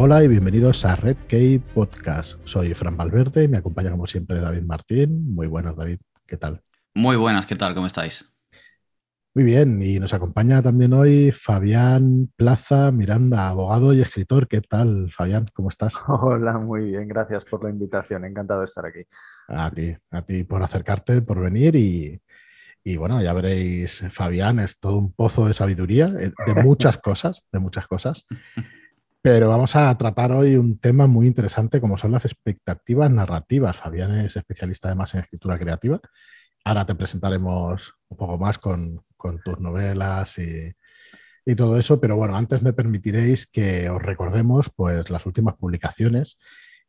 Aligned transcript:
Hola 0.00 0.22
y 0.22 0.28
bienvenidos 0.28 0.84
a 0.84 0.94
Red 0.94 1.16
Key 1.26 1.58
Podcast. 1.58 2.38
Soy 2.44 2.72
Fran 2.72 2.96
Valverde 2.96 3.42
y 3.42 3.48
me 3.48 3.58
acompaña 3.58 3.90
como 3.90 4.06
siempre 4.06 4.40
David 4.40 4.62
Martín. 4.62 5.34
Muy 5.34 5.48
buenas, 5.48 5.74
David. 5.74 5.98
¿Qué 6.24 6.36
tal? 6.36 6.62
Muy 6.94 7.16
buenas, 7.16 7.46
¿qué 7.46 7.56
tal? 7.56 7.74
¿Cómo 7.74 7.88
estáis? 7.88 8.32
Muy 9.34 9.42
bien, 9.42 9.82
y 9.82 9.98
nos 9.98 10.14
acompaña 10.14 10.62
también 10.62 10.92
hoy 10.92 11.32
Fabián 11.32 12.30
Plaza 12.36 12.92
Miranda, 12.92 13.48
abogado 13.48 13.92
y 13.92 14.00
escritor. 14.00 14.46
¿Qué 14.46 14.60
tal, 14.60 15.10
Fabián? 15.10 15.48
¿Cómo 15.52 15.68
estás? 15.68 16.00
Hola, 16.06 16.58
muy 16.58 16.92
bien, 16.92 17.08
gracias 17.08 17.44
por 17.44 17.64
la 17.64 17.70
invitación, 17.70 18.24
encantado 18.24 18.60
de 18.60 18.66
estar 18.66 18.86
aquí. 18.86 19.00
A 19.48 19.68
ti, 19.72 19.96
a 20.12 20.22
ti 20.22 20.44
por 20.44 20.62
acercarte, 20.62 21.22
por 21.22 21.40
venir 21.40 21.74
y, 21.74 22.22
y 22.84 22.96
bueno, 22.96 23.20
ya 23.20 23.32
veréis, 23.32 24.04
Fabián 24.12 24.60
es 24.60 24.78
todo 24.78 24.96
un 24.96 25.12
pozo 25.12 25.46
de 25.48 25.54
sabiduría, 25.54 26.14
eh, 26.20 26.30
de 26.46 26.54
muchas 26.62 26.98
cosas, 26.98 27.42
de 27.50 27.58
muchas 27.58 27.88
cosas. 27.88 28.24
Pero 29.30 29.50
vamos 29.50 29.76
a 29.76 29.94
tratar 29.98 30.32
hoy 30.32 30.56
un 30.56 30.78
tema 30.78 31.06
muy 31.06 31.26
interesante 31.26 31.82
como 31.82 31.98
son 31.98 32.12
las 32.12 32.24
expectativas 32.24 33.10
narrativas. 33.10 33.76
Fabián 33.76 34.18
es 34.20 34.36
especialista 34.36 34.88
además 34.88 35.12
en 35.12 35.20
escritura 35.20 35.58
creativa. 35.58 36.00
Ahora 36.64 36.86
te 36.86 36.94
presentaremos 36.94 37.92
un 38.08 38.16
poco 38.16 38.38
más 38.38 38.56
con, 38.56 39.04
tus 39.44 39.60
novelas 39.60 40.38
y, 40.38 40.72
y, 41.44 41.54
todo 41.56 41.78
eso, 41.78 42.00
pero 42.00 42.16
bueno, 42.16 42.38
antes 42.38 42.62
me 42.62 42.72
permitiréis 42.72 43.46
que 43.46 43.90
os 43.90 44.00
recordemos 44.00 44.70
pues 44.74 45.10
las 45.10 45.26
últimas 45.26 45.56
publicaciones 45.56 46.38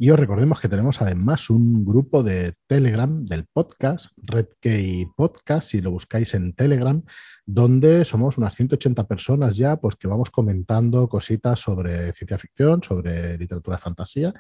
y 0.02 0.12
os 0.12 0.18
recordemos 0.18 0.62
que 0.62 0.70
tenemos 0.70 1.02
además 1.02 1.50
un 1.50 1.84
grupo 1.84 2.24
de 2.24 2.54
Telegram 2.68 3.26
del 3.26 3.46
podcast, 3.52 4.12
RedKey 4.16 5.08
Podcast, 5.14 5.72
si 5.72 5.82
lo 5.82 5.92
buscáis 5.92 6.34
en 6.36 6.54
Telegram, 6.54 7.04
donde 7.46 8.06
somos 8.06 8.38
unas 8.38 8.56
180 8.56 9.06
personas 9.08 9.58
ya, 9.58 9.76
pues 9.76 9.98
que 9.98 10.08
vamos 10.08 10.30
comentando 10.30 11.10
cositas 11.10 11.60
sobre 11.60 12.14
ciencia 12.14 12.38
ficción, 12.38 12.82
sobre 12.82 13.38
literatura 13.38 13.76
de 13.76 13.84
fantasía 13.84 14.34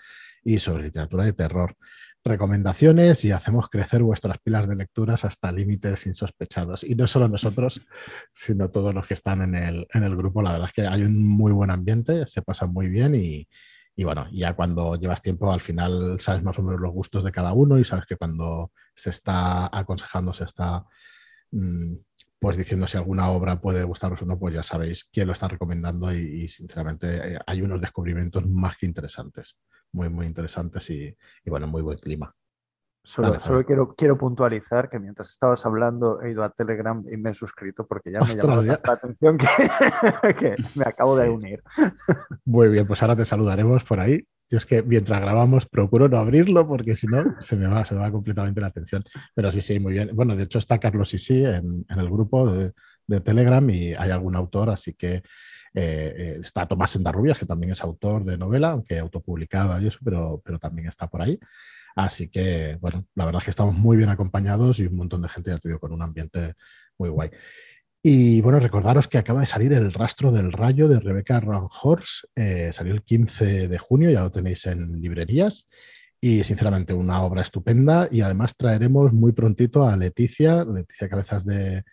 y 0.46 0.60
sobre 0.60 0.84
literatura 0.84 1.26
de 1.26 1.34
terror. 1.34 1.76
Recomendaciones 2.24 3.26
y 3.26 3.32
hacemos 3.32 3.68
crecer 3.68 4.02
vuestras 4.02 4.38
pilas 4.40 4.66
de 4.66 4.78
lecturas 4.78 5.26
hasta 5.26 5.52
límites 5.52 6.06
insospechados. 6.06 6.86
Y 6.86 6.96
no 6.96 7.06
solo 7.06 7.28
nosotros, 7.28 7.82
sino 8.32 8.72
todos 8.72 8.96
los 8.96 9.06
que 9.06 9.14
están 9.14 9.42
en 9.42 9.56
el, 9.56 9.88
en 9.94 10.04
el 10.04 10.16
grupo. 10.16 10.42
La 10.42 10.54
verdad 10.54 10.68
es 10.70 10.74
que 10.74 10.88
hay 10.88 11.04
un 11.04 11.28
muy 11.28 11.52
buen 11.52 11.70
ambiente, 11.70 12.26
se 12.28 12.42
pasa 12.44 12.66
muy 12.66 12.88
bien 12.88 13.14
y, 13.14 13.46
y 14.00 14.06
bueno, 14.06 14.30
ya 14.32 14.56
cuando 14.56 14.96
llevas 14.96 15.22
tiempo, 15.22 15.52
al 15.52 15.60
final 15.60 16.22
sabes 16.22 16.42
más 16.42 16.58
o 16.58 16.64
menos 16.64 16.80
los 16.80 16.94
gustos 16.94 17.22
de 17.22 17.34
cada 17.34 17.52
uno 17.52 17.78
y 17.78 17.84
sabes 17.84 18.06
que 18.06 18.16
cuando 18.16 18.72
se 18.96 19.10
está 19.10 19.70
aconsejando, 19.78 20.32
se 20.32 20.46
está 20.46 20.86
mm, 21.52 21.96
pues 22.40 22.56
diciendo 22.56 22.88
si 22.88 22.96
alguna 22.96 23.30
obra 23.30 23.60
puede 23.60 23.84
gustaros 23.84 24.22
o 24.22 24.26
no, 24.26 24.40
pues 24.40 24.54
ya 24.54 24.64
sabéis 24.64 25.04
quién 25.12 25.28
lo 25.28 25.34
está 25.34 25.50
recomendando 25.50 26.14
y, 26.14 26.48
sinceramente 26.48 27.36
eh, 27.36 27.40
hay 27.46 27.62
unos 27.62 27.82
descubrimientos 27.82 28.48
más 28.48 28.78
que 28.78 28.86
interesantes, 28.86 29.58
muy, 29.92 30.08
muy 30.08 30.28
interesantes 30.28 30.90
y, 30.92 31.14
y 31.44 31.50
bueno, 31.50 31.68
muy 31.68 31.82
buen 31.82 31.98
clima. 31.98 32.34
Solo, 33.04 33.40
solo 33.40 33.66
quiero, 33.66 33.96
quiero 33.96 34.18
puntualizar 34.18 34.90
que 34.90 35.00
mientras 35.00 35.30
estabas 35.30 35.66
hablando 35.66 36.22
he 36.22 36.32
ido 36.32 36.44
a 36.44 36.50
Telegram 36.50 37.04
y 37.10 37.18
me 37.18 37.32
he 37.32 37.34
suscrito 37.34 37.86
porque 37.88 38.12
ya 38.12 38.20
me 38.20 38.36
llamó 38.36 38.62
la 38.62 38.80
atención 38.86 39.38
que, 39.38 39.48
que, 40.40 40.56
me 40.76 40.84
acabo 40.86 41.16
de 41.16 41.30
unir. 41.30 41.64
Muy 42.46 42.68
bien, 42.68 42.86
pues 42.86 43.02
ahora 43.02 43.16
te 43.16 43.26
saludaremos 43.26 43.84
por 43.84 44.00
ahí. 44.00 44.24
Yo 44.52 44.58
es 44.58 44.66
que 44.66 44.84
mientras 44.84 45.22
grabamos 45.22 45.68
procuro 45.68 46.10
no 46.10 46.18
abrirlo 46.18 46.68
porque 46.68 46.96
si 46.96 47.08
no 47.08 47.40
se 47.40 47.56
me 47.56 47.68
va, 47.68 47.86
se 47.86 47.94
me 47.94 48.02
va 48.02 48.12
completamente 48.12 48.60
la 48.60 48.68
atención. 48.68 49.04
Pero 49.34 49.52
sí, 49.52 49.62
sí, 49.62 49.80
muy 49.80 49.94
bien. 49.94 50.12
Bueno, 50.14 50.36
de 50.36 50.44
hecho 50.44 50.60
está 50.60 50.80
Carlos 50.80 51.14
Isi 51.14 51.46
en, 51.46 51.86
en 51.88 52.00
el 52.00 52.10
grupo 52.10 52.52
de, 52.52 52.74
de, 53.10 53.22
Telegram 53.22 53.68
y 53.70 53.94
hay 53.94 54.12
algún 54.12 54.36
autor, 54.36 54.70
así 54.70 54.94
que 54.94 55.16
eh, 55.16 55.24
eh, 55.74 56.38
está 56.42 56.66
Tomás 56.66 56.96
Endarrubias, 56.96 57.38
que 57.38 57.46
también 57.46 57.72
es 57.72 57.82
autor 57.82 58.24
de 58.24 58.38
novela, 58.38 58.72
aunque 58.72 59.00
autopublicada 59.00 59.82
y 59.82 59.88
eso, 59.88 60.00
pero, 60.04 60.42
pero 60.44 60.60
también 60.60 60.88
está 60.88 61.08
por 61.08 61.22
ahí. 61.22 61.40
Así 61.96 62.30
que, 62.30 62.78
bueno, 62.80 63.06
la 63.16 63.26
verdad 63.26 63.42
es 63.42 63.46
que 63.46 63.52
estamos 63.52 63.76
muy 63.76 63.98
bien 63.98 64.10
acompañados 64.10 64.80
y 64.80 64.86
un 64.86 64.98
montón 64.98 65.22
de 65.22 65.30
gente 65.30 65.52
ya 65.52 65.58
te 65.58 65.78
con 65.80 65.92
un 65.92 66.02
ambiente 66.02 66.54
muy 66.98 67.10
guay. 67.10 67.32
Y 68.02 68.42
bueno, 68.42 68.60
recordaros 68.60 69.10
que 69.10 69.18
acaba 69.18 69.42
de 69.42 69.46
salir 69.46 69.74
El 69.74 69.92
rastro 69.92 70.32
del 70.32 70.54
rayo 70.54 70.88
de 70.88 71.00
Rebecca 71.00 71.42
Horse. 71.82 72.28
Eh, 72.36 72.72
salió 72.72 72.94
el 72.94 73.04
15 73.04 73.68
de 73.68 73.78
junio, 73.78 74.10
ya 74.10 74.22
lo 74.22 74.32
tenéis 74.32 74.66
en 74.68 75.02
librerías. 75.02 75.68
Y 76.22 76.44
sinceramente, 76.44 76.94
una 76.94 77.22
obra 77.24 77.42
estupenda. 77.42 78.08
Y 78.10 78.22
además 78.22 78.56
traeremos 78.56 79.12
muy 79.12 79.34
prontito 79.34 79.86
a 79.86 79.98
Leticia, 79.98 80.64
Leticia 80.64 81.10
Cabezas 81.10 81.46
de, 81.46 81.84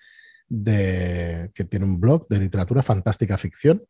de 0.48 1.50
que 1.54 1.64
tiene 1.64 1.84
un 1.84 2.00
blog 2.00 2.28
de 2.28 2.38
literatura 2.38 2.82
fantástica 2.82 3.38
ficción. 3.38 3.82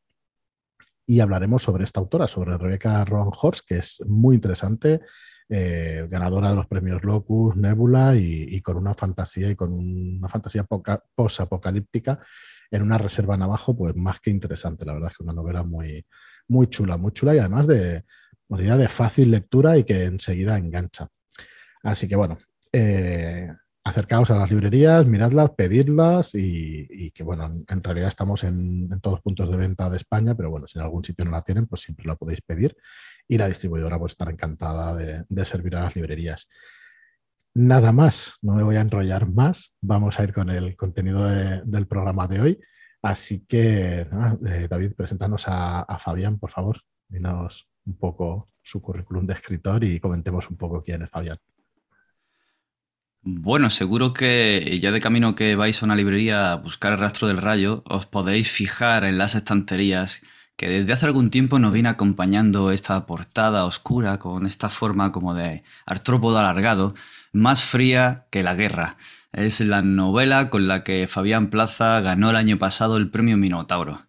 Y 1.08 1.20
hablaremos 1.20 1.62
sobre 1.62 1.84
esta 1.84 2.00
autora, 2.00 2.26
sobre 2.26 2.56
Rebecca 2.56 3.04
Horse, 3.08 3.62
que 3.66 3.78
es 3.78 4.02
muy 4.06 4.34
interesante 4.34 5.00
eh, 5.48 6.08
ganadora 6.10 6.50
de 6.50 6.56
los 6.56 6.66
premios 6.66 7.04
Locus, 7.04 7.54
Nebula 7.54 8.16
y, 8.16 8.60
con 8.62 8.76
una 8.76 8.94
fantasía 8.94 9.48
y 9.48 9.54
con 9.54 9.72
una 9.72 10.28
fantasía 10.28 10.66
post-apocalíptica 11.14 12.18
en 12.70 12.82
una 12.82 12.98
reserva 12.98 13.36
navajo, 13.36 13.76
pues 13.76 13.94
más 13.94 14.18
que 14.20 14.30
interesante. 14.30 14.84
La 14.84 14.94
verdad 14.94 15.10
es 15.12 15.16
que 15.16 15.22
una 15.22 15.32
novela 15.32 15.62
muy, 15.62 16.04
muy 16.48 16.66
chula, 16.66 16.96
muy 16.96 17.12
chula 17.12 17.36
y 17.36 17.38
además 17.38 17.68
de, 17.68 18.04
de 18.48 18.88
fácil 18.88 19.30
lectura 19.30 19.78
y 19.78 19.84
que 19.84 20.04
enseguida 20.04 20.58
engancha. 20.58 21.08
Así 21.84 22.08
que 22.08 22.16
bueno, 22.16 22.38
eh, 22.72 23.52
acercaos 23.86 24.32
a 24.32 24.36
las 24.36 24.50
librerías, 24.50 25.06
miradlas, 25.06 25.50
pedidlas 25.50 26.34
y, 26.34 27.12
que 27.12 27.22
bueno, 27.22 27.48
en, 27.68 27.84
realidad 27.84 28.08
estamos 28.08 28.42
en, 28.42 28.88
todos 29.00 29.18
los 29.18 29.22
puntos 29.22 29.48
de 29.48 29.56
venta 29.56 29.88
de 29.88 29.96
España, 29.96 30.34
pero 30.34 30.50
bueno, 30.50 30.66
si 30.66 30.76
en 30.76 30.84
algún 30.84 31.04
sitio 31.04 31.24
no 31.24 31.30
la 31.30 31.42
tienen, 31.42 31.68
pues 31.68 31.82
siempre 31.82 32.04
la 32.04 32.16
podéis 32.16 32.42
pedir 32.42 32.76
y 33.28 33.38
la 33.38 33.46
distribuidora 33.46 33.96
pues 33.96 34.12
estará 34.12 34.32
encantada 34.32 34.96
de, 34.96 35.44
servir 35.44 35.76
a 35.76 35.84
las 35.84 35.94
librerías. 35.94 36.48
Nada 37.54 37.92
más, 37.92 38.34
no 38.42 38.54
me 38.54 38.64
voy 38.64 38.74
a 38.74 38.80
enrollar 38.80 39.30
más, 39.30 39.76
vamos 39.80 40.18
a 40.18 40.24
ir 40.24 40.34
con 40.34 40.50
el 40.50 40.76
contenido 40.76 41.24
del 41.24 41.86
programa 41.86 42.26
de 42.26 42.40
hoy. 42.40 42.60
Así 43.02 43.46
que, 43.46 44.00
eh, 44.00 44.66
David, 44.68 44.94
preséntanos 44.96 45.44
a, 45.46 45.96
Fabián, 46.00 46.40
por 46.40 46.50
favor. 46.50 46.80
Dinos 47.08 47.68
un 47.84 47.96
poco 47.96 48.48
su 48.64 48.82
currículum 48.82 49.24
de 49.26 49.34
escritor 49.34 49.84
y 49.84 50.00
comentemos 50.00 50.50
un 50.50 50.56
poco 50.56 50.82
quién 50.82 51.02
es 51.02 51.10
Fabián. 51.10 51.38
Bueno, 53.28 53.70
seguro 53.70 54.12
que 54.12 54.78
ya 54.80 54.92
de 54.92 55.00
camino 55.00 55.34
que 55.34 55.56
vais 55.56 55.82
a 55.82 55.84
una 55.84 55.96
librería 55.96 56.52
a 56.52 56.56
buscar 56.56 56.92
el 56.92 57.00
rastro 57.00 57.26
del 57.26 57.38
rayo, 57.38 57.82
os 57.84 58.06
podéis 58.06 58.52
fijar 58.52 59.02
en 59.02 59.18
las 59.18 59.34
estanterías 59.34 60.22
que 60.56 60.68
desde 60.68 60.92
hace 60.92 61.06
algún 61.06 61.30
tiempo 61.30 61.58
nos 61.58 61.72
viene 61.72 61.88
acompañando 61.88 62.70
esta 62.70 63.04
portada 63.04 63.64
oscura 63.64 64.20
con 64.20 64.46
esta 64.46 64.70
forma 64.70 65.10
como 65.10 65.34
de 65.34 65.64
artrópodo 65.86 66.38
alargado, 66.38 66.94
más 67.32 67.64
fría 67.64 68.26
que 68.30 68.44
la 68.44 68.54
guerra. 68.54 68.96
Es 69.32 69.58
la 69.60 69.82
novela 69.82 70.48
con 70.48 70.68
la 70.68 70.84
que 70.84 71.08
Fabián 71.08 71.50
Plaza 71.50 72.00
ganó 72.02 72.30
el 72.30 72.36
año 72.36 72.58
pasado 72.58 72.96
el 72.96 73.10
premio 73.10 73.36
Minotauro. 73.36 74.06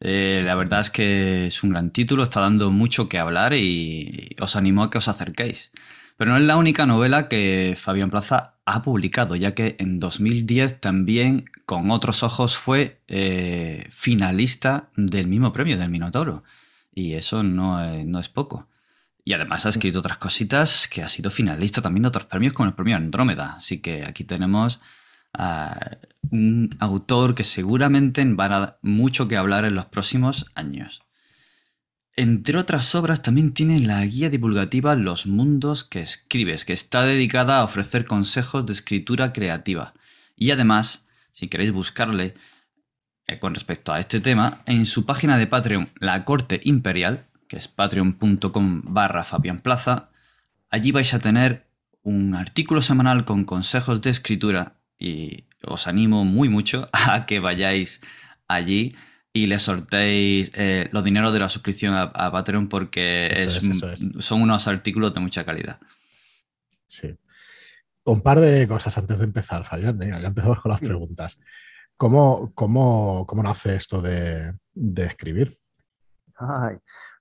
Eh, 0.00 0.42
la 0.44 0.56
verdad 0.56 0.80
es 0.80 0.90
que 0.90 1.46
es 1.46 1.62
un 1.62 1.70
gran 1.70 1.92
título, 1.92 2.24
está 2.24 2.40
dando 2.40 2.72
mucho 2.72 3.08
que 3.08 3.20
hablar 3.20 3.54
y 3.54 4.34
os 4.40 4.56
animo 4.56 4.82
a 4.82 4.90
que 4.90 4.98
os 4.98 5.06
acerquéis. 5.06 5.70
Pero 6.18 6.32
no 6.32 6.36
es 6.36 6.42
la 6.42 6.56
única 6.56 6.84
novela 6.84 7.28
que 7.28 7.76
Fabián 7.78 8.10
Plaza 8.10 8.58
ha 8.66 8.82
publicado, 8.82 9.36
ya 9.36 9.54
que 9.54 9.76
en 9.78 10.00
2010 10.00 10.80
también 10.80 11.44
con 11.64 11.92
otros 11.92 12.24
ojos 12.24 12.56
fue 12.56 13.00
eh, 13.06 13.86
finalista 13.90 14.90
del 14.96 15.28
mismo 15.28 15.52
premio, 15.52 15.78
del 15.78 15.90
Minotauro. 15.90 16.42
Y 16.92 17.14
eso 17.14 17.44
no 17.44 17.80
es, 17.84 18.04
no 18.04 18.18
es, 18.18 18.28
poco. 18.28 18.68
Y 19.24 19.32
además 19.32 19.64
ha 19.64 19.68
escrito 19.68 20.00
otras 20.00 20.18
cositas 20.18 20.88
que 20.88 21.04
ha 21.04 21.08
sido 21.08 21.30
finalista 21.30 21.82
también 21.82 22.02
de 22.02 22.08
otros 22.08 22.26
premios, 22.26 22.52
como 22.52 22.68
el 22.68 22.74
premio 22.74 22.96
Andrómeda. 22.96 23.54
Así 23.56 23.80
que 23.80 24.02
aquí 24.04 24.24
tenemos 24.24 24.80
a 25.32 25.98
un 26.32 26.76
autor 26.80 27.36
que 27.36 27.44
seguramente 27.44 28.24
va 28.34 28.46
a 28.46 28.48
dar 28.48 28.78
mucho 28.82 29.28
que 29.28 29.36
hablar 29.36 29.64
en 29.64 29.76
los 29.76 29.86
próximos 29.86 30.50
años. 30.56 31.07
Entre 32.20 32.58
otras 32.58 32.96
obras 32.96 33.22
también 33.22 33.52
tiene 33.52 33.78
la 33.78 34.04
guía 34.04 34.28
divulgativa 34.28 34.96
Los 34.96 35.28
mundos 35.28 35.84
que 35.84 36.00
escribes, 36.00 36.64
que 36.64 36.72
está 36.72 37.04
dedicada 37.04 37.60
a 37.60 37.62
ofrecer 37.62 38.06
consejos 38.06 38.66
de 38.66 38.72
escritura 38.72 39.32
creativa. 39.32 39.94
Y 40.34 40.50
además, 40.50 41.06
si 41.30 41.46
queréis 41.46 41.70
buscarle 41.70 42.34
eh, 43.28 43.38
con 43.38 43.54
respecto 43.54 43.92
a 43.92 44.00
este 44.00 44.18
tema, 44.18 44.62
en 44.66 44.86
su 44.86 45.06
página 45.06 45.38
de 45.38 45.46
Patreon, 45.46 45.90
La 46.00 46.24
Corte 46.24 46.60
Imperial, 46.64 47.28
que 47.46 47.56
es 47.56 47.68
patreon.com 47.68 48.82
barra 48.86 49.22
Fabián 49.22 49.60
Plaza, 49.60 50.10
allí 50.70 50.90
vais 50.90 51.14
a 51.14 51.20
tener 51.20 51.68
un 52.02 52.34
artículo 52.34 52.82
semanal 52.82 53.24
con 53.26 53.44
consejos 53.44 54.00
de 54.00 54.10
escritura 54.10 54.80
y 54.98 55.44
os 55.62 55.86
animo 55.86 56.24
muy 56.24 56.48
mucho 56.48 56.90
a 56.92 57.26
que 57.26 57.38
vayáis 57.38 58.00
allí 58.48 58.96
y 59.42 59.46
le 59.46 59.60
sorteéis 59.60 60.50
eh, 60.54 60.88
los 60.90 61.04
dineros 61.04 61.32
de 61.32 61.38
la 61.38 61.48
suscripción 61.48 61.94
a, 61.94 62.10
Patreon 62.32 62.68
porque 62.68 63.46
son 64.18 64.42
unos 64.42 64.66
artículos 64.66 65.14
de 65.14 65.20
mucha 65.20 65.44
calidad. 65.44 65.78
Sí. 66.88 67.16
Un 68.04 68.20
par 68.20 68.40
de 68.40 68.66
cosas 68.66 68.98
antes 68.98 69.16
de 69.18 69.24
empezar, 69.24 69.64
Fabián. 69.64 70.00
ya 70.00 70.26
empezamos 70.26 70.60
con 70.60 70.72
las 70.72 70.80
preguntas. 70.80 71.38
¿Cómo, 71.96 72.52
cómo, 72.54 73.26
cómo 73.26 73.42
nace 73.44 73.76
esto 73.76 74.00
de, 74.02 74.54
escribir? 74.96 75.56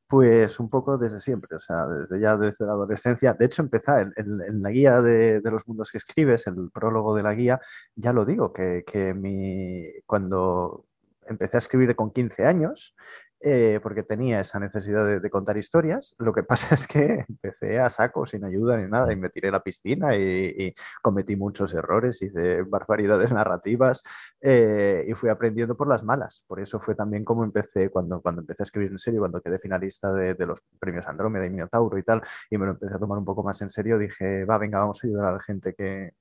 Pues 0.08 0.60
un 0.60 0.70
poco 0.70 0.98
desde 0.98 1.20
siempre, 1.20 1.56
o 1.56 1.60
sea, 1.60 1.86
desde 1.86 2.20
ya 2.20 2.36
desde 2.36 2.66
la 2.66 2.72
adolescencia. 2.72 3.34
De 3.34 3.46
hecho, 3.46 3.62
empecé 3.62 3.92
en, 4.16 4.64
la 4.64 4.72
guía 4.72 5.02
de, 5.02 5.42
los 5.44 5.68
mundos 5.68 5.92
que 5.92 6.00
escribes, 6.00 6.48
el 6.48 6.72
prólogo 6.72 7.16
de 7.16 7.24
la 7.24 7.36
guía, 7.36 7.60
ya 7.96 8.12
lo 8.12 8.26
digo, 8.26 8.54
que, 8.54 8.84
que 8.88 9.14
mi, 9.14 9.86
cuando 10.08 10.87
empecé 11.30 11.58
a 11.58 11.60
escribir 11.60 11.96
con 11.96 12.12
15 12.12 12.46
años, 12.46 12.96
eh, 13.40 13.80
porque 13.84 14.02
tenía 14.02 14.40
esa 14.42 14.60
necesidad 14.60 15.22
de, 15.22 15.30
contar 15.30 15.58
historias. 15.58 16.16
Lo 16.18 16.34
que 16.34 16.44
pasa 16.44 16.76
es 16.76 16.88
que 16.88 17.26
empecé 17.30 17.80
a 17.80 17.90
saco, 17.90 18.26
sin 18.26 18.44
ayuda 18.44 18.78
ni 18.78 18.90
nada, 18.90 19.14
y 19.14 19.16
me 19.16 19.30
tiré 19.30 19.50
a 19.50 19.52
la 19.52 19.64
piscina 19.64 20.16
y, 20.16 20.74
cometí 21.02 21.36
muchos 21.36 21.74
errores, 21.74 22.22
hice 22.22 22.64
barbaridades 22.64 23.32
narrativas 23.34 24.02
eh, 24.42 25.06
y 25.08 25.14
fui 25.14 25.30
aprendiendo 25.30 25.78
por 25.78 25.88
las 25.88 26.04
malas. 26.04 26.44
Por 26.48 26.60
eso 26.60 26.80
fue 26.80 26.96
también 26.96 27.24
como 27.24 27.44
empecé, 27.44 27.90
cuando, 27.90 28.22
cuando 28.22 28.42
empecé 28.42 28.64
a 28.64 28.66
escribir 28.66 28.92
en 28.92 28.98
serio, 28.98 29.20
cuando 29.20 29.42
quedé 29.42 29.60
finalista 29.60 30.12
de, 30.14 30.34
de 30.34 30.46
los 30.46 30.60
premios 30.80 31.08
Andrómeda 31.08 31.46
y 31.46 31.50
Minotauro 31.52 31.98
y 31.98 32.04
tal, 32.04 32.22
y 32.50 32.58
me 32.58 32.66
lo 32.66 32.72
empecé 32.72 32.96
a 32.96 33.00
tomar 33.00 33.20
un 33.20 33.26
poco 33.26 33.44
más 33.44 33.62
en 33.62 33.70
serio, 33.70 34.00
dije, 34.00 34.46
va, 34.46 34.58
venga, 34.58 34.80
vamos 34.80 35.04
a 35.04 35.08
ayudar 35.08 35.26
a 35.28 35.34
la 35.34 35.40
gente 35.42 35.74
que, 35.76 36.14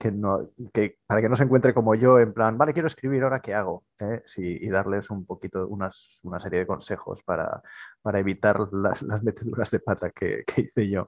que 0.00 0.10
no, 0.10 0.50
que, 0.72 0.96
para 1.06 1.20
que 1.20 1.28
no 1.28 1.36
se 1.36 1.44
encuentre 1.44 1.74
como 1.74 1.94
yo, 1.94 2.18
en 2.18 2.32
plan, 2.32 2.56
vale, 2.56 2.72
quiero 2.72 2.88
escribir, 2.88 3.22
ahora 3.22 3.40
qué 3.40 3.52
hago, 3.52 3.84
¿eh? 3.98 4.22
y 4.38 4.70
darles 4.70 5.10
un 5.10 5.26
poquito, 5.26 5.68
unas, 5.68 6.20
una 6.22 6.40
serie 6.40 6.60
de 6.60 6.66
consejos 6.66 7.22
para, 7.22 7.62
para 8.00 8.18
evitar 8.18 8.58
las, 8.72 9.02
las, 9.02 9.22
meteduras 9.22 9.70
de 9.70 9.80
pata 9.80 10.10
que, 10.10 10.42
que 10.46 10.62
hice 10.62 10.88
yo. 10.88 11.06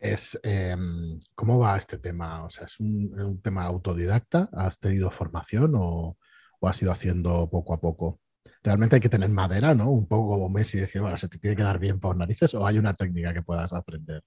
Es, 0.00 0.36
em, 0.42 1.20
¿Cómo 1.36 1.60
va 1.60 1.76
este 1.76 1.98
tema? 1.98 2.44
O 2.44 2.50
sea, 2.50 2.66
¿es 2.66 2.80
un, 2.80 3.14
un 3.20 3.40
tema 3.40 3.64
autodidacta? 3.66 4.48
¿Has 4.52 4.80
tenido 4.80 5.12
formación 5.12 5.74
o, 5.76 6.18
o, 6.58 6.68
has 6.68 6.82
ido 6.82 6.90
haciendo 6.90 7.48
poco 7.48 7.72
a 7.72 7.80
poco? 7.80 8.20
Realmente 8.64 8.96
hay 8.96 9.00
que 9.00 9.08
tener 9.08 9.28
madera, 9.28 9.74
¿no? 9.74 9.90
Un 9.92 10.08
poco 10.08 10.28
como 10.28 10.48
Messi, 10.48 10.78
decir, 10.78 11.00
bueno, 11.00 11.16
se 11.18 11.28
te 11.28 11.38
tiene 11.38 11.56
que 11.56 11.62
dar 11.62 11.78
bien 11.78 12.00
por 12.00 12.16
narices 12.16 12.52
o 12.54 12.66
hay 12.66 12.78
una 12.78 12.94
técnica 12.94 13.32
que 13.32 13.42
puedas 13.42 13.72
aprender. 13.72 14.24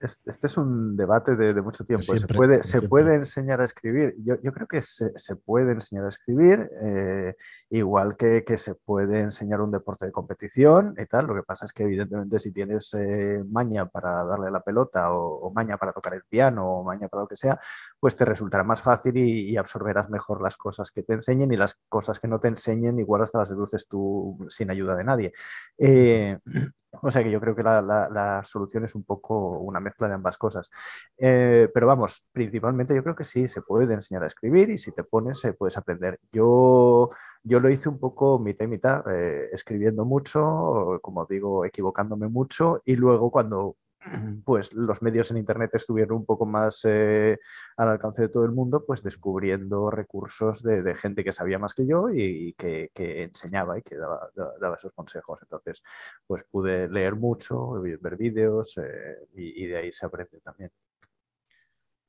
Este 0.00 0.46
es 0.46 0.56
un 0.56 0.96
debate 0.96 1.36
de, 1.36 1.60
mucho 1.60 1.84
tiempo. 1.84 2.16
se, 2.16 2.26
puede, 2.26 2.62
se 2.62 2.80
puede 2.80 3.16
enseñar 3.16 3.60
a 3.60 3.66
escribir. 3.66 4.14
Yo, 4.24 4.52
creo 4.52 4.66
que 4.66 4.80
se, 4.80 5.36
puede 5.36 5.72
enseñar 5.72 6.06
a 6.06 6.08
escribir, 6.08 6.70
eh, 6.80 7.36
igual 7.68 8.16
que, 8.16 8.42
se 8.56 8.74
puede 8.74 9.20
enseñar 9.20 9.60
un 9.60 9.70
deporte 9.70 10.06
de 10.06 10.12
competición 10.12 10.94
y 10.96 11.04
tal. 11.04 11.26
Lo 11.26 11.34
que 11.34 11.42
pasa 11.42 11.66
es 11.66 11.74
que, 11.74 11.82
evidentemente, 11.82 12.40
si 12.40 12.50
tienes 12.50 12.94
eh, 12.94 13.44
maña 13.50 13.86
para 13.86 14.24
darle 14.24 14.50
la 14.50 14.60
pelota 14.60 15.12
o, 15.12 15.52
maña 15.52 15.76
para 15.76 15.92
tocar 15.92 16.14
el 16.14 16.24
piano 16.24 16.66
o 16.66 16.82
maña 16.82 17.08
para 17.08 17.24
lo 17.24 17.28
que 17.28 17.36
sea, 17.36 17.58
pues 17.98 18.16
te 18.16 18.24
resultará 18.24 18.64
más 18.64 18.80
fácil 18.80 19.18
y, 19.18 19.56
absorberás 19.58 20.08
mejor 20.08 20.40
las 20.40 20.56
cosas 20.56 20.90
que 20.90 21.02
te 21.02 21.12
enseñen 21.12 21.52
y 21.52 21.56
las 21.58 21.74
cosas 21.90 22.18
que 22.18 22.28
no 22.28 22.40
te 22.40 22.48
enseñen, 22.48 22.98
igual 22.98 23.22
hasta 23.22 23.40
las 23.40 23.50
deduces 23.50 23.86
tú 23.86 24.38
sin 24.48 24.70
ayuda 24.70 24.96
de 24.96 25.04
nadie. 25.04 25.32
Eh, 25.76 26.38
o 27.02 27.10
sea 27.10 27.22
que 27.22 27.30
yo 27.30 27.40
creo 27.40 27.54
que 27.54 27.62
la, 27.62 28.42
solución 28.44 28.84
es 28.84 28.94
un 28.94 29.04
poco 29.04 29.58
una 29.60 29.80
mezcla 29.80 30.08
de 30.08 30.14
ambas 30.14 30.36
cosas. 30.38 30.70
Eh, 31.18 31.68
pero 31.72 31.86
vamos, 31.86 32.24
principalmente 32.32 32.94
yo 32.94 33.02
creo 33.02 33.16
que 33.16 33.24
sí, 33.24 33.48
se 33.48 33.62
puede 33.62 33.92
enseñar 33.94 34.24
a 34.24 34.26
escribir 34.26 34.70
y 34.70 34.78
si 34.78 34.92
te 34.92 35.04
pones, 35.04 35.44
eh, 35.44 35.52
puedes 35.52 35.76
aprender. 35.76 36.18
Yo, 36.32 37.08
yo 37.44 37.60
lo 37.60 37.70
hice 37.70 37.88
un 37.88 37.98
poco 38.00 38.38
mitad 38.38 38.64
y 38.64 38.68
mitad, 38.68 39.04
eh, 39.12 39.48
escribiendo 39.52 40.04
mucho, 40.04 40.98
como 41.02 41.26
digo, 41.26 41.64
equivocándome 41.64 42.28
mucho 42.28 42.82
y 42.84 42.96
luego 42.96 43.30
cuando 43.30 43.76
pues 44.44 44.72
los 44.72 45.02
medios 45.02 45.30
en 45.30 45.36
Internet 45.36 45.70
estuvieron 45.74 46.18
un 46.18 46.24
poco 46.24 46.46
más 46.46 46.80
eh, 46.84 47.38
al 47.76 47.88
alcance 47.88 48.22
de 48.22 48.28
todo 48.28 48.44
el 48.44 48.52
mundo, 48.52 48.84
pues 48.86 49.02
descubriendo 49.02 49.90
recursos 49.90 50.62
de, 50.62 50.94
gente 50.94 51.22
que 51.22 51.32
sabía 51.32 51.58
más 51.58 51.74
que 51.74 51.86
yo 51.86 52.08
y, 52.10 52.54
que, 52.54 52.90
enseñaba 52.94 53.78
y 53.78 53.82
que 53.82 53.96
daba, 53.96 54.30
esos 54.76 54.92
consejos. 54.92 55.38
Entonces, 55.42 55.82
pues 56.26 56.44
pude 56.44 56.88
leer 56.88 57.16
mucho, 57.16 57.80
ver 57.82 58.16
vídeos 58.16 58.76
eh, 58.78 59.18
y, 59.34 59.66
de 59.66 59.76
ahí 59.76 59.92
se 59.92 60.06
aprende 60.06 60.40
también. 60.40 60.70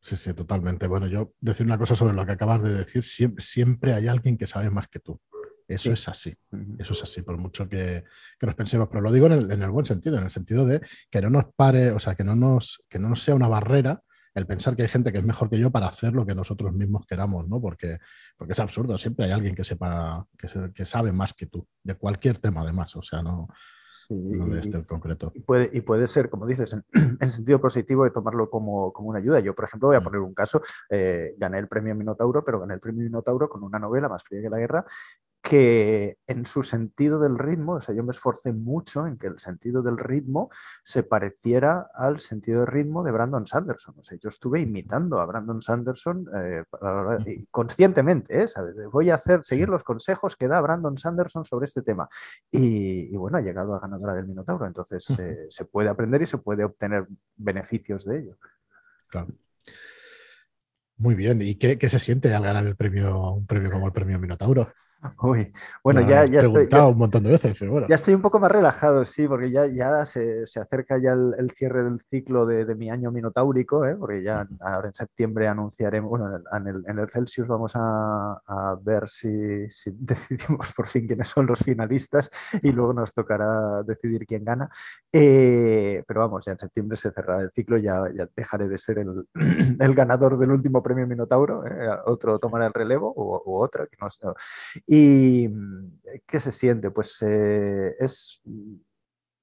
Sí, 0.01 0.15
sí, 0.15 0.33
totalmente. 0.33 0.87
Bueno, 0.87 1.07
yo 1.07 1.33
decir 1.39 1.65
una 1.65 1.77
cosa 1.77 1.95
sobre 1.95 2.15
lo 2.15 2.25
que 2.25 2.31
acabas 2.31 2.63
de 2.63 2.73
decir, 2.73 3.03
siempre 3.03 3.93
hay 3.93 4.07
alguien 4.07 4.37
que 4.37 4.47
sabe 4.47 4.69
más 4.71 4.87
que 4.87 4.99
tú. 4.99 5.19
Eso 5.73 5.91
es 5.91 6.07
así, 6.07 6.33
eso 6.79 6.93
es 6.93 7.03
así, 7.03 7.21
por 7.21 7.37
mucho 7.37 7.67
que, 7.69 8.03
nos 8.41 8.55
pensemos, 8.55 8.87
pero 8.89 9.01
lo 9.01 9.11
digo 9.11 9.27
en 9.27 9.61
el, 9.61 9.71
buen 9.71 9.85
sentido, 9.85 10.17
en 10.17 10.25
el 10.25 10.31
sentido 10.31 10.65
de 10.65 10.81
que 11.09 11.21
no 11.21 11.29
nos 11.29 11.45
pare, 11.55 11.91
o 11.91 11.99
sea, 11.99 12.15
que 12.15 12.23
no 12.23 12.35
nos, 12.35 12.83
que 12.89 12.99
no 12.99 13.09
nos 13.09 13.23
sea 13.23 13.35
una 13.35 13.47
barrera 13.47 14.01
el 14.33 14.47
pensar 14.47 14.75
que 14.75 14.83
hay 14.83 14.87
gente 14.87 15.11
que 15.11 15.17
es 15.17 15.25
mejor 15.25 15.49
que 15.49 15.59
yo 15.59 15.71
para 15.71 15.87
hacer 15.87 16.13
lo 16.13 16.25
que 16.25 16.35
nosotros 16.35 16.73
mismos 16.73 17.05
queramos, 17.05 17.47
¿no? 17.47 17.59
Porque, 17.59 17.97
porque 18.37 18.53
es 18.53 18.59
absurdo, 18.59 18.97
siempre 18.97 19.25
hay 19.25 19.31
alguien 19.31 19.55
que 19.55 19.63
sepa, 19.63 20.25
que, 20.73 20.85
sabe 20.85 21.11
más 21.11 21.33
que 21.33 21.47
tú, 21.47 21.67
de 21.83 21.95
cualquier 21.95 22.37
tema 22.37 22.61
además, 22.61 22.95
o 22.95 23.01
sea, 23.01 23.21
no, 23.21 23.47
de 24.09 24.59
este 24.59 24.77
en 24.77 24.83
concreto. 24.83 25.31
Y 25.35 25.41
puede, 25.41 25.69
y 25.73 25.81
puede 25.81 26.07
ser, 26.07 26.29
como 26.29 26.45
dices, 26.45 26.73
en, 26.73 26.83
sentido 27.29 27.59
positivo 27.59 28.03
de 28.03 28.11
tomarlo 28.11 28.49
como, 28.49 28.93
como, 28.93 29.09
una 29.09 29.19
ayuda. 29.19 29.39
Yo, 29.39 29.53
por 29.53 29.65
ejemplo, 29.65 29.89
voy 29.89 29.97
a 29.97 29.99
mm. 29.99 30.03
poner 30.03 30.19
un 30.21 30.33
caso, 30.33 30.61
eh, 30.89 31.33
gané 31.37 31.59
el 31.59 31.67
premio 31.67 31.95
Minotauro, 31.95 32.43
pero 32.43 32.59
gané 32.59 32.75
el 32.75 32.79
premio 32.79 33.03
Minotauro 33.03 33.49
con 33.49 33.63
una 33.63 33.79
novela 33.79 34.07
más 34.07 34.23
fría 34.23 34.41
que 34.41 34.49
la 34.49 34.59
guerra 34.59 34.85
que 35.41 36.17
en 36.27 36.45
su 36.45 36.61
sentido 36.61 37.19
del 37.19 37.37
ritmo, 37.39 37.73
o 37.73 37.81
sea, 37.81 37.95
yo 37.95 38.03
me 38.03 38.11
esforcé 38.11 38.53
mucho 38.53 39.07
en 39.07 39.17
que 39.17 39.25
el 39.27 39.39
sentido 39.39 39.81
del 39.81 39.97
ritmo 39.97 40.51
se 40.83 41.01
pareciera 41.01 41.89
al 41.95 42.19
sentido 42.19 42.59
del 42.59 42.67
ritmo 42.67 43.03
de 43.03 43.11
Brandon 43.11 43.47
Sanderson. 43.47 43.95
O 43.97 44.03
sea, 44.03 44.17
yo 44.21 44.29
estuve 44.29 44.61
imitando 44.61 45.19
a 45.19 45.25
Brandon 45.25 45.59
Sanderson 45.61 46.27
eh, 46.35 46.63
conscientemente, 47.49 48.43
¿eh? 48.43 48.45
voy 48.91 49.09
a 49.09 49.15
hacer, 49.15 49.43
seguir 49.43 49.67
los 49.67 49.83
consejos 49.83 50.35
que 50.35 50.47
da 50.47 50.61
Brandon 50.61 50.97
Sanderson 50.97 51.43
sobre 51.43 51.65
este 51.65 51.81
tema. 51.81 52.07
Y, 52.51 53.15
bueno, 53.17 53.37
ha 53.37 53.41
llegado 53.41 53.73
a 53.73 53.79
ganadora 53.79 54.13
del 54.13 54.27
Minotauro, 54.27 54.67
entonces 54.67 55.09
eh, 55.19 55.47
se 55.49 55.65
puede 55.65 55.89
aprender 55.89 56.21
y 56.21 56.27
se 56.27 56.37
puede 56.37 56.63
obtener 56.63 57.07
beneficios 57.35 58.05
de 58.05 58.19
ello. 58.19 58.37
Claro. 59.07 59.29
Muy 60.97 61.15
bien, 61.15 61.41
¿y 61.41 61.55
qué, 61.55 61.79
qué, 61.79 61.89
se 61.89 61.97
siente 61.97 62.31
al 62.31 62.43
ganar 62.43 62.63
el 62.67 62.75
premio, 62.75 63.31
un 63.33 63.47
premio 63.47 63.71
como 63.71 63.87
el 63.87 63.91
premio 63.91 64.19
Minotauro? 64.19 64.71
Uy, 65.21 65.51
bueno, 65.83 66.01
ya, 66.01 66.25
ya 66.25 66.41
estoy. 66.41 66.67
un 66.71 66.97
montón 66.97 67.23
de 67.23 67.31
veces, 67.31 67.57
Ya 67.87 67.95
estoy 67.95 68.13
un 68.13 68.21
poco 68.21 68.39
más 68.39 68.51
relajado, 68.51 69.03
sí, 69.05 69.27
porque 69.27 69.49
ya, 69.49 69.65
ya 69.65 70.05
se, 70.05 70.45
se 70.45 70.59
acerca 70.59 70.97
ya 70.99 71.13
el, 71.13 71.51
cierre 71.51 71.83
del 71.83 71.99
ciclo 71.99 72.45
de, 72.45 72.65
de 72.65 72.75
mi 72.75 72.89
año 72.89 73.11
minotaurico, 73.11 73.85
¿eh? 73.85 73.95
porque 73.95 74.21
ya 74.23 74.47
ahora 74.59 74.87
en 74.87 74.93
septiembre 74.93 75.47
anunciaremos, 75.47 76.09
bueno, 76.09 76.39
en 76.51 76.67
el, 76.67 76.83
en 76.87 76.99
el 76.99 77.09
Celsius 77.09 77.47
vamos 77.47 77.71
a, 77.75 78.41
a 78.45 78.77
ver 78.81 79.09
si, 79.09 79.69
si, 79.69 79.91
decidimos 79.99 80.71
por 80.73 80.87
fin 80.87 81.07
quiénes 81.07 81.27
son 81.27 81.47
los 81.47 81.59
finalistas 81.59 82.29
y 82.61 82.71
luego 82.71 82.93
nos 82.93 83.13
tocará 83.13 83.81
decidir 83.83 84.25
quién 84.27 84.45
gana. 84.45 84.69
Eh, 85.11 86.03
pero 86.07 86.21
vamos, 86.21 86.45
ya 86.45 86.51
en 86.51 86.59
septiembre 86.59 86.95
se 86.97 87.11
cerrará 87.11 87.43
el 87.43 87.51
ciclo, 87.51 87.77
ya, 87.77 88.03
ya 88.15 88.27
dejaré 88.35 88.67
de 88.67 88.77
ser 88.77 88.99
el, 88.99 89.27
el 89.79 89.95
ganador 89.95 90.37
del 90.37 90.51
último 90.51 90.83
premio 90.83 91.07
Minotauro, 91.07 91.65
¿eh? 91.65 91.89
otro 92.05 92.37
tomará 92.37 92.67
el 92.67 92.73
relevo 92.73 93.13
u, 93.15 93.41
u 93.45 93.55
otra, 93.55 93.87
que 93.87 93.97
no 93.99 94.11
sé. 94.11 94.21
¿Y 94.93 95.47
mm, 95.47 96.01
qué 96.27 96.39
se 96.41 96.51
siente? 96.51 96.91
Pues 96.91 97.21
eh, 97.21 97.95
es, 97.97 98.41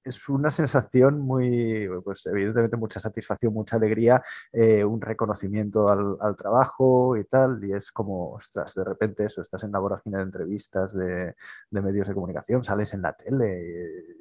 es 0.04 0.28
una 0.28 0.50
sensación 0.50 1.20
muy, 1.20 1.88
pues 2.04 2.26
evidentemente 2.26 2.76
mucha 2.76 3.00
satisfacción, 3.00 3.54
mucha 3.54 3.76
alegría, 3.76 4.22
eh, 4.52 4.84
un 4.84 5.00
reconocimiento 5.00 5.88
al, 5.88 6.36
trabajo 6.36 7.16
y 7.16 7.24
tal, 7.24 7.64
y 7.64 7.72
es 7.72 7.90
como, 7.92 8.32
ostras, 8.32 8.74
de 8.74 8.84
repente 8.84 9.24
eso, 9.24 9.40
estás 9.40 9.64
en 9.64 9.72
la 9.72 9.78
vorágine 9.78 10.18
de 10.18 10.24
entrevistas 10.24 10.92
de, 10.94 11.34
medios 11.70 12.08
de 12.08 12.14
comunicación, 12.14 12.62
sales 12.62 12.92
en 12.92 13.00
la 13.00 13.14
tele, 13.14 14.20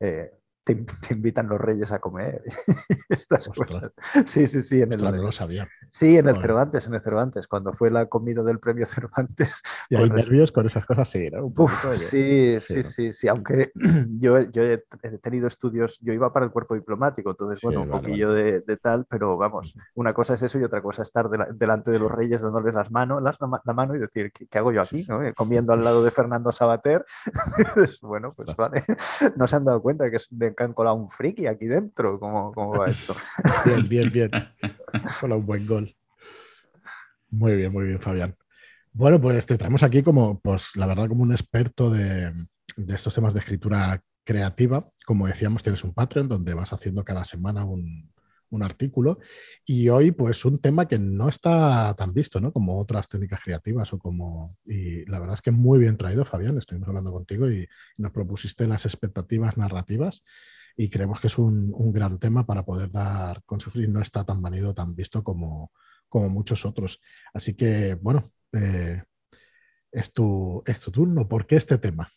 eh, 0.00 0.32
te, 0.64 0.84
invitan 1.10 1.48
los 1.48 1.60
reyes 1.60 1.92
a 1.92 1.98
comer. 1.98 2.42
Estas 3.08 3.48
cosas. 3.48 3.92
Sí, 4.26 4.46
sí, 4.46 4.62
sí. 4.62 4.82
En 4.82 4.92
el, 4.92 5.02
no 5.02 5.10
lo 5.10 5.32
sabía. 5.32 5.68
Sí, 5.88 6.16
en 6.16 6.28
el 6.28 6.36
Cervantes, 6.36 6.86
en 6.86 6.94
el 6.94 7.02
Cervantes, 7.02 7.46
cuando 7.46 7.72
fue 7.72 7.90
la 7.90 8.06
comida 8.06 8.42
del 8.42 8.58
premio 8.58 8.86
Cervantes. 8.86 9.62
Y 9.90 9.96
hay 9.96 10.08
nervios 10.08 10.52
con 10.52 10.66
esas 10.66 10.86
cosas, 10.86 11.08
sí, 11.08 11.28
¿no? 11.30 11.52
sí, 11.96 12.60
sí, 12.60 12.82
sí, 12.84 13.12
sí, 13.12 13.28
aunque 13.28 13.72
yo, 14.20 14.40
yo 14.40 14.62
he 14.62 14.78
tenido 15.20 15.48
estudios, 15.48 15.98
yo 16.00 16.12
iba 16.12 16.32
para 16.32 16.46
el 16.46 16.52
cuerpo 16.52 16.74
diplomático, 16.74 17.30
entonces, 17.30 17.60
bueno, 17.62 17.82
un 17.82 17.88
poquillo 17.88 18.32
De, 18.32 18.62
tal, 18.80 19.06
pero 19.06 19.36
vamos, 19.36 19.74
una 19.94 20.14
cosa 20.14 20.34
es 20.34 20.42
eso 20.44 20.60
y 20.60 20.64
otra 20.64 20.80
cosa 20.80 21.02
es 21.02 21.08
estar 21.08 21.28
delante 21.28 21.90
de 21.90 21.98
los 21.98 22.10
reyes 22.10 22.42
dándoles 22.42 22.72
las 22.72 22.90
manos, 22.90 23.20
las, 23.20 23.36
la 23.40 23.72
mano 23.72 23.96
y 23.96 23.98
decir, 23.98 24.30
¿qué, 24.32 24.58
hago 24.58 24.72
yo 24.72 24.80
aquí? 24.80 25.04
¿no? 25.08 25.20
Comiendo 25.34 25.72
al 25.72 25.82
lado 25.82 26.04
de 26.04 26.12
Fernando 26.12 26.52
Sabater. 26.52 27.04
bueno, 28.02 28.32
pues 28.34 28.54
vale, 28.54 28.84
no 29.36 29.48
se 29.48 29.56
han 29.56 29.64
dado 29.64 29.82
cuenta 29.82 30.08
que 30.08 30.16
es 30.16 30.28
de 30.30 30.54
han 30.64 30.72
colado 30.74 30.96
un 30.96 31.10
friki 31.10 31.46
aquí 31.46 31.66
dentro. 31.66 32.18
¿Cómo, 32.18 32.52
cómo 32.52 32.72
va 32.72 32.88
esto? 32.88 33.14
bien, 33.66 33.88
bien, 33.88 34.10
bien. 34.10 34.30
Colado 35.20 35.40
un 35.40 35.46
buen 35.46 35.66
gol. 35.66 35.96
Muy 37.30 37.56
bien, 37.56 37.72
muy 37.72 37.86
bien, 37.86 38.00
Fabián. 38.00 38.36
Bueno, 38.92 39.20
pues 39.20 39.46
te 39.46 39.56
traemos 39.56 39.82
aquí 39.82 40.02
como, 40.02 40.40
pues 40.40 40.74
la 40.76 40.86
verdad, 40.86 41.08
como 41.08 41.22
un 41.22 41.32
experto 41.32 41.90
de, 41.90 42.32
estos 42.88 43.14
temas 43.14 43.32
de 43.32 43.40
escritura 43.40 44.02
creativa. 44.24 44.84
Como 45.06 45.26
decíamos, 45.26 45.62
tienes 45.62 45.84
un 45.84 45.94
Patreon 45.94 46.28
donde 46.28 46.54
vas 46.54 46.72
haciendo 46.72 47.04
cada 47.04 47.24
semana 47.24 47.64
un, 47.64 48.12
un 48.50 48.62
artículo. 48.62 49.18
Y 49.64 49.88
hoy, 49.88 50.12
pues, 50.12 50.44
un 50.44 50.58
tema 50.58 50.86
que 50.86 50.98
no 50.98 51.28
está 51.28 51.94
tan 51.96 52.12
visto, 52.12 52.40
¿no? 52.40 52.52
Como 52.52 52.78
otras 52.78 53.08
técnicas 53.08 53.40
creativas 53.42 53.92
o 53.92 53.98
como... 53.98 54.50
Y 54.64 55.04
la 55.06 55.18
verdad 55.20 55.34
es 55.34 55.42
que 55.42 55.50
muy 55.50 55.78
bien 55.78 55.96
traído, 55.96 56.24
Fabián. 56.24 56.58
Estuvimos 56.58 56.88
hablando 56.88 57.12
contigo 57.12 57.50
y 57.50 57.66
nos 57.96 58.12
propusiste 58.12 58.66
las 58.66 58.84
expectativas 58.84 59.56
narrativas 59.56 60.24
y 60.76 60.88
creemos 60.88 61.20
que 61.20 61.26
es 61.26 61.38
un, 61.38 61.92
gran 61.92 62.18
tema 62.18 62.46
para 62.46 62.64
poder 62.64 62.90
dar 62.90 63.42
consejos 63.44 63.82
y 63.82 63.88
no 63.88 64.00
está 64.00 64.24
tan 64.24 64.40
manido, 64.40 64.74
tan 64.74 64.94
visto 64.94 65.22
como, 65.22 65.72
como 66.08 66.28
muchos 66.28 66.64
otros. 66.64 67.00
Así 67.34 67.54
que, 67.54 67.94
bueno, 68.00 68.24
eh, 68.52 69.02
es, 69.92 70.12
tu, 70.12 70.62
es 70.66 70.80
tu 70.80 70.90
turno. 70.90 71.28
¿Por 71.28 71.46
qué 71.46 71.56
este 71.56 71.78
tema? 71.78 72.08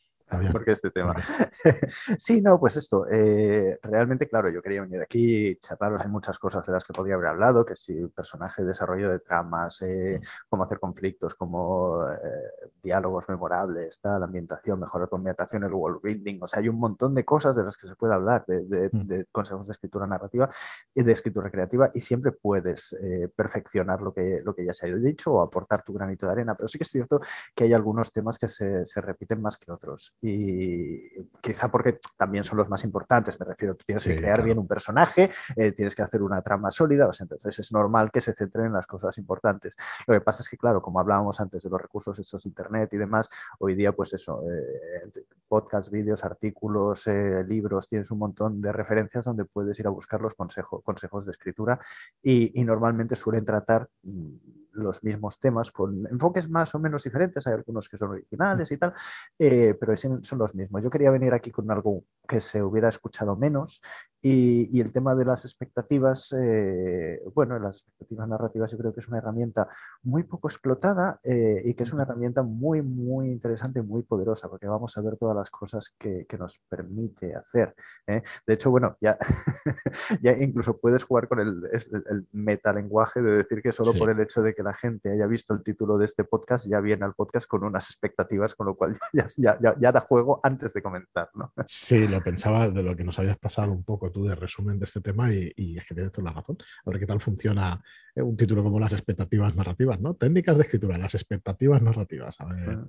Porque 0.52 0.72
este 0.72 0.92
tema. 0.92 1.16
sí, 2.18 2.42
no, 2.42 2.60
pues 2.60 2.78
esto, 2.78 3.06
eh, 3.10 3.80
realmente, 3.82 4.28
claro, 4.28 4.50
yo 4.50 4.62
quería 4.62 4.82
venir 4.82 5.02
aquí, 5.02 5.56
charlaros, 5.58 6.02
hay 6.02 6.10
muchas 6.10 6.40
cosas 6.40 6.66
de 6.66 6.74
las 6.74 6.84
que 6.84 6.94
podría 6.94 7.16
haber 7.16 7.28
hablado, 7.28 7.66
que 7.66 7.76
si 7.76 7.94
personaje, 8.08 8.64
desarrollo 8.64 9.10
de 9.10 9.20
tramas, 9.20 9.82
eh, 9.82 10.20
mm. 10.20 10.26
cómo 10.50 10.64
hacer 10.64 10.80
conflictos, 10.80 11.36
cómo 11.36 12.06
eh, 12.08 12.70
diálogos 12.82 13.28
memorables, 13.30 14.00
la 14.04 14.16
ambientación, 14.16 14.80
mejorar 14.80 15.08
tu 15.08 15.16
ambientación, 15.16 15.64
el 15.64 15.74
world 15.74 16.02
building, 16.02 16.40
o 16.42 16.48
sea, 16.48 16.60
hay 16.60 16.70
un 16.70 16.80
montón 16.80 17.14
de 17.16 17.26
cosas 17.26 17.56
de 17.56 17.64
las 17.64 17.78
que 17.78 17.88
se 17.88 17.96
puede 17.96 18.14
hablar, 18.14 18.46
de, 18.46 18.90
mm. 18.92 19.08
de, 19.08 19.26
consejos 19.32 19.68
de 19.68 19.74
escritura 19.74 20.08
narrativa 20.08 20.50
y 20.94 21.04
de 21.04 21.12
escritura 21.12 21.50
creativa, 21.50 21.90
y 21.94 22.02
siempre 22.02 22.32
puedes 22.32 22.96
perfeccionar 23.36 24.02
lo 24.02 24.14
que, 24.14 24.42
lo 24.44 24.54
que 24.56 24.66
ya 24.66 24.74
se 24.74 24.88
ha 24.88 24.96
dicho 24.96 25.34
o 25.34 25.42
aportar 25.42 25.84
tu 25.84 25.94
granito 25.94 26.26
de 26.26 26.32
arena, 26.32 26.56
pero 26.56 26.68
sí 26.68 26.78
que 26.78 26.84
es 26.84 26.90
cierto 26.90 27.22
que 27.56 27.66
hay 27.66 27.74
algunos 27.74 28.12
temas 28.12 28.38
que 28.38 28.48
se, 28.48 28.86
se 28.86 29.02
repiten 29.02 29.42
más 29.42 29.58
que 29.58 29.72
otros 29.72 30.14
y 30.26 31.02
quizá 31.42 31.68
porque 31.68 32.00
también 32.18 32.46
son 32.46 32.58
los 32.58 32.70
más 32.70 32.82
importantes, 32.86 33.38
me 33.42 33.46
refiero, 33.46 33.76
tú 33.76 33.84
tienes 33.86 34.06
que 34.06 34.16
crear 34.16 34.42
bien 34.42 34.58
un 34.58 34.68
personaje, 34.68 35.30
eh, 35.58 35.74
tienes 35.74 35.94
que 35.96 36.02
hacer 36.02 36.22
una 36.24 36.42
trama 36.42 36.72
sólida, 36.72 37.10
entonces 37.20 37.60
es 37.60 37.74
normal 37.74 38.10
que 38.10 38.22
se 38.22 38.34
centren 38.34 38.68
en 38.68 38.74
las 38.74 38.88
cosas 38.88 39.18
importantes. 39.18 39.76
Lo 40.08 40.14
que 40.14 40.22
pasa 40.22 40.42
es 40.42 40.48
que, 40.48 40.56
claro, 40.56 40.82
como 40.82 41.02
hablábamos 41.02 41.42
antes 41.42 41.62
de 41.64 41.70
los 41.70 41.82
recursos 41.82 42.18
estos 42.20 42.46
internet 42.46 42.90
y 42.94 42.98
demás, 42.98 43.30
hoy 43.60 43.76
día, 43.76 43.92
pues 43.92 44.14
eso, 44.14 44.42
eh, 44.50 45.26
podcasts, 45.50 45.92
vídeos, 45.92 46.24
artículos, 46.24 47.06
eh, 47.08 47.44
libros, 47.46 47.90
tienes 47.90 48.10
un 48.10 48.20
montón 48.20 48.62
de 48.62 48.72
referencias 48.72 49.26
donde 49.26 49.44
puedes 49.44 49.78
ir 49.78 49.88
a 49.88 49.90
buscar 49.90 50.22
los 50.22 50.36
consejos, 50.36 50.82
consejos 50.86 51.26
de 51.26 51.32
escritura 51.32 51.78
y, 52.22 52.58
y 52.60 52.64
normalmente 52.64 53.18
suelen 53.18 53.44
tratar 53.44 53.90
mm, 54.04 54.63
los 54.74 55.04
mismos 55.04 55.40
temas 55.40 55.72
con 55.72 56.08
enfoques 56.08 56.50
más 56.50 56.74
o 56.76 56.80
menos 56.80 57.04
diferentes, 57.04 57.46
hay 57.48 57.54
algunos 57.54 57.88
que 57.88 57.98
son 57.98 58.12
originales 58.12 58.72
y 58.72 58.78
tal, 58.78 58.94
eh, 59.40 59.76
pero 59.80 59.96
son 59.96 60.40
los 60.40 60.56
mismos. 60.56 60.84
Yo 60.84 60.90
quería 60.90 61.12
venir 61.12 61.34
aquí 61.34 61.52
con 61.52 61.70
algo 61.72 62.04
que 62.28 62.42
se 62.42 62.62
hubiera 62.62 62.90
escuchado 62.90 63.36
menos 63.36 63.82
y, 64.26 64.80
el 64.80 64.94
tema 64.94 65.16
de 65.16 65.26
las 65.26 65.44
expectativas, 65.44 66.34
eh, 66.40 67.22
bueno, 67.36 67.60
las 67.60 67.80
expectativas 67.80 68.30
narrativas 68.30 68.72
yo 68.72 68.78
creo 68.78 68.94
que 68.94 69.02
es 69.02 69.08
una 69.10 69.18
herramienta 69.18 69.68
muy 70.02 70.24
poco 70.24 70.48
explotada 70.48 71.20
eh, 71.24 71.62
y 71.66 71.74
que 71.74 71.84
es 71.84 71.92
una 71.92 72.04
herramienta 72.04 72.42
muy, 72.42 72.82
muy 72.82 73.28
interesante, 73.28 73.82
muy 73.82 74.04
poderosa, 74.04 74.50
porque 74.50 74.66
vamos 74.66 74.98
a 74.98 75.02
ver 75.02 75.18
todas 75.18 75.36
las 75.36 75.50
cosas 75.50 75.94
que, 76.00 76.26
nos 76.40 76.60
permite 76.68 77.36
hacer. 77.36 77.76
De 78.08 78.54
hecho, 78.54 78.72
bueno, 78.72 78.98
ya, 79.00 79.18
ya 80.22 80.32
incluso 80.32 80.80
puedes 80.80 81.04
jugar 81.04 81.28
con 81.28 81.40
el, 81.40 81.62
el, 81.72 82.28
metalenguaje 82.32 83.22
de 83.22 83.38
decir 83.38 83.62
que 83.62 83.72
solo 83.72 83.94
por 83.94 84.10
el 84.10 84.20
hecho 84.20 84.42
de 84.42 84.56
que 84.56 84.64
la 84.64 84.74
gente 84.74 85.12
haya 85.12 85.28
visto 85.28 85.54
el 85.54 85.64
título 85.64 85.98
de 85.98 86.06
este 86.06 86.24
podcast, 86.24 86.66
ya 86.68 86.80
viene 86.80 87.06
al 87.06 87.14
podcast 87.14 87.46
con 87.46 87.64
unas 87.64 87.90
expectativas, 87.90 88.56
con 88.56 88.68
lo 88.68 88.76
cual 88.76 88.98
ya, 89.38 89.60
ya, 89.60 89.92
da 89.92 90.00
juego 90.00 90.40
antes 90.44 90.74
de 90.74 90.82
comenzar. 90.82 91.30
¿no? 91.36 91.52
Sí, 91.68 92.08
lo 92.08 92.24
pensaba 92.24 92.70
de 92.70 92.82
lo 92.82 92.96
que 92.96 93.04
nos 93.04 93.20
habías 93.20 93.38
pasado 93.38 93.74
un 93.74 93.84
poco 93.84 94.13
tú 94.14 94.24
de 94.26 94.36
resumen 94.36 94.80
de 94.80 94.86
este 94.86 95.02
tema 95.02 95.34
y, 95.34 95.78
es 95.78 95.86
que 95.86 95.94
tienes 95.94 96.12
toda 96.12 96.30
la 96.30 96.36
razón. 96.36 96.58
A 96.86 96.90
ver 96.90 97.00
qué 97.00 97.06
tal 97.06 97.20
funciona 97.20 97.82
eh, 98.16 98.22
un 98.22 98.38
título 98.38 98.64
como 98.64 98.80
las 98.80 98.94
expectativas 98.94 99.54
narrativas, 99.56 100.00
¿no? 100.00 100.14
Técnicas 100.14 100.56
de 100.58 100.64
escritura, 100.64 100.98
las 100.98 101.16
expectativas 101.16 101.82
narrativas. 101.82 102.40
A 102.40 102.46
ver, 102.46 102.80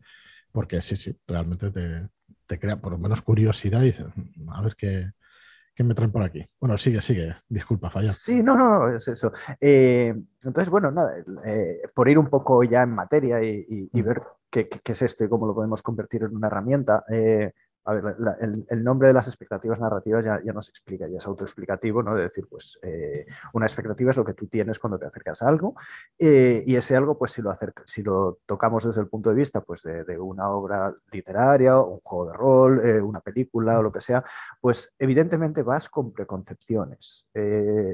Porque 0.53 0.81
sí, 0.81 0.95
sí, 0.95 1.19
realmente 1.27 1.71
te, 1.73 2.09
te 2.47 2.59
crea 2.59 2.81
por 2.81 2.93
lo 2.93 2.99
menos 2.99 3.23
curiosidad 3.23 3.83
y 3.83 3.95
a 4.49 4.63
ver 4.63 4.77
qué, 4.77 5.11
¿Qué 5.75 5.83
me 5.83 5.95
traen 5.95 6.13
por 6.13 6.23
aquí? 6.23 6.45
Bueno, 6.61 6.79
sigue, 6.79 7.03
sigue. 7.03 7.35
Disculpa, 7.49 7.91
falla. 7.91 8.13
Sí, 8.13 8.43
no, 8.45 8.57
no, 8.57 8.95
es 8.95 9.09
eso. 9.09 9.33
Eh, 9.61 10.15
entonces, 10.45 10.71
bueno, 10.71 10.93
nada, 10.93 11.17
eh, 11.45 11.83
por 11.93 12.09
ir 12.09 12.17
un 12.17 12.29
poco 12.29 12.63
ya 12.63 12.83
en 12.83 12.91
materia 12.91 13.43
y, 13.43 13.91
mm. 13.93 14.05
ver 14.05 14.23
qué, 14.49 14.69
qué, 14.69 14.93
es 14.93 15.03
esto 15.03 15.25
y 15.25 15.29
cómo 15.29 15.49
lo 15.49 15.55
podemos 15.55 15.83
convertir 15.83 16.23
en 16.23 16.37
una 16.37 16.47
herramienta. 16.47 17.05
Eh, 17.11 17.53
a 17.87 17.93
ver, 17.93 18.17
el, 18.69 18.85
nombre 18.85 19.09
de 19.09 19.15
las 19.15 19.27
expectativas 19.27 19.79
narrativas 19.79 20.25
ya, 20.25 20.41
ya, 20.43 20.53
nos 20.53 20.69
explica, 20.69 21.07
ya 21.07 21.19
es 21.19 21.27
autoexplicativo, 21.27 22.03
¿no? 22.03 22.15
De 22.15 22.23
decir, 22.23 22.47
pues 22.49 22.79
eh, 22.83 23.27
una 23.53 23.67
expectativa 23.67 24.11
es 24.11 24.17
lo 24.17 24.25
que 24.25 24.33
tú 24.33 24.47
tienes 24.47 24.79
cuando 24.79 24.99
te 24.99 25.07
acercas 25.07 25.43
a 25.43 25.49
algo 25.49 25.75
eh, 26.19 26.63
y 26.67 26.77
ese 26.77 26.97
algo, 26.97 27.19
pues 27.19 27.33
si 27.33 27.43
lo, 27.43 27.57
si 27.85 28.03
lo 28.03 28.39
tocamos 28.47 28.85
desde 28.85 29.03
el 29.03 29.09
punto 29.09 29.31
de 29.31 29.37
vista 29.37 29.61
pues, 29.61 29.83
de, 29.83 30.19
una 30.19 30.49
obra 30.49 30.95
literaria, 31.13 31.79
un 31.79 32.01
juego 32.01 32.31
de 32.31 32.37
rol, 32.37 32.87
eh, 32.87 33.01
una 33.01 33.21
película 33.21 33.79
o 33.79 33.83
lo 33.83 33.93
que 33.93 34.01
sea, 34.01 34.25
pues 34.61 34.95
evidentemente 34.99 35.63
vas 35.63 35.91
con 35.91 36.13
preconcepciones. 36.13 37.27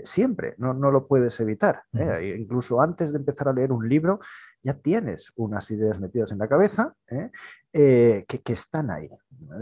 siempre, 0.04 0.54
no, 0.59 0.73
no, 0.73 0.90
lo 0.90 1.06
puedes 1.06 1.38
evitar. 1.40 1.82
Incluso 1.92 2.80
antes 2.80 3.12
de 3.12 3.18
empezar 3.18 3.49
a 3.49 3.52
leer 3.52 3.73
un 3.73 3.88
libro, 3.88 4.20
ya 4.62 4.75
tienes 4.75 5.33
unas 5.37 5.71
ideas 5.71 5.99
metidas 5.99 6.33
en 6.33 6.38
la 6.38 6.49
cabeza 6.49 6.95
¿eh? 7.09 7.31
Eh, 7.73 8.25
que, 8.26 8.52
están 8.52 8.90
ahí. 8.90 9.09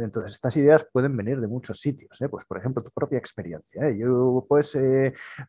Entonces, 0.00 0.32
estas 0.32 0.56
ideas 0.56 0.86
pueden 0.90 1.16
venir 1.16 1.40
de 1.40 1.46
muchos 1.46 1.80
sitios. 1.80 2.20
¿eh? 2.22 2.28
Pues, 2.28 2.44
por 2.46 2.58
ejemplo, 2.58 2.82
tu 2.82 2.90
propia 2.90 3.18
experiencia. 3.18 3.90
Yo, 3.90 4.44
pues, 4.48 4.76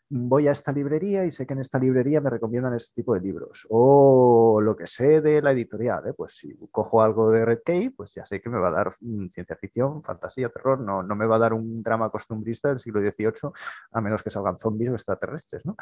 voy 0.09 0.47
a 0.47 0.51
esta 0.51 0.71
librería 0.71 1.25
y 1.25 1.31
sé 1.31 1.47
que 1.47 1.53
en 1.53 1.61
esta 1.61 1.79
librería 1.79 2.21
me 2.21 2.29
recomiendan 2.29 2.73
este 2.73 2.93
tipo 2.95 3.13
de 3.13 3.21
libros. 3.21 3.65
O 3.69 4.59
lo 4.61 4.75
que 4.75 4.87
sé 4.87 5.21
de 5.21 5.41
la 5.41 5.51
editorial. 5.51 6.13
Pues, 6.15 6.33
si 6.33 6.53
cojo 6.69 7.01
algo 7.01 7.31
de 7.31 7.45
Red 7.45 7.59
Key, 7.65 7.89
pues 7.89 8.13
ya 8.13 8.25
sé 8.25 8.41
que 8.41 8.49
me 8.49 8.59
va 8.59 8.67
a 8.67 8.71
dar 8.71 8.93
mm, 8.99 9.27
ciencia 9.29 9.55
ficción, 9.55 10.03
fantasía, 10.03 10.49
terror. 10.49 10.79
No, 10.81 11.01
no 11.01 11.15
me 11.15 11.25
va 11.25 11.37
a 11.37 11.39
dar 11.39 11.53
un 11.53 11.81
drama 11.81 12.09
costumbrista 12.09 12.69
del 12.69 12.79
siglo 12.79 12.99
XVIII, 12.99 13.51
a 13.93 14.01
menos 14.01 14.21
que 14.21 14.29
salgan 14.29 14.59
zombies 14.59 14.91
o 14.91 14.93
extraterrestres. 14.95 15.65
¿no? 15.65 15.75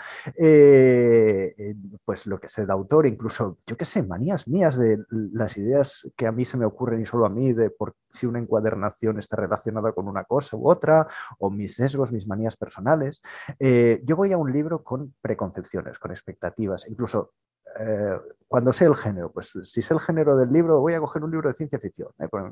pues 2.05 2.25
lo 2.27 2.39
que 2.39 2.47
sé 2.47 2.65
de 2.65 2.71
autor, 2.71 3.07
incluso 3.07 3.56
yo 3.65 3.77
qué 3.77 3.85
sé, 3.85 4.03
manías 4.03 4.47
mías 4.47 4.77
de 4.77 5.03
las 5.09 5.57
ideas 5.57 6.07
que 6.15 6.27
a 6.27 6.31
mí 6.31 6.45
se 6.45 6.57
me 6.57 6.65
ocurren 6.65 7.01
y 7.01 7.05
solo 7.05 7.25
a 7.25 7.29
mí, 7.29 7.53
de 7.53 7.69
por 7.69 7.95
si 8.09 8.25
una 8.25 8.39
encuadernación 8.39 9.19
está 9.19 9.35
relacionada 9.35 9.91
con 9.91 10.07
una 10.07 10.23
cosa 10.23 10.55
u 10.55 10.69
otra, 10.69 11.07
o 11.39 11.49
mis 11.49 11.75
sesgos, 11.75 12.11
mis 12.11 12.27
manías 12.27 12.55
personales. 12.55 13.21
Eh, 13.59 14.01
yo 14.03 14.15
voy 14.15 14.31
a 14.31 14.37
un 14.37 14.51
libro 14.51 14.83
con 14.83 15.13
preconcepciones, 15.21 15.99
con 15.99 16.11
expectativas, 16.11 16.87
incluso 16.87 17.31
eh, 17.79 18.19
cuando 18.47 18.71
sé 18.71 18.85
el 18.85 18.95
género, 18.95 19.31
pues 19.31 19.51
si 19.63 19.81
sé 19.81 19.93
el 19.93 19.99
género 19.99 20.37
del 20.37 20.51
libro, 20.51 20.79
voy 20.79 20.93
a 20.93 20.99
coger 20.99 21.23
un 21.23 21.31
libro 21.31 21.49
de 21.49 21.55
ciencia 21.55 21.79
ficción. 21.79 22.09
Pues, 22.29 22.45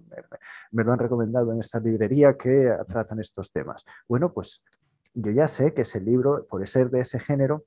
me, 0.71 0.83
lo 0.83 0.91
han 0.91 0.99
recomendado 0.99 1.53
en 1.53 1.61
esta 1.61 1.79
librería 1.79 2.35
que 2.37 2.75
tratan 2.87 3.19
estos 3.19 3.51
temas. 3.51 3.85
Bueno, 4.07 4.33
pues 4.33 4.63
yo 5.13 5.31
ya 5.31 5.47
sé 5.47 5.73
que 5.73 5.81
ese 5.81 6.01
libro, 6.01 6.45
por 6.47 6.65
ser 6.67 6.89
de 6.89 6.99
ese 7.01 7.19
género, 7.19 7.63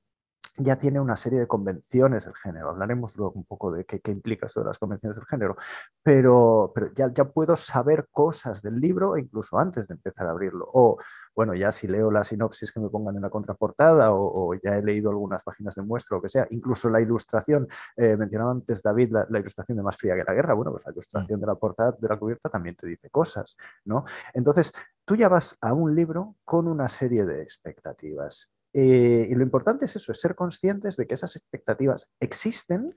ya 0.59 0.77
tiene 0.77 0.99
una 0.99 1.15
serie 1.15 1.39
de 1.39 1.47
convenciones 1.47 2.25
del 2.25 2.35
género. 2.35 2.69
Hablaremos 2.69 3.15
luego 3.17 3.33
un 3.35 3.45
poco 3.45 3.71
de 3.71 3.85
qué, 3.85 4.01
implica 4.11 4.47
esto 4.47 4.59
de 4.61 4.67
las 4.67 4.77
convenciones 4.77 5.15
del 5.15 5.25
género, 5.25 5.55
pero, 6.03 6.71
pero 6.73 6.93
ya, 6.93 7.11
ya, 7.13 7.25
puedo 7.25 7.55
saber 7.55 8.07
cosas 8.11 8.61
del 8.61 8.79
libro 8.79 9.17
incluso 9.17 9.57
antes 9.57 9.87
de 9.87 9.93
empezar 9.95 10.27
a 10.27 10.31
abrirlo. 10.31 10.69
O, 10.73 10.97
bueno, 11.35 11.53
ya 11.55 11.71
si 11.71 11.87
leo 11.87 12.11
la 12.11 12.23
sinopsis 12.23 12.71
que 12.71 12.79
me 12.79 12.89
pongan 12.89 13.15
en 13.15 13.21
la 13.21 13.29
contraportada 13.29 14.11
o, 14.11 14.53
ya 14.55 14.77
he 14.77 14.83
leído 14.83 15.09
algunas 15.09 15.41
páginas 15.43 15.75
de 15.75 15.81
muestra 15.81 16.17
o 16.17 16.21
que 16.21 16.29
sea, 16.29 16.47
incluso 16.49 16.89
la 16.89 16.99
ilustración, 16.99 17.67
eh, 17.95 18.17
mencionaba 18.17 18.51
antes 18.51 18.81
David 18.81 19.11
la, 19.11 19.39
ilustración 19.39 19.77
de 19.77 19.83
Más 19.83 19.97
fría 19.97 20.15
que 20.15 20.23
la 20.23 20.33
guerra, 20.33 20.53
bueno, 20.53 20.71
pues 20.71 20.85
la 20.85 20.91
ilustración 20.91 21.39
mm. 21.39 21.41
de 21.41 21.47
la 21.47 21.55
portada, 21.55 21.91
de 21.99 22.07
la 22.07 22.17
cubierta 22.17 22.49
también 22.49 22.75
te 22.75 22.87
dice 22.87 23.09
cosas, 23.09 23.55
¿no? 23.85 24.03
Entonces, 24.33 24.73
tú 25.05 25.15
ya 25.15 25.29
vas 25.29 25.55
a 25.61 25.73
un 25.73 25.95
libro 25.95 26.35
con 26.43 26.67
una 26.67 26.87
serie 26.87 27.25
de 27.25 27.41
expectativas 27.41 28.51
eh, 28.73 29.27
y 29.29 29.35
lo 29.35 29.43
importante 29.43 29.85
es 29.85 29.95
eso, 29.95 30.11
es 30.11 30.19
ser 30.19 30.35
conscientes 30.35 30.95
de 30.97 31.07
que 31.07 31.15
esas 31.15 31.35
expectativas 31.35 32.09
existen, 32.19 32.95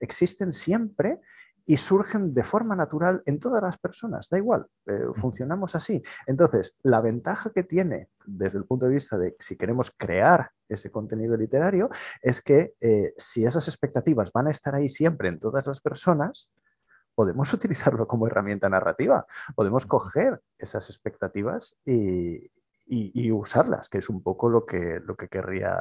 existen 0.00 0.52
siempre 0.52 1.20
y 1.66 1.76
surgen 1.76 2.32
de 2.32 2.44
forma 2.44 2.74
natural 2.74 3.22
en 3.26 3.38
todas 3.38 3.62
las 3.62 3.76
personas, 3.76 4.28
da 4.30 4.38
igual, 4.38 4.66
eh, 4.86 5.08
funcionamos 5.14 5.74
así. 5.74 6.02
Entonces, 6.26 6.78
la 6.82 7.02
ventaja 7.02 7.50
que 7.50 7.62
tiene 7.62 8.08
desde 8.24 8.58
el 8.58 8.64
punto 8.64 8.86
de 8.86 8.92
vista 8.92 9.18
de 9.18 9.36
si 9.38 9.56
queremos 9.56 9.90
crear 9.90 10.50
ese 10.66 10.90
contenido 10.90 11.36
literario 11.36 11.90
es 12.22 12.40
que 12.40 12.74
eh, 12.80 13.12
si 13.18 13.44
esas 13.44 13.68
expectativas 13.68 14.32
van 14.32 14.46
a 14.46 14.50
estar 14.50 14.74
ahí 14.74 14.88
siempre 14.88 15.28
en 15.28 15.38
todas 15.38 15.66
las 15.66 15.80
personas, 15.80 16.50
podemos 17.14 17.52
utilizarlo 17.52 18.08
como 18.08 18.26
herramienta 18.26 18.70
narrativa, 18.70 19.26
podemos 19.54 19.84
coger 19.84 20.40
esas 20.58 20.88
expectativas 20.88 21.76
y, 21.84 22.50
y, 22.88 23.30
usarlas, 23.30 23.88
que 23.88 23.98
es 23.98 24.08
un 24.08 24.22
poco 24.22 24.48
lo 24.48 24.64
que, 24.64 25.00
lo 25.04 25.14
que 25.14 25.28
querría, 25.28 25.76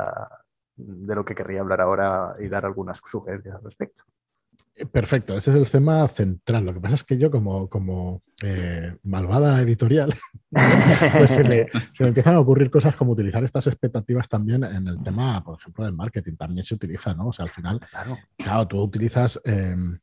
de 0.76 1.16
lo 1.16 1.24
que 1.24 1.36
querría 1.36 1.62
hablar 1.62 1.82
ahora 1.82 2.36
y 2.40 2.48
dar 2.48 2.66
algunas 2.66 3.02
sugerencias 3.04 3.56
al 3.56 3.64
respecto. 3.64 4.04
Perfecto, 4.92 5.36
ese 5.36 5.50
es 5.50 5.56
el 5.58 5.70
tema 5.70 6.08
central. 6.08 6.66
Lo 6.66 6.74
que 6.74 6.80
pasa 6.80 6.96
es 6.96 7.04
que 7.04 7.18
yo, 7.18 7.32
como, 7.32 7.68
como 7.68 8.22
eh, 8.44 8.96
malvada 9.04 9.60
editorial, 9.62 10.14
pues 11.18 11.32
se 11.32 11.44
me, 11.44 11.68
empiezan 12.00 12.36
a 12.36 12.40
ocurrir 12.40 12.70
cosas 12.70 12.96
como 12.96 13.14
utilizar 13.14 13.44
estas 13.44 13.66
expectativas 13.66 14.30
también 14.30 14.64
en 14.64 14.88
el 14.88 15.02
tema, 15.02 15.44
por 15.44 15.60
ejemplo, 15.60 15.84
del 15.84 15.96
marketing. 15.96 16.36
También 16.36 16.64
se 16.64 16.76
utiliza, 16.76 17.16
¿no? 17.16 17.30
O 17.30 17.34
sea, 17.34 17.46
al 17.46 17.52
final, 17.52 17.82
claro, 18.38 18.68
tú 18.68 18.80
utilizas 18.80 19.42
em, 19.46 19.98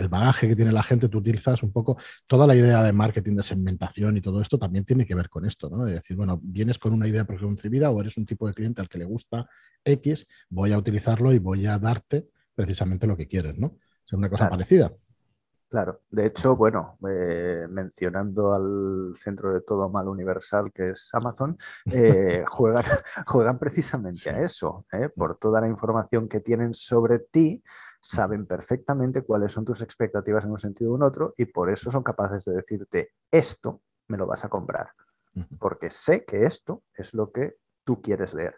el 0.00 0.08
bagaje 0.08 0.48
que 0.48 0.56
tiene 0.56 0.72
la 0.72 0.82
gente, 0.82 1.08
tú 1.08 1.18
utilizas 1.18 1.62
un 1.62 1.72
poco 1.72 1.96
toda 2.26 2.46
la 2.46 2.54
idea 2.54 2.82
de 2.82 2.92
marketing, 2.92 3.36
de 3.36 3.42
segmentación 3.42 4.16
y 4.16 4.20
todo 4.20 4.40
esto 4.40 4.58
también 4.58 4.84
tiene 4.84 5.06
que 5.06 5.14
ver 5.14 5.28
con 5.28 5.44
esto, 5.44 5.70
¿no? 5.70 5.86
Es 5.86 5.94
decir, 5.94 6.16
bueno, 6.16 6.40
vienes 6.42 6.78
con 6.78 6.92
una 6.92 7.06
idea 7.06 7.24
preconcebida 7.24 7.90
o 7.90 8.00
eres 8.00 8.16
un 8.16 8.26
tipo 8.26 8.46
de 8.46 8.54
cliente 8.54 8.80
al 8.80 8.88
que 8.88 8.98
le 8.98 9.04
gusta 9.04 9.46
X, 9.84 10.26
voy 10.48 10.72
a 10.72 10.78
utilizarlo 10.78 11.32
y 11.32 11.38
voy 11.38 11.66
a 11.66 11.78
darte 11.78 12.28
precisamente 12.54 13.06
lo 13.06 13.16
que 13.16 13.26
quieres, 13.28 13.58
¿no? 13.58 13.76
Es 14.04 14.12
una 14.12 14.28
cosa 14.28 14.48
parecida. 14.48 14.92
Claro, 15.70 16.00
de 16.10 16.26
hecho, 16.26 16.56
bueno, 16.56 16.98
eh, 17.08 17.68
mencionando 17.70 18.52
al 18.52 19.12
centro 19.14 19.54
de 19.54 19.60
todo 19.60 19.88
mal 19.88 20.08
universal 20.08 20.72
que 20.72 20.90
es 20.90 21.08
Amazon, 21.14 21.56
eh, 21.92 22.44
juegan, 22.48 22.82
juegan, 23.26 23.56
precisamente 23.56 24.30
a 24.30 24.42
eso, 24.42 24.84
¿eh? 24.92 25.08
por 25.14 25.36
toda 25.38 25.60
la 25.60 25.68
información 25.68 26.28
que 26.28 26.40
tienen 26.40 26.74
sobre 26.74 27.20
ti, 27.20 27.62
saben 28.00 28.46
perfectamente 28.46 29.22
cuáles 29.22 29.52
son 29.52 29.64
tus 29.64 29.82
expectativas 29.82 30.44
en 30.44 30.50
un 30.50 30.58
sentido 30.58 30.92
u 30.92 31.04
otro 31.04 31.34
y 31.36 31.44
por 31.46 31.70
eso 31.70 31.90
son 31.90 32.02
capaces 32.02 32.44
de 32.44 32.54
decirte, 32.54 33.12
esto 33.30 33.82
me 34.08 34.16
lo 34.16 34.26
vas 34.26 34.44
a 34.44 34.48
comprar, 34.48 34.90
porque 35.58 35.90
sé 35.90 36.24
que 36.24 36.44
esto 36.44 36.82
es 36.94 37.14
lo 37.14 37.30
que 37.30 37.56
tú 37.84 38.00
quieres 38.02 38.34
leer. 38.34 38.56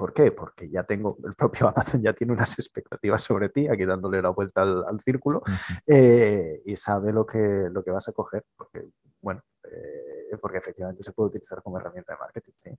¿Por 0.00 0.14
qué? 0.14 0.32
Porque 0.32 0.70
ya 0.70 0.84
tengo, 0.84 1.18
el 1.24 1.34
propio 1.34 1.68
Amazon 1.74 2.00
ya 2.00 2.14
tiene 2.14 2.32
unas 2.32 2.58
expectativas 2.58 3.22
sobre 3.22 3.50
ti, 3.50 3.68
aquí 3.68 3.84
dándole 3.84 4.22
la 4.22 4.30
vuelta 4.30 4.62
al, 4.62 4.98
círculo, 4.98 5.42
eh, 5.86 6.62
y 6.64 6.74
sabe 6.78 7.12
lo 7.12 7.26
que, 7.26 7.68
lo 7.70 7.84
que 7.84 7.90
vas 7.90 8.08
a 8.08 8.12
coger, 8.12 8.42
porque, 8.56 8.86
bueno, 9.20 9.42
eh, 9.64 10.38
porque 10.40 10.56
efectivamente 10.56 11.02
se 11.02 11.12
puede 11.12 11.28
utilizar 11.28 11.62
como 11.62 11.76
herramienta 11.78 12.14
de 12.14 12.18
marketing. 12.18 12.52
¿sí? 12.64 12.70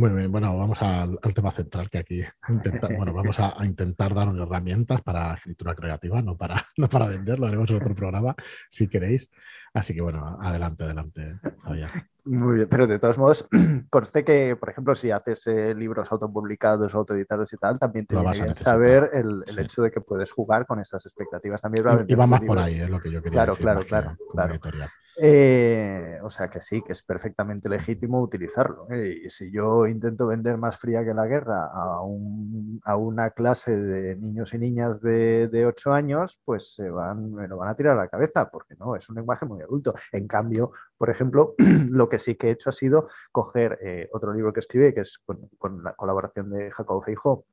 Muy 0.00 0.08
bien, 0.12 0.32
bueno, 0.32 0.56
vamos 0.56 0.80
al, 0.80 1.18
tema 1.34 1.52
central 1.52 1.90
que 1.90 1.98
aquí 1.98 2.22
bueno, 2.96 3.12
vamos 3.12 3.38
a, 3.38 3.54
intentar 3.66 4.14
dar 4.14 4.28
herramientas 4.34 5.02
para 5.02 5.34
escritura 5.34 5.74
creativa, 5.74 6.22
no 6.22 6.38
para, 6.38 6.64
no 6.78 6.88
para 6.88 7.06
venderlo, 7.06 7.46
haremos 7.46 7.70
en 7.70 7.76
otro 7.76 7.94
programa 7.94 8.34
si 8.70 8.88
queréis. 8.88 9.30
Así 9.74 9.92
que 9.92 10.00
bueno, 10.00 10.38
adelante, 10.40 10.84
adelante, 10.84 11.38
Javier. 11.62 11.90
Muy 12.24 12.56
bien, 12.56 12.68
pero 12.70 12.86
de 12.86 12.98
todos 12.98 13.18
modos, 13.18 13.46
conste 13.90 14.24
que, 14.24 14.56
por 14.56 14.70
ejemplo, 14.70 14.94
si 14.94 15.10
haces 15.10 15.46
eh, 15.48 15.74
libros 15.74 16.10
autopublicados, 16.10 16.94
autoeditados 16.94 17.52
y 17.52 17.58
tal, 17.58 17.78
también 17.78 18.06
te 18.06 18.14
vas 18.14 18.40
a 18.40 18.54
saber 18.54 19.10
el, 19.12 19.44
hecho 19.58 19.82
de 19.82 19.90
que 19.90 20.00
puedes 20.00 20.32
jugar 20.32 20.64
con 20.64 20.80
estas 20.80 21.04
expectativas. 21.04 21.60
También 21.60 21.84
y, 22.08 22.14
va 22.14 22.26
más 22.26 22.40
por 22.40 22.58
ahí, 22.58 22.80
es 22.80 22.88
lo 22.88 23.00
que 23.00 23.10
yo 23.12 23.22
quería 23.22 23.44
claro, 23.44 23.52
decir. 23.52 23.86
Claro, 23.86 24.16
claro, 24.32 24.58
claro. 24.58 24.90
Eh, 25.16 26.18
o 26.22 26.30
sea 26.30 26.48
que 26.48 26.60
sí, 26.60 26.82
que 26.82 26.92
es 26.92 27.02
perfectamente 27.02 27.68
legítimo 27.68 28.20
utilizarlo. 28.20 28.86
¿eh? 28.90 29.22
Y 29.24 29.30
si 29.30 29.50
yo 29.50 29.86
intento 29.86 30.26
vender 30.26 30.56
más 30.56 30.78
fría 30.78 31.04
que 31.04 31.14
la 31.14 31.26
guerra 31.26 31.70
a, 31.72 32.96
una 32.96 33.30
clase 33.30 33.76
de 33.76 34.16
niños 34.16 34.54
y 34.54 34.58
niñas 34.58 35.00
de, 35.00 35.48
de 35.48 35.66
8 35.66 35.92
años, 35.92 36.40
pues 36.44 36.74
se 36.74 36.90
van, 36.90 37.32
me 37.32 37.48
lo 37.48 37.58
van 37.58 37.68
a 37.68 37.74
tirar 37.74 37.98
a 37.98 38.02
la 38.02 38.08
cabeza, 38.08 38.50
porque 38.50 38.74
no, 38.76 38.96
es 38.96 39.08
un 39.08 39.16
lenguaje 39.16 39.46
muy 39.46 39.62
adulto. 39.62 39.94
En 40.12 40.26
cambio, 40.26 40.72
por 40.96 41.10
ejemplo, 41.10 41.54
lo 41.90 42.08
que 42.08 42.18
sí 42.18 42.34
que 42.34 42.48
he 42.48 42.50
hecho 42.52 42.70
ha 42.70 42.72
sido 42.72 43.08
coger 43.32 43.78
eh, 43.82 44.08
otro 44.12 44.32
libro 44.32 44.52
que 44.52 44.60
escribí, 44.60 44.92
que 44.92 45.00
es 45.00 45.18
con, 45.18 45.82
la 45.82 45.94
colaboración 45.94 46.50
de 46.50 46.70
Jacobo 46.70 47.02
Feijó, 47.02 47.44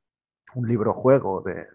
un 0.54 0.68
libro 0.68 0.94
juego 0.94 1.42
de, 1.42 1.66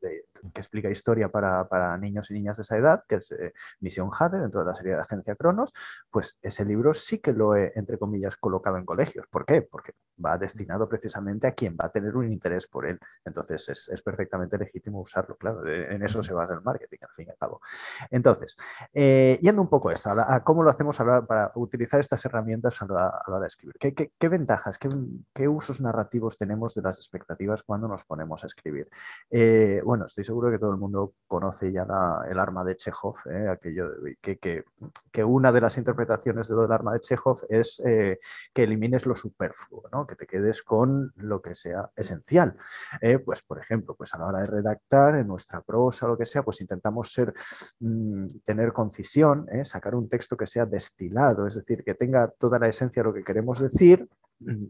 que 0.00 0.60
explica 0.60 0.90
historia 0.90 1.28
para, 1.28 1.96
niños 1.98 2.30
y 2.30 2.34
niñas 2.34 2.56
de 2.56 2.62
esa 2.62 2.76
edad, 2.76 3.04
que 3.08 3.16
es 3.16 3.30
eh, 3.32 3.52
Misión 3.80 4.10
Jade, 4.10 4.40
dentro 4.40 4.60
de 4.60 4.66
la 4.66 4.74
serie 4.74 4.94
de 4.94 5.00
Agencia 5.00 5.36
Cronos, 5.36 5.72
pues 6.10 6.38
ese 6.42 6.64
libro 6.64 6.94
sí 6.94 7.18
que 7.18 7.32
lo 7.32 7.54
he, 7.56 7.72
entre 7.76 7.98
comillas, 7.98 8.36
colocado 8.36 8.76
en 8.76 8.84
colegios. 8.84 9.26
¿Por 9.28 9.44
qué? 9.44 9.62
Porque 9.62 9.94
va 10.24 10.38
destinado 10.38 10.88
precisamente 10.88 11.46
a 11.46 11.52
quien 11.52 11.76
va 11.80 11.86
a 11.86 11.90
tener 11.90 12.16
un 12.16 12.30
interés 12.30 12.66
por 12.66 12.86
él. 12.86 12.98
Entonces 13.24 13.68
es, 13.68 14.02
perfectamente 14.02 14.58
legítimo 14.58 15.00
usarlo, 15.00 15.36
claro, 15.36 15.66
en 15.66 16.02
eso 16.02 16.22
se 16.22 16.32
basa 16.32 16.54
el 16.54 16.62
marketing, 16.62 16.98
al 17.02 17.10
fin 17.10 17.26
y 17.28 17.30
al 17.30 17.36
cabo. 17.36 17.60
Entonces, 18.10 18.56
eh, 18.92 19.38
yendo 19.40 19.62
un 19.62 19.68
poco 19.68 19.90
a 19.90 19.92
esto, 19.92 20.10
a, 20.10 20.42
cómo 20.42 20.62
lo 20.62 20.70
hacemos 20.70 20.96
para 20.96 21.52
utilizar 21.54 22.00
estas 22.00 22.24
herramientas 22.24 22.80
a 22.82 22.86
la, 22.86 23.22
hora 23.26 23.40
de 23.40 23.46
escribir. 23.46 23.76
¿Qué, 23.78 24.28
ventajas, 24.28 24.78
qué, 24.78 25.48
usos 25.48 25.80
narrativos 25.80 26.38
tenemos 26.38 26.74
de 26.74 26.82
las 26.82 26.98
expectativas 26.98 27.62
cuando 27.62 27.88
nos 27.88 27.99
ponemos 28.04 28.42
a 28.42 28.46
escribir? 28.46 28.88
Eh, 29.30 29.80
bueno, 29.84 30.06
estoy 30.06 30.24
seguro 30.24 30.50
que 30.50 30.58
todo 30.58 30.70
el 30.70 30.76
mundo 30.76 31.14
conoce 31.26 31.72
ya 31.72 31.86
el 32.28 32.38
arma 32.38 32.64
de 32.64 32.76
Chekhov, 32.76 33.16
¿eh? 33.26 33.48
aquello 33.48 33.90
que, 34.20 34.38
que, 34.38 35.24
una 35.24 35.52
de 35.52 35.60
las 35.60 35.76
interpretaciones 35.78 36.48
de 36.48 36.54
lo 36.54 36.62
del 36.62 36.72
arma 36.72 36.92
de 36.92 37.00
Chekhov 37.00 37.44
es 37.48 37.80
eh, 37.84 38.18
que 38.52 38.62
elimines 38.62 39.06
lo 39.06 39.14
superfluo, 39.14 39.84
¿no? 39.92 40.06
que 40.06 40.16
te 40.16 40.26
quedes 40.26 40.62
con 40.62 41.12
lo 41.16 41.40
que 41.42 41.54
sea 41.54 41.90
esencial. 41.96 42.56
Pues, 43.24 43.42
por 43.42 43.58
ejemplo, 43.58 43.94
pues 43.94 44.14
a 44.14 44.18
la 44.18 44.26
hora 44.26 44.40
de 44.40 44.46
redactar 44.46 45.16
en 45.16 45.26
nuestra 45.26 45.60
prosa 45.60 46.06
o 46.06 46.10
lo 46.10 46.18
que 46.18 46.26
sea, 46.26 46.42
pues 46.42 46.60
intentamos 46.60 47.12
ser, 47.12 47.32
mm, 47.80 48.38
tener 48.44 48.72
concisión, 48.72 49.46
sacar 49.64 49.94
un 49.94 50.08
texto 50.08 50.36
que 50.36 50.46
sea 50.46 50.66
destilado, 50.66 51.46
es 51.46 51.54
decir, 51.54 51.84
que 51.84 51.94
tenga 51.94 52.28
toda 52.28 52.58
la 52.58 52.68
esencia 52.68 53.02
de 53.02 53.08
lo 53.08 53.14
que 53.14 53.24
queremos 53.24 53.60
decir, 53.60 54.08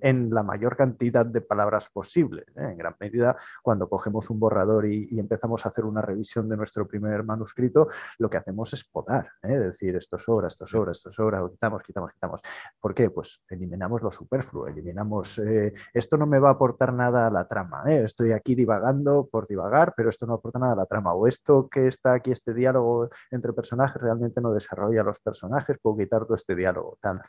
en 0.00 0.30
la 0.30 0.42
mayor 0.42 0.76
cantidad 0.76 1.24
de 1.24 1.40
palabras 1.40 1.88
posibles. 1.90 2.46
¿eh? 2.56 2.70
En 2.70 2.78
gran 2.78 2.96
medida, 2.98 3.36
cuando 3.62 3.88
cogemos 3.88 4.30
un 4.30 4.40
borrador 4.40 4.86
y, 4.86 5.18
empezamos 5.20 5.64
a 5.64 5.68
hacer 5.68 5.84
una 5.84 6.00
revisión 6.00 6.48
de 6.48 6.56
nuestro 6.56 6.86
primer 6.88 7.24
manuscrito, 7.24 7.88
lo 8.18 8.30
que 8.30 8.38
hacemos 8.38 8.72
es 8.72 8.84
podar, 8.84 9.28
¿eh? 9.42 9.58
decir 9.58 9.94
esto 9.96 10.16
sobra, 10.16 10.48
esto 10.48 10.66
sobra, 10.66 10.92
esto 10.92 11.12
sobra, 11.12 11.46
quitamos, 11.50 11.82
quitamos, 11.82 12.12
quitamos. 12.12 12.40
¿Por 12.80 12.94
qué? 12.94 13.10
Pues 13.10 13.42
eliminamos 13.48 14.02
lo 14.02 14.10
superfluo, 14.10 14.66
eliminamos, 14.66 15.38
eh, 15.38 15.74
esto 15.92 16.16
no 16.16 16.26
me 16.26 16.38
va 16.38 16.48
a 16.48 16.52
aportar 16.52 16.92
nada 16.92 17.26
a 17.26 17.30
la 17.30 17.46
trama, 17.46 17.82
estoy 17.86 18.32
aquí 18.32 18.54
divagando 18.54 19.28
por 19.30 19.46
divagar, 19.46 19.92
pero 19.96 20.08
esto 20.08 20.26
no 20.26 20.34
aporta 20.34 20.58
nada 20.58 20.72
a 20.72 20.76
la 20.76 20.86
trama, 20.86 21.12
o 21.12 21.26
esto 21.26 21.68
que 21.68 21.86
está 21.86 22.14
aquí, 22.14 22.32
este 22.32 22.54
diálogo 22.54 23.10
entre 23.30 23.52
personajes, 23.52 24.00
realmente 24.00 24.40
no 24.40 24.52
desarrolla 24.52 25.02
los 25.02 25.20
personajes, 25.20 25.78
puedo 25.82 25.98
quitar 25.98 26.24
todo 26.24 26.34
este 26.34 26.54
diálogo, 26.54 26.98
tal 27.00 27.20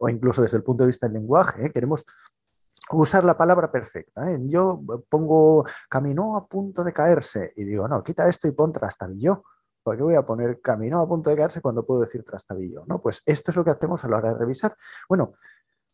o 0.00 0.08
incluso 0.08 0.42
desde 0.42 0.56
el 0.56 0.62
punto 0.62 0.82
de 0.82 0.88
vista 0.88 1.06
del 1.06 1.14
lenguaje. 1.14 1.66
¿eh? 1.66 1.70
Queremos 1.70 2.04
usar 2.90 3.24
la 3.24 3.36
palabra 3.36 3.70
perfecta. 3.70 4.30
¿eh? 4.30 4.38
Yo 4.48 4.80
pongo 5.08 5.66
caminó 5.88 6.36
a 6.36 6.46
punto 6.46 6.84
de 6.84 6.92
caerse 6.92 7.52
y 7.56 7.64
digo, 7.64 7.88
no, 7.88 8.02
quita 8.02 8.28
esto 8.28 8.48
y 8.48 8.52
pon 8.52 8.72
trastabillo. 8.72 9.42
¿Por 9.82 9.96
qué 9.96 10.02
voy 10.02 10.14
a 10.14 10.22
poner 10.22 10.60
caminó 10.60 11.00
a 11.00 11.08
punto 11.08 11.28
de 11.30 11.36
caerse 11.36 11.60
cuando 11.60 11.84
puedo 11.84 12.00
decir 12.00 12.24
trastabillo? 12.24 12.84
¿no? 12.86 13.00
Pues 13.00 13.22
esto 13.26 13.50
es 13.50 13.56
lo 13.56 13.64
que 13.64 13.70
hacemos 13.70 14.04
a 14.04 14.08
la 14.08 14.16
hora 14.16 14.32
de 14.32 14.38
revisar. 14.38 14.74
Bueno, 15.08 15.34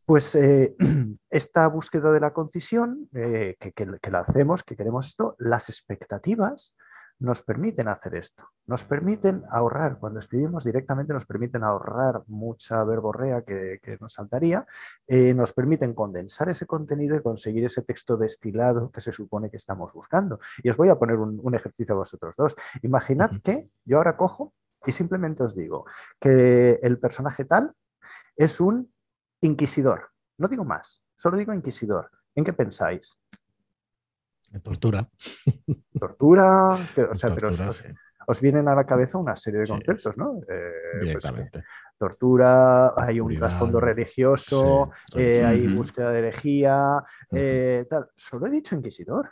pues 0.05 0.35
eh, 0.35 0.77
esta 1.31 1.67
búsqueda 1.69 2.13
de 2.13 2.21
la 2.21 2.33
concisión, 2.33 3.09
que, 3.13 3.57
que, 3.75 4.11
la 4.11 4.21
hacemos, 4.21 4.63
que 4.63 4.77
queremos 4.77 5.09
esto, 5.09 5.35
las 5.39 5.69
expectativas, 5.69 6.75
nos 7.21 7.43
permiten 7.43 7.89
hacer 7.89 8.15
esto, 8.15 8.51
nos 8.67 8.83
permiten 8.85 9.45
ahorrar, 9.51 9.99
cuando 9.99 10.21
escribimos 10.21 10.65
directamente 10.65 11.13
nos 11.13 11.27
permiten 11.27 11.63
ahorrar 11.63 12.23
mucha 12.27 12.83
verborrea 12.85 13.43
que, 13.43 13.79
nos 14.01 14.15
saltaría, 14.15 14.67
eh, 15.07 15.35
nos 15.35 15.53
permiten 15.53 15.95
condensar 15.95 16.49
ese 16.49 16.67
contenido 16.67 17.15
y 17.17 17.23
conseguir 17.23 17.65
ese 17.67 17.83
texto 17.83 18.17
destilado 18.17 18.91
que 18.91 19.03
se 19.03 19.13
supone 19.13 19.51
que 19.51 19.59
estamos 19.59 19.93
buscando. 19.93 20.41
Y 20.63 20.71
os 20.71 20.77
voy 20.77 20.89
a 20.89 20.99
poner 20.99 21.17
un, 21.17 21.55
ejercicio 21.55 21.95
a 21.95 21.99
vosotros 21.99 22.35
dos. 22.37 22.55
Imaginad 22.83 23.31
que 23.43 23.69
yo 23.85 23.99
ahora 23.99 24.17
cojo 24.17 24.55
y 24.87 24.93
simplemente 24.93 25.43
os 25.43 25.55
digo 25.55 25.85
que 26.19 26.81
el 26.83 26.99
personaje 26.99 27.45
tal 27.45 27.75
es 28.35 28.61
un 28.61 28.93
inquisidor, 29.43 30.11
no 30.39 30.49
digo 30.49 30.65
más, 30.65 31.03
solo 31.17 31.37
digo 31.37 31.53
inquisidor. 31.53 32.11
¿En 32.35 32.45
qué 32.45 32.53
pensáis? 32.53 33.19
Tortura. 34.59 35.09
Tortura, 35.99 36.75
o 37.11 37.15
sea, 37.15 37.35
pero 37.35 37.51
os, 38.27 38.41
vienen 38.41 38.69
a 38.69 38.75
la 38.75 38.85
cabeza 38.85 39.19
una 39.19 39.37
serie 39.37 39.61
de 39.61 39.67
conceptos, 39.67 40.17
¿no? 40.17 40.41
Eh, 40.49 41.13
pues, 41.13 41.33
tortura, 41.97 42.95
hay 42.97 43.21
un 43.21 43.35
trasfondo 43.35 43.81
religioso, 43.81 44.91
eh, 45.17 45.45
hay 45.45 45.67
búsqueda 45.67 46.11
de 46.11 46.19
herejía, 46.19 47.05
eh, 47.33 47.87
tal. 47.89 48.09
Solo 48.17 48.47
he 48.47 48.51
dicho 48.51 48.75
inquisidor. 48.75 49.31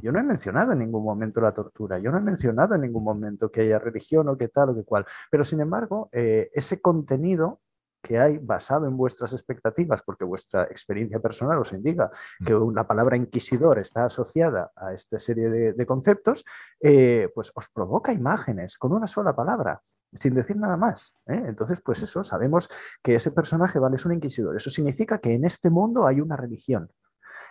Yo 0.00 0.10
no 0.10 0.18
he 0.18 0.22
mencionado 0.22 0.72
en 0.72 0.78
ningún 0.78 1.04
momento 1.04 1.40
la 1.40 1.52
tortura, 1.52 1.98
yo 1.98 2.10
no 2.10 2.16
he 2.16 2.22
mencionado 2.22 2.74
en 2.74 2.80
ningún 2.80 3.04
momento 3.04 3.50
que 3.50 3.60
haya 3.60 3.78
religión 3.78 4.26
o 4.28 4.38
que 4.38 4.48
tal 4.48 4.70
o 4.70 4.74
que 4.74 4.84
cual, 4.84 5.04
pero 5.30 5.44
sin 5.44 5.60
embargo, 5.60 6.08
ese 6.12 6.80
contenido 6.80 7.60
que 8.02 8.18
hay 8.18 8.38
basado 8.38 8.86
en 8.86 8.96
vuestras 8.96 9.32
expectativas, 9.32 10.02
porque 10.02 10.24
vuestra 10.24 10.64
experiencia 10.64 11.20
personal 11.20 11.58
os 11.58 11.72
indica 11.72 12.10
mm. 12.40 12.44
que 12.44 12.58
la 12.74 12.86
palabra 12.86 13.16
inquisidor 13.16 13.78
está 13.78 14.04
asociada 14.04 14.72
a 14.76 14.92
esta 14.92 15.18
serie 15.18 15.48
de, 15.48 15.86
conceptos, 15.86 16.44
eh, 16.80 17.30
pues 17.34 17.52
os 17.54 17.68
provoca 17.68 18.12
imágenes 18.12 18.76
con 18.76 18.92
una 18.92 19.06
sola 19.06 19.34
palabra 19.34 19.80
sin 20.14 20.34
decir 20.34 20.56
nada 20.56 20.76
más. 20.76 21.14
¿eh? 21.26 21.42
Entonces, 21.46 21.80
pues 21.80 22.00
mm. 22.00 22.04
eso, 22.04 22.24
sabemos 22.24 22.68
que 23.02 23.14
ese 23.14 23.30
personaje 23.30 23.78
vale 23.78 23.96
es 23.96 24.04
un 24.04 24.12
inquisidor. 24.12 24.56
Eso 24.56 24.70
significa 24.70 25.18
que 25.18 25.34
en 25.34 25.44
este 25.44 25.70
mundo 25.70 26.06
hay 26.06 26.20
una 26.20 26.36
religión. 26.36 26.90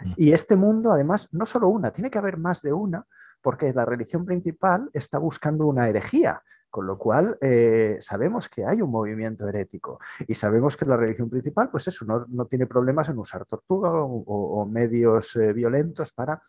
Mm. 0.01 0.13
Y 0.17 0.33
este 0.33 0.55
mundo, 0.55 0.91
además, 0.91 1.27
no 1.31 1.45
solo 1.45 1.69
una, 1.69 1.91
tiene 1.91 2.11
que 2.11 2.19
haber 2.19 2.37
más 2.37 2.61
de 2.61 2.73
una, 2.73 3.05
porque 3.41 3.73
la 3.73 3.85
religión 3.85 4.25
principal 4.25 4.89
está 4.93 5.17
buscando 5.17 5.65
una 5.65 5.89
herejía. 5.89 6.43
Con 6.71 6.87
lo 6.87 6.97
cual, 6.97 7.37
eh, 7.41 7.97
sabemos 7.99 8.47
que 8.47 8.65
hay 8.65 8.81
un 8.81 8.89
movimiento 8.89 9.45
herético 9.47 9.99
y 10.25 10.33
sabemos 10.35 10.77
que 10.77 10.85
la 10.85 10.95
religión 10.95 11.29
principal, 11.29 11.69
pues 11.69 11.89
eso, 11.89 12.05
no, 12.05 12.45
tiene 12.45 12.65
problemas 12.65 13.09
en 13.09 13.19
usar 13.19 13.45
tortura 13.45 13.91
o, 13.93 14.65
medios 14.65 15.35
eh, 15.35 15.51
violentos 15.51 16.13
para 16.13 16.41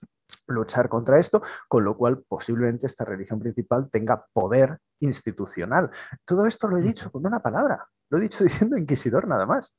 luchar 0.47 0.89
contra 0.89 1.19
esto, 1.19 1.43
con 1.69 1.85
lo 1.85 1.97
cual 1.97 2.23
posiblemente 2.23 2.87
esta 2.87 3.05
religión 3.05 3.41
principal 3.41 3.91
tenga 3.91 4.25
poder 4.33 4.79
institucional. 5.01 5.91
Todo 6.25 6.47
esto 6.47 6.69
lo 6.69 6.79
he 6.79 6.83
dicho 6.83 7.11
con 7.11 7.27
una 7.27 7.41
palabra, 7.41 7.89
lo 8.09 8.19
he 8.19 8.21
dicho 8.21 8.45
diciendo 8.45 8.77
inquisidor 8.77 9.27
nada 9.27 9.45
más. 9.45 9.75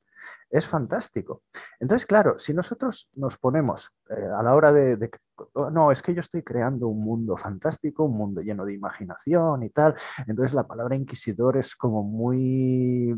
Es 0.49 0.67
fantástico. 0.67 1.43
Entonces, 1.79 2.05
claro, 2.05 2.37
si 2.37 2.53
nosotros 2.53 3.09
nos 3.15 3.37
ponemos 3.37 3.91
eh, 4.09 4.27
a 4.37 4.43
la 4.43 4.55
hora 4.55 4.71
de, 4.71 5.09
oh, 5.53 5.69
no, 5.69 5.91
es 5.91 6.01
que 6.01 6.13
yo 6.13 6.19
estoy 6.19 6.43
creando 6.43 6.87
un 6.87 7.03
mundo 7.03 7.37
fantástico, 7.37 8.03
un 8.05 8.17
mundo 8.17 8.41
lleno 8.41 8.65
de 8.65 8.73
imaginación 8.73 9.63
y 9.63 9.69
tal, 9.69 9.95
entonces 10.27 10.53
la 10.53 10.67
palabra 10.67 10.95
inquisidor 10.95 11.57
es 11.57 11.75
como 11.75 12.03
muy 12.03 13.15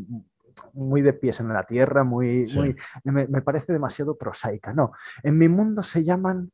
muy 0.72 1.02
de 1.02 1.12
pies 1.12 1.40
en 1.40 1.48
la 1.48 1.64
tierra, 1.64 2.02
muy, 2.02 2.46
muy 2.54 2.74
me, 3.04 3.26
me, 3.26 3.42
parece 3.42 3.74
demasiado 3.74 4.16
prosaica. 4.16 4.72
No, 4.72 4.92
en 5.22 5.36
mi 5.36 5.48
mundo 5.48 5.82
se 5.82 6.02
llaman 6.02 6.50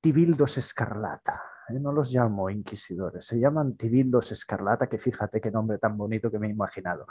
tibildos 0.00 0.58
escarlata. 0.58 1.42
No 1.74 1.92
los 1.92 2.12
llamo 2.12 2.48
inquisidores, 2.50 3.24
se 3.24 3.38
llaman 3.38 3.76
tibildos 3.76 4.32
escarlata, 4.32 4.88
que 4.88 4.98
fíjate 4.98 5.40
qué 5.40 5.50
nombre 5.50 5.78
tan 5.78 5.96
bonito 5.96 6.30
que 6.30 6.38
me 6.38 6.46
he 6.46 6.50
imaginado. 6.50 7.06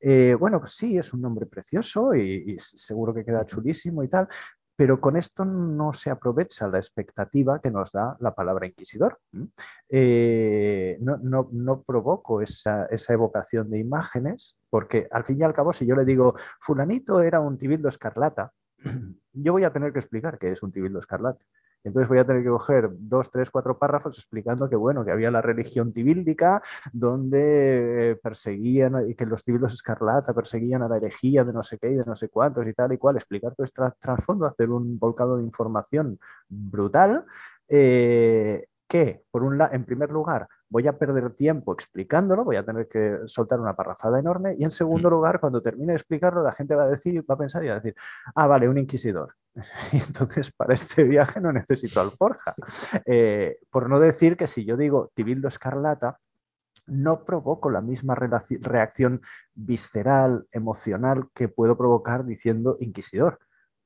Eh, 0.00 0.34
bueno, 0.38 0.58
pues 0.60 0.72
sí, 0.72 0.98
es 0.98 1.12
un 1.12 1.22
nombre 1.22 1.46
precioso 1.46 2.14
y, 2.14 2.56
seguro 2.58 3.14
que 3.14 3.24
queda 3.24 3.46
chulísimo 3.46 4.02
y 4.02 4.08
tal, 4.08 4.28
pero 4.76 5.00
con 5.00 5.16
esto 5.16 5.44
no 5.44 5.92
se 5.92 6.10
aprovecha 6.10 6.66
la 6.66 6.78
expectativa 6.78 7.60
que 7.60 7.70
nos 7.70 7.92
da 7.92 8.16
la 8.20 8.34
palabra 8.34 8.66
inquisidor. 8.66 9.18
Eh, 9.88 10.98
no, 11.00 11.82
provoco 11.82 12.40
esa, 12.40 12.86
esa, 12.86 13.12
evocación 13.12 13.70
de 13.70 13.78
imágenes, 13.78 14.58
porque 14.70 15.06
al 15.10 15.24
fin 15.24 15.38
y 15.38 15.44
al 15.44 15.52
cabo, 15.52 15.72
si 15.72 15.84
yo 15.84 15.94
le 15.94 16.06
digo, 16.06 16.34
fulanito 16.60 17.20
era 17.20 17.40
un 17.40 17.58
tibildo 17.58 17.88
escarlata, 17.88 18.52
yo 19.32 19.52
voy 19.52 19.64
a 19.64 19.72
tener 19.72 19.92
que 19.92 19.98
explicar 19.98 20.38
qué 20.38 20.50
es 20.50 20.62
un 20.62 20.72
tibildo 20.72 20.98
escarlata. 20.98 21.44
Entonces 21.84 22.08
voy 22.08 22.18
a 22.18 22.26
tener 22.26 22.42
que 22.42 22.48
coger 22.48 22.90
dos, 22.92 23.30
tres, 23.30 23.50
cuatro 23.50 23.78
párrafos 23.78 24.18
explicando 24.18 24.68
que, 24.68 24.76
bueno, 24.76 25.04
que 25.04 25.10
había 25.10 25.30
la 25.30 25.40
religión 25.40 25.92
tibíldica 25.92 26.62
donde 26.92 28.18
perseguían 28.22 29.08
y 29.08 29.14
que 29.14 29.26
los 29.26 29.42
tibilos 29.42 29.72
escarlata 29.72 30.34
perseguían 30.34 30.82
a 30.82 30.88
la 30.88 30.96
herejía 30.96 31.44
de 31.44 31.52
no 31.52 31.62
sé 31.62 31.78
qué 31.78 31.90
y 31.90 31.94
de 31.94 32.04
no 32.04 32.16
sé 32.16 32.28
cuántos 32.28 32.66
y 32.66 32.72
tal 32.72 32.92
y 32.92 32.98
cual, 32.98 33.16
explicar 33.16 33.54
todo 33.54 33.64
este 33.64 33.82
trasfondo, 33.98 34.46
hacer 34.46 34.70
un 34.70 34.98
volcado 34.98 35.36
de 35.36 35.44
información 35.44 36.18
brutal. 36.48 37.24
Eh, 37.68 38.66
que, 38.90 39.22
por 39.30 39.44
un 39.44 39.62
en 39.62 39.84
primer 39.84 40.10
lugar, 40.10 40.48
voy 40.68 40.88
a 40.88 40.98
perder 40.98 41.30
tiempo 41.36 41.72
explicándolo, 41.72 42.44
voy 42.44 42.56
a 42.56 42.64
tener 42.64 42.88
que 42.88 43.20
soltar 43.26 43.60
una 43.60 43.76
parrafada 43.76 44.18
enorme, 44.18 44.56
y 44.58 44.64
en 44.64 44.72
segundo 44.72 45.08
lugar, 45.08 45.38
cuando 45.38 45.62
termine 45.62 45.92
de 45.92 45.98
explicarlo, 45.98 46.42
la 46.42 46.50
gente 46.50 46.74
va 46.74 46.82
a 46.82 46.88
decir, 46.88 47.24
va 47.30 47.36
a 47.36 47.38
pensar 47.38 47.62
y 47.62 47.68
va 47.68 47.74
a 47.74 47.76
decir, 47.76 47.94
ah, 48.34 48.48
vale, 48.48 48.68
un 48.68 48.78
inquisidor. 48.78 49.36
Y 49.92 49.98
entonces, 49.98 50.50
para 50.50 50.74
este 50.74 51.04
viaje 51.04 51.40
no 51.40 51.52
necesito 51.52 52.00
alforja. 52.00 52.52
Eh, 53.06 53.58
por 53.70 53.88
no 53.88 54.00
decir 54.00 54.36
que 54.36 54.48
si 54.48 54.64
yo 54.64 54.76
digo 54.76 55.12
Tibildo 55.14 55.46
Escarlata, 55.46 56.18
no 56.86 57.24
provoco 57.24 57.70
la 57.70 57.80
misma 57.80 58.16
reacción 58.16 59.20
visceral, 59.54 60.48
emocional 60.50 61.28
que 61.32 61.46
puedo 61.46 61.78
provocar 61.78 62.24
diciendo 62.24 62.76
inquisidor. 62.80 63.38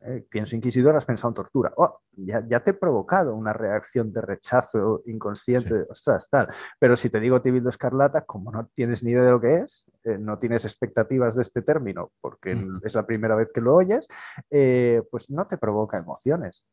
Eh, 0.06 0.22
pienso 0.28 0.54
inquisidor, 0.54 0.94
has 0.96 1.06
pensado 1.06 1.30
en 1.30 1.34
tortura. 1.34 1.72
Oh, 1.78 2.00
ya, 2.12 2.42
te 2.60 2.72
he 2.72 2.74
provocado 2.74 3.34
una 3.34 3.54
reacción 3.54 4.12
de 4.12 4.20
rechazo 4.20 5.02
inconsciente, 5.06 5.86
ostras, 5.88 6.28
tal. 6.28 6.48
Pero 6.78 6.94
si 6.94 7.08
te 7.08 7.20
digo 7.20 7.40
tibildo 7.40 7.70
escarlata, 7.70 8.22
como 8.26 8.52
no 8.52 8.68
tienes 8.74 9.02
ni 9.02 9.12
idea 9.12 9.22
de 9.22 9.30
lo 9.30 9.40
que 9.40 9.56
es, 9.60 9.86
eh, 10.04 10.18
no 10.18 10.38
tienes 10.38 10.66
expectativas 10.66 11.36
de 11.36 11.42
este 11.42 11.62
término, 11.62 12.12
porque 12.20 12.54
mm. 12.54 12.82
es 12.84 12.94
la 12.94 13.06
primera 13.06 13.34
vez 13.34 13.50
que 13.50 13.62
lo 13.62 13.74
oyes, 13.74 14.06
eh, 14.50 15.02
pues 15.10 15.30
no 15.30 15.46
te 15.46 15.56
provoca 15.56 15.96
emociones. 15.96 16.66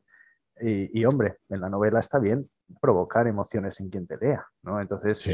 Y, 0.60 1.04
hombre, 1.06 1.38
en 1.48 1.60
la 1.60 1.68
novela 1.68 1.98
está 1.98 2.20
bien 2.20 2.48
provocar 2.80 3.26
emociones 3.26 3.80
en 3.80 3.88
quien 3.88 4.06
te 4.06 4.16
lea, 4.16 4.46
¿no? 4.62 4.80
Entonces, 4.80 5.26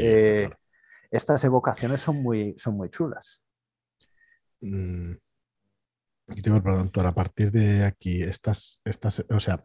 estas 1.11 1.43
evocaciones 1.43 2.01
son 2.01 2.23
muy, 2.23 2.55
son 2.57 2.75
muy 2.75 2.89
chulas. 2.89 3.43
Mm, 4.61 5.13
y 6.35 6.41
te 6.41 6.49
voy 6.49 6.59
a 6.59 6.63
preguntar, 6.63 7.05
a 7.05 7.13
partir 7.13 7.51
de 7.51 7.85
aquí, 7.85 8.21
estas, 8.23 8.81
estas, 8.83 9.23
o 9.29 9.39
sea, 9.39 9.63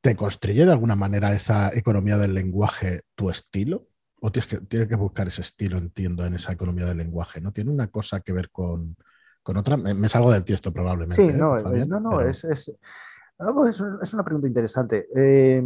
¿te 0.00 0.16
construye 0.16 0.64
de 0.64 0.72
alguna 0.72 0.96
manera 0.96 1.32
esa 1.34 1.70
economía 1.74 2.18
del 2.18 2.34
lenguaje 2.34 3.02
tu 3.14 3.30
estilo? 3.30 3.86
¿O 4.20 4.30
tienes 4.30 4.48
que, 4.48 4.58
tienes 4.58 4.88
que 4.88 4.96
buscar 4.96 5.28
ese 5.28 5.40
estilo, 5.40 5.78
entiendo, 5.78 6.24
en 6.24 6.34
esa 6.34 6.52
economía 6.52 6.86
del 6.86 6.98
lenguaje? 6.98 7.40
¿No 7.40 7.52
tiene 7.52 7.70
una 7.70 7.88
cosa 7.88 8.20
que 8.20 8.32
ver 8.32 8.50
con, 8.50 8.96
otra? 9.44 9.76
Me, 9.76 10.08
salgo 10.08 10.30
del 10.30 10.44
texto 10.44 10.72
probablemente. 10.72 11.22
Sí, 11.22 11.30
¿eh? 11.30 11.32
no, 11.32 11.60
no, 11.60 12.00
no, 12.00 12.20
es, 12.20 12.44
es, 12.44 12.68
es, 12.68 14.14
una 14.14 14.24
pregunta 14.24 14.46
interesante. 14.46 15.08
Eh, 15.16 15.62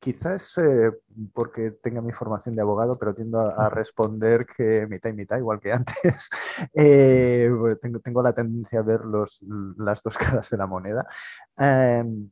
Quizás 0.00 0.56
eh, 0.56 0.92
porque 1.34 1.72
tenga 1.72 2.00
mi 2.00 2.10
formación 2.12 2.56
de 2.56 2.62
abogado, 2.62 2.98
pero 2.98 3.14
tiendo 3.14 3.38
a, 3.38 3.68
responder 3.68 4.46
que 4.46 4.86
mitad 4.86 5.10
y 5.10 5.12
mitad, 5.12 5.36
igual 5.36 5.60
que 5.60 5.72
antes. 5.74 6.30
Eh, 6.74 7.50
tengo, 7.82 8.00
tengo, 8.00 8.22
la 8.22 8.32
tendencia 8.32 8.80
a 8.80 8.82
ver 8.82 9.04
los, 9.04 9.44
las 9.76 10.02
dos 10.02 10.16
caras 10.18 10.48
de 10.48 10.56
la 10.56 10.66
moneda. 10.66 11.06
Em, 11.54 12.30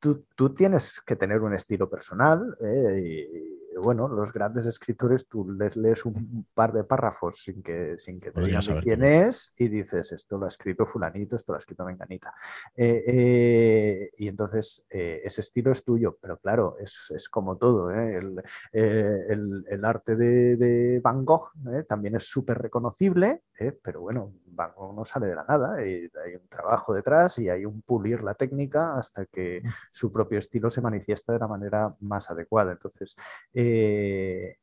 tú, 0.00 0.24
tú, 0.34 0.54
tienes 0.54 1.00
que 1.02 1.14
tener 1.14 1.42
un 1.42 1.54
estilo 1.54 1.90
personal 1.90 2.56
bueno, 3.82 4.08
los 4.08 4.32
grandes 4.32 4.66
escritores, 4.66 5.26
tú 5.28 5.50
les 5.50 5.76
lees 5.76 6.04
un 6.04 6.46
par 6.54 6.72
de 6.72 6.84
párrafos 6.84 7.42
sin 7.42 7.62
que, 7.62 7.96
sin 7.98 8.20
que 8.20 8.30
te 8.30 8.40
digan 8.40 8.62
quién 8.82 9.04
es 9.04 9.52
y 9.56 9.68
dices, 9.68 10.12
esto 10.12 10.38
lo 10.38 10.44
ha 10.44 10.48
escrito 10.48 10.86
fulanito, 10.86 11.36
esto 11.36 11.52
lo 11.52 11.56
ha 11.56 11.58
escrito 11.58 11.84
menganita. 11.84 12.34
Eh, 12.74 13.04
eh, 13.06 14.10
y 14.18 14.28
entonces 14.28 14.86
eh, 14.90 15.22
ese 15.24 15.40
estilo 15.40 15.72
es 15.72 15.84
tuyo, 15.84 16.16
pero 16.20 16.38
claro, 16.38 16.76
es, 16.78 17.12
es 17.14 17.28
como 17.28 17.56
todo. 17.56 17.90
El, 17.90 18.42
el, 18.72 19.64
el, 19.68 19.84
arte 19.84 20.16
de, 20.16 20.56
de 20.56 21.00
Van 21.02 21.24
Gogh 21.24 21.52
también 21.88 22.16
es 22.16 22.24
súper 22.24 22.58
reconocible, 22.58 23.42
pero 23.82 24.00
bueno, 24.00 24.32
Van 24.46 24.72
Gogh 24.74 24.94
no 24.94 25.04
sale 25.04 25.26
de 25.26 25.34
la 25.34 25.44
nada, 25.44 25.74
hay 25.74 26.10
un 26.34 26.48
trabajo 26.48 26.92
detrás 26.94 27.38
y 27.38 27.48
hay 27.48 27.64
un 27.64 27.82
pulir 27.82 28.22
la 28.22 28.34
técnica 28.34 28.96
hasta 28.96 29.26
que 29.26 29.62
mm. 29.62 29.68
su 29.92 30.12
propio 30.12 30.38
estilo 30.38 30.70
se 30.70 30.80
manifiesta 30.80 31.32
de 31.32 31.38
la 31.38 31.48
manera 31.48 31.94
más 32.00 32.30
adecuada. 32.30 32.72
Entonces, 32.72 33.16
eh, 33.54 33.67
eh, 33.68 34.56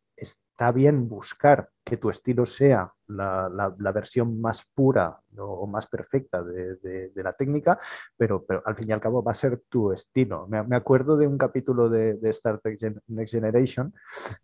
está 0.56 0.72
bien 0.72 1.10
buscar 1.10 1.70
que 1.84 1.98
tu 1.98 2.10
estilo 2.10 2.46
sea 2.46 2.92
la, 3.08 3.92
versión 3.94 4.42
más 4.42 4.66
pura 4.74 5.20
o 5.38 5.68
más 5.68 5.86
perfecta 5.86 6.42
de, 6.44 7.12
la 7.16 7.34
técnica, 7.34 7.78
pero, 8.18 8.44
pero, 8.44 8.64
al 8.66 8.76
fin 8.76 8.90
y 8.90 8.92
al 8.94 9.02
cabo 9.02 9.24
va 9.24 9.32
a 9.32 9.36
ser 9.36 9.62
tu 9.70 9.92
estilo. 9.92 10.48
Me, 10.48 10.76
acuerdo 10.76 11.18
de 11.18 11.28
un 11.28 11.38
capítulo 11.38 11.90
de, 11.90 12.18
Star 12.30 12.60
Trek 12.60 12.80
Next 13.08 13.36
Generation 13.36 13.94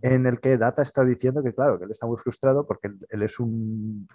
en 0.02 0.28
el 0.28 0.40
que 0.40 0.58
Data 0.58 0.84
está 0.84 1.04
diciendo 1.04 1.42
que, 1.42 1.54
claro, 1.54 1.80
que 1.80 1.86
él 1.86 1.92
está 1.92 2.06
muy 2.06 2.18
frustrado 2.18 2.68
porque 2.68 2.92
él, 3.10 3.24
es 3.24 3.40
un, 3.40 4.08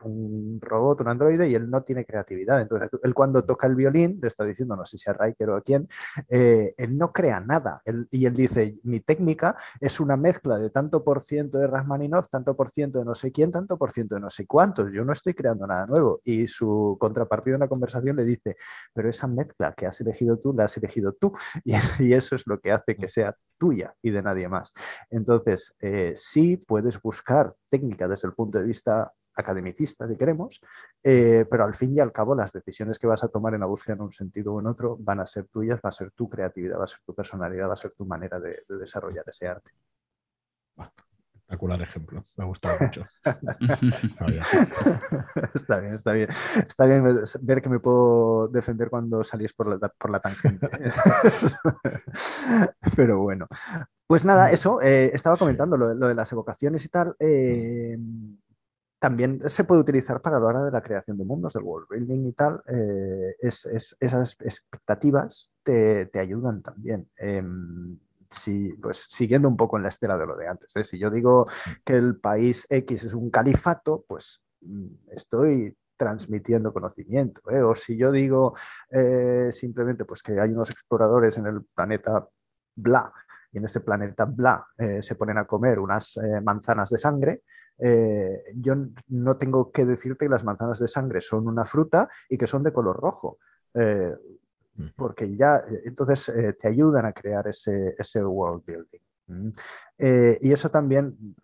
robot, 0.61 1.01
un 1.01 1.09
androide, 1.09 1.49
y 1.49 1.55
él 1.55 1.69
no 1.69 1.83
tiene 1.83 2.05
creatividad. 2.05 2.61
Entonces, 2.61 2.91
él 3.03 3.15
cuando 3.15 3.45
toca 3.45 3.67
el 3.67 3.75
violín, 3.75 4.21
le 4.23 4.29
está 4.29 4.45
diciendo, 4.45 4.77
no 4.77 4.87
sé 4.87 4.99
si 4.99 5.11
a 5.11 5.15
Riker 5.15 5.51
o 5.51 5.57
a 5.57 5.63
quién, 5.63 5.89
eh, 6.29 6.73
él 6.77 6.97
no 6.97 7.13
crea 7.13 7.41
nada. 7.41 7.81
y 8.13 8.27
él 8.27 8.35
dice, 8.35 8.77
mi 8.85 9.01
técnica 9.01 9.57
es 9.81 9.99
una 9.99 10.17
mezcla 10.17 10.59
de 10.59 10.71
tanto 10.71 11.03
por 11.03 11.21
ciento 11.21 11.59
de 11.59 11.67
Rachmaninoff, 11.87 12.29
tanto 12.29 12.57
por 12.57 12.71
ciento 12.71 12.99
de 12.99 13.05
no 13.05 13.15
sé 13.15 13.33
quién, 13.33 13.53
tanto 13.53 13.77
por 13.77 13.93
ciento 13.93 14.17
de 14.17 14.21
no 14.21 14.31
sé 14.31 14.47
cuántos. 14.47 14.93
Yo 14.93 15.05
no 15.05 15.13
estoy 15.13 15.35
creando 15.35 15.67
nada 15.67 15.87
nuevo. 15.87 16.21
Y 16.25 16.47
su 16.47 16.97
contrapartido 17.01 17.55
en 17.55 17.61
la 17.61 17.69
conversación 17.69 18.17
le 18.17 18.25
dice, 18.25 18.57
pero 18.93 19.09
esa 19.09 19.27
mezcla 19.27 19.73
que 19.73 19.87
has 19.87 20.01
elegido 20.01 20.39
tú, 20.39 20.53
la 20.53 20.65
has 20.65 20.77
elegido 20.77 21.13
tú. 21.13 21.33
Y, 21.99 22.13
eso 22.13 22.37
es 22.37 22.47
lo 22.47 22.59
que 22.61 22.73
hace 22.73 22.97
que 22.97 23.09
sea 23.09 23.37
tuya 23.59 23.95
y 24.03 24.11
de 24.11 24.23
nadie 24.23 24.49
más. 24.49 24.73
Entonces, 25.11 25.75
eh, 25.81 26.13
sí 26.17 26.57
puedes 26.57 27.01
buscar 27.01 27.53
técnica 27.71 28.09
desde 28.09 28.29
el 28.29 28.35
punto 28.35 28.59
de 28.59 28.65
vista 28.65 29.11
academicista, 29.35 30.09
si 30.09 30.17
queremos, 30.17 30.61
eh, 31.05 31.45
pero 31.51 31.65
al 31.65 31.75
fin 31.75 31.95
y 31.95 32.01
al 32.01 32.13
cabo 32.13 32.35
las 32.35 32.53
decisiones 32.53 32.99
que 32.99 33.07
vas 33.07 33.23
a 33.23 33.29
tomar 33.29 33.53
en 33.55 33.61
la 33.61 33.67
búsqueda 33.67 33.97
en 33.97 34.03
un 34.03 34.13
sentido 34.13 34.55
o 34.55 34.61
en 34.61 34.67
otro 34.67 34.97
van 34.99 35.21
a 35.21 35.27
ser 35.27 35.47
tuyas, 35.49 35.79
va 35.85 35.91
a 35.91 35.93
ser 35.93 36.11
tu 36.13 36.29
creatividad, 36.29 36.79
va 36.79 36.85
a 36.85 36.87
ser 36.87 37.01
tu 37.05 37.15
personalidad, 37.15 37.69
va 37.69 37.75
a 37.75 37.77
ser 37.77 37.93
tu 37.93 38.07
manera 38.07 38.41
de 38.41 38.65
desarrollar 38.69 39.25
ese 39.29 39.49
arte 39.49 39.71
espectacular 41.47 41.81
ejemplo. 41.81 42.25
Me 42.37 42.45
ha 42.45 42.47
gustado 42.47 42.77
mucho. 42.81 43.05
está 45.55 45.81
bien, 45.81 45.95
está 45.95 46.13
bien. 46.13 46.29
Está 46.69 46.85
bien 46.87 47.23
ver 47.41 47.63
que 47.63 47.69
me 47.69 47.79
puedo 47.79 48.49
defender 48.49 48.91
cuando 48.91 49.23
salís 49.23 49.53
por 49.53 49.81
la, 49.81 49.89
por 49.89 50.11
la 50.11 50.19
tangente. 50.19 50.69
Pero 52.97 53.21
bueno. 53.21 53.47
Pues 54.09 54.25
nada, 54.25 54.51
eso, 54.51 54.83
eh, 54.83 55.13
estaba 55.15 55.37
comentando 55.37 55.77
lo, 55.77 55.95
de 55.95 56.15
las 56.15 56.33
evocaciones 56.33 56.85
y 56.85 56.89
tal. 56.89 57.15
Eh, 57.21 57.97
también 58.99 59.49
se 59.49 59.63
puede 59.63 59.83
utilizar 59.83 60.21
para 60.21 60.41
la 60.41 60.47
hora 60.47 60.65
de 60.65 60.73
la 60.73 60.83
creación 60.83 61.17
de 61.17 61.25
mundos, 61.25 61.53
del 61.53 61.63
world 61.63 61.87
building 61.89 62.27
y 62.27 62.33
tal. 62.33 62.61
Eh, 62.67 63.37
es, 63.41 63.69
esas 64.01 64.37
expectativas 64.41 65.53
te, 65.63 66.07
te 66.07 66.19
ayudan 66.19 66.63
también. 66.63 67.09
Si, 68.31 68.73
pues, 68.75 69.07
siguiendo 69.09 69.49
un 69.49 69.57
poco 69.57 69.77
en 69.77 69.83
la 69.83 69.89
estela 69.89 70.17
de 70.17 70.27
lo 70.27 70.37
de 70.37 70.49
antes, 70.49 70.75
¿eh? 70.77 70.85
si 70.85 70.99
yo 70.99 71.11
digo 71.11 71.47
que 71.85 71.95
el 71.95 72.17
país 72.17 72.67
X 72.69 73.05
es 73.05 73.15
un 73.15 73.31
califato, 73.31 74.05
pues 74.07 74.43
mm, 74.61 74.87
estoy 75.13 75.77
transmitiendo 75.97 76.73
conocimiento. 76.73 77.41
¿eh? 77.51 77.63
O 77.63 77.75
si 77.75 77.97
yo 77.97 78.13
digo 78.13 78.55
eh, 78.91 79.49
simplemente 79.51 80.05
pues, 80.05 80.23
que 80.23 80.39
hay 80.41 80.51
unos 80.51 80.71
exploradores 80.71 81.39
en 81.39 81.47
el 81.47 81.65
planeta 81.75 82.27
Bla 82.75 83.13
y 83.53 83.59
en 83.59 83.65
ese 83.65 83.81
planeta 83.81 84.27
Bla 84.27 84.67
se 85.01 85.15
ponen 85.15 85.39
a 85.39 85.47
comer 85.47 85.79
unas 85.79 86.19
manzanas 86.43 86.91
de 86.91 86.99
sangre, 86.99 87.43
yo 88.55 88.75
no 89.09 89.37
tengo 89.39 89.73
que 89.73 89.87
decirte 89.87 90.27
que 90.27 90.31
las 90.31 90.45
manzanas 90.45 90.79
de 90.79 90.89
sangre 90.89 91.23
son 91.23 91.49
una 91.49 91.65
fruta 91.65 92.07
y 92.29 92.37
que 92.37 92.47
son 92.47 92.63
de 92.63 92.75
color 92.75 93.01
rojo 93.01 93.39
porque 94.95 95.35
ya 95.37 95.57
eh, 95.59 95.83
entonces 95.85 96.29
eh, 96.29 96.53
te 96.55 96.69
ayudan 96.69 97.07
a 97.07 97.13
crear 97.13 97.47
ese, 97.49 97.95
ese 97.99 98.25
world 98.25 98.65
building. 98.65 99.53
Eh, 99.99 100.39
y 100.41 100.53
eso 100.53 100.71
también 100.71 101.35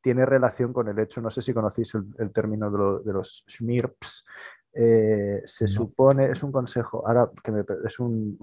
tiene 0.00 0.26
relación 0.26 0.72
con 0.72 0.88
el 0.88 0.98
hecho, 0.98 1.20
no 1.20 1.30
sé 1.30 1.40
si 1.40 1.54
conocéis 1.54 1.94
el, 1.94 2.32
término 2.32 2.68
de, 2.68 3.12
los 3.12 3.44
schmirps, 3.48 4.24
se 4.72 5.68
supone, 5.68 6.30
es 6.30 6.42
un 6.42 6.50
consejo, 6.50 7.06
ahora 7.06 7.30
que 7.42 7.64
es 7.86 8.00
un, 8.00 8.36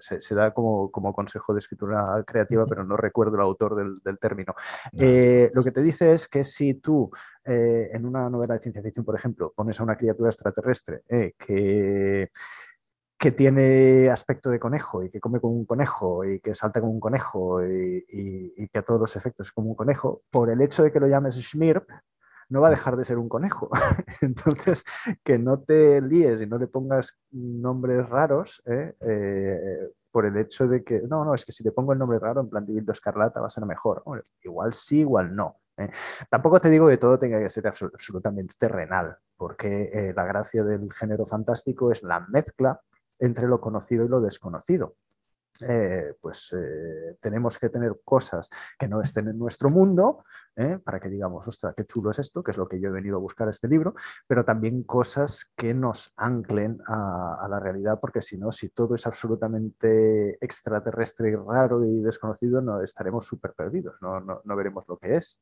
se, 0.00 0.34
da 0.34 0.52
como, 0.52 0.90
consejo 0.90 1.52
de 1.52 1.58
escritura 1.60 2.22
creativa, 2.26 2.64
pero 2.66 2.84
no 2.84 2.96
recuerdo 2.96 3.36
el 3.36 3.42
autor 3.42 3.76
del, 3.76 4.18
término. 4.18 4.54
lo 4.92 5.64
que 5.64 5.72
te 5.72 5.82
dice 5.82 6.12
es 6.12 6.28
que 6.28 6.44
si 6.44 6.74
tú 6.74 7.10
en 7.44 8.04
una 8.04 8.28
novela 8.28 8.54
de 8.54 8.60
ciencia 8.60 8.82
ficción, 8.82 9.04
por 9.04 9.14
ejemplo, 9.14 9.52
pones 9.54 9.78
a 9.80 9.82
una 9.82 9.96
criatura 9.96 10.30
extraterrestre 10.30 11.02
que 11.38 12.30
que 13.18 13.32
tiene 13.32 14.08
aspecto 14.10 14.48
de 14.48 14.60
conejo 14.60 15.02
y 15.02 15.10
que 15.10 15.18
come 15.18 15.40
como 15.40 15.54
un 15.54 15.64
conejo 15.64 16.24
y 16.24 16.38
que 16.38 16.54
salta 16.54 16.80
como 16.80 16.92
un 16.92 17.00
conejo 17.00 17.64
y, 17.66 18.68
que 18.72 18.78
a 18.78 18.82
todos 18.82 19.00
los 19.00 19.16
efectos 19.16 19.48
es 19.48 19.52
como 19.52 19.70
un 19.70 19.74
conejo, 19.74 20.22
por 20.30 20.50
el 20.50 20.60
hecho 20.60 20.84
de 20.84 20.92
que 20.92 21.00
lo 21.00 21.08
llames 21.08 21.34
Schmirp, 21.36 21.88
no 22.48 22.60
va 22.60 22.68
a 22.68 22.70
dejar 22.70 22.96
de 22.96 23.04
ser 23.04 23.18
un 23.18 23.28
conejo. 23.28 23.70
Entonces, 24.20 24.84
que 25.22 25.38
no 25.38 25.60
te 25.60 26.00
líes 26.00 26.40
y 26.40 26.46
no 26.46 26.58
le 26.58 26.66
pongas 26.66 27.18
nombres 27.30 28.08
raros 28.08 28.62
¿eh? 28.66 28.94
Eh, 29.00 29.88
por 30.10 30.26
el 30.26 30.36
hecho 30.36 30.66
de 30.66 30.82
que, 30.82 31.02
no, 31.02 31.24
no, 31.24 31.34
es 31.34 31.44
que 31.44 31.52
si 31.52 31.62
le 31.62 31.72
pongo 31.72 31.92
el 31.92 31.98
nombre 31.98 32.18
raro 32.18 32.40
en 32.40 32.48
plan 32.48 32.66
de 32.66 32.92
Escarlata 32.92 33.40
va 33.40 33.46
a 33.46 33.50
ser 33.50 33.66
mejor. 33.66 34.02
igual 34.42 34.72
sí, 34.72 35.00
igual 35.00 35.34
no. 35.34 35.56
¿eh? 35.76 35.90
Tampoco 36.30 36.60
te 36.60 36.70
digo 36.70 36.88
que 36.88 36.96
todo 36.96 37.18
tenga 37.18 37.38
que 37.38 37.48
ser 37.48 37.66
absolutamente 37.66 38.54
terrenal, 38.58 39.16
porque 39.36 40.12
la 40.16 40.24
gracia 40.24 40.64
del 40.64 40.92
género 40.92 41.26
fantástico 41.26 41.92
es 41.92 42.02
la 42.02 42.20
mezcla 42.20 42.80
entre 43.18 43.46
lo 43.46 43.60
conocido 43.60 44.04
y 44.04 44.08
lo 44.08 44.20
desconocido. 44.20 44.96
Eh, 45.60 46.14
pues 46.20 46.54
eh, 46.56 47.16
tenemos 47.20 47.58
que 47.58 47.68
tener 47.68 48.00
cosas 48.04 48.48
que 48.78 48.86
no 48.86 49.02
estén 49.02 49.26
en 49.26 49.38
nuestro 49.38 49.70
mundo 49.70 50.24
¿eh? 50.58 50.78
para 50.84 50.98
que 51.00 51.08
digamos, 51.08 51.46
ostras, 51.46 51.74
qué 51.76 51.84
chulo 51.86 52.10
es 52.10 52.18
esto, 52.18 52.42
que 52.42 52.50
es 52.50 52.56
lo 52.56 52.68
que 52.68 52.80
yo 52.80 52.88
he 52.88 52.92
venido 52.92 53.16
a 53.16 53.20
buscar 53.20 53.48
este 53.48 53.68
libro, 53.68 53.94
pero 54.26 54.44
también 54.44 54.82
cosas 54.82 55.50
que 55.56 55.72
nos 55.72 56.12
anclen 56.16 56.80
a, 56.86 57.46
la 57.48 57.60
realidad, 57.60 57.98
porque 58.00 58.20
si 58.20 58.36
no, 58.36 58.52
si 58.52 58.68
todo 58.70 58.94
es 58.94 59.06
absolutamente 59.06 60.44
extraterrestre 60.44 61.30
y 61.30 61.36
raro 61.36 61.84
y 61.84 62.00
desconocido, 62.00 62.60
no 62.60 62.82
estaremos 62.82 63.24
súper 63.24 63.52
perdidos, 63.56 63.96
no, 64.02 64.20
no, 64.20 64.56
veremos 64.56 64.84
lo 64.88 64.98
que 64.98 65.16
es. 65.16 65.40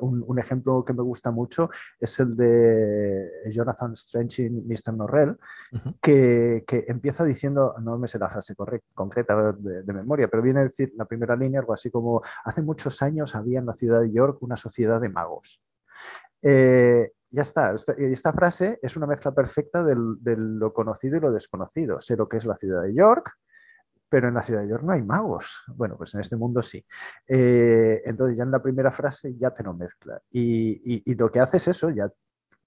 Un, 0.00 0.38
ejemplo 0.38 0.84
que 0.84 0.92
me 0.92 1.02
gusta 1.02 1.30
mucho 1.30 1.70
es 1.98 2.18
el 2.20 2.36
de 2.36 3.30
Jonathan 3.50 3.92
Strange 3.92 4.44
y 4.44 4.50
Mr. 4.50 4.94
Norrell, 4.94 5.36
que, 6.00 6.64
que, 6.66 6.84
empieza 6.88 7.24
diciendo, 7.24 7.74
no 7.80 7.98
me 7.98 8.08
sé 8.08 8.18
la 8.18 8.28
frase 8.28 8.54
concreta 8.94 9.52
de, 9.52 9.92
memoria, 9.92 10.28
pero 10.28 10.42
viene 10.42 10.60
a 10.60 10.64
decir 10.64 10.92
la 10.96 11.04
primera 11.04 11.36
línea 11.36 11.60
algo 11.60 11.72
así 11.72 11.90
como, 11.90 12.22
hace 12.44 12.62
muchos 12.62 13.02
años 13.02 13.34
había 13.34 13.60
en 13.66 13.68
la 13.68 13.72
ciudad 13.72 14.00
de 14.00 14.12
York 14.12 14.38
una 14.42 14.56
sociedad 14.56 15.00
de 15.00 15.08
magos. 15.08 15.60
Eh, 16.42 17.12
ya 17.30 17.42
está, 17.42 17.74
esta, 17.74 18.32
frase 18.32 18.78
es 18.80 18.96
una 18.96 19.06
mezcla 19.06 19.32
perfecta 19.32 19.82
de 19.82 19.96
lo 20.36 20.72
conocido 20.72 21.16
y 21.16 21.20
lo 21.20 21.32
desconocido. 21.32 22.00
Sé 22.00 22.16
lo 22.16 22.28
que 22.28 22.36
es 22.36 22.46
la 22.46 22.56
ciudad 22.56 22.82
de 22.82 22.94
York, 22.94 23.32
pero 24.08 24.28
en 24.28 24.34
la 24.34 24.42
ciudad 24.42 24.62
de 24.62 24.68
York 24.68 24.84
no 24.84 24.92
hay 24.92 25.02
magos. 25.02 25.64
Bueno, 25.74 25.96
pues 25.96 26.14
en 26.14 26.20
este 26.20 26.36
mundo 26.36 26.62
sí. 26.62 26.84
Eh, 27.26 28.02
entonces 28.04 28.38
ya 28.38 28.44
en 28.44 28.52
la 28.52 28.62
primera 28.62 28.92
frase 28.92 29.34
ya 29.36 29.50
te 29.50 29.64
lo 29.64 29.74
mezcla. 29.74 30.20
Y, 30.30 31.02
y, 31.04 31.14
lo 31.14 31.30
que 31.30 31.40
hace 31.40 31.56
es 31.56 31.68
eso, 31.68 31.90
ya 31.90 32.10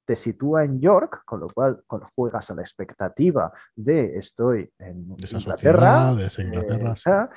te 0.06 0.16
sitúa 0.16 0.64
en 0.64 0.82
York, 0.82 1.22
con 1.24 1.40
lo 1.40 1.48
cual 1.48 1.84
juegas 2.16 2.50
a 2.52 2.56
la 2.56 2.62
expectativa 2.62 3.52
de 3.76 4.18
estoy 4.18 4.70
en 4.80 5.16
Inglaterra, 5.18 6.14
eh, 6.14 7.28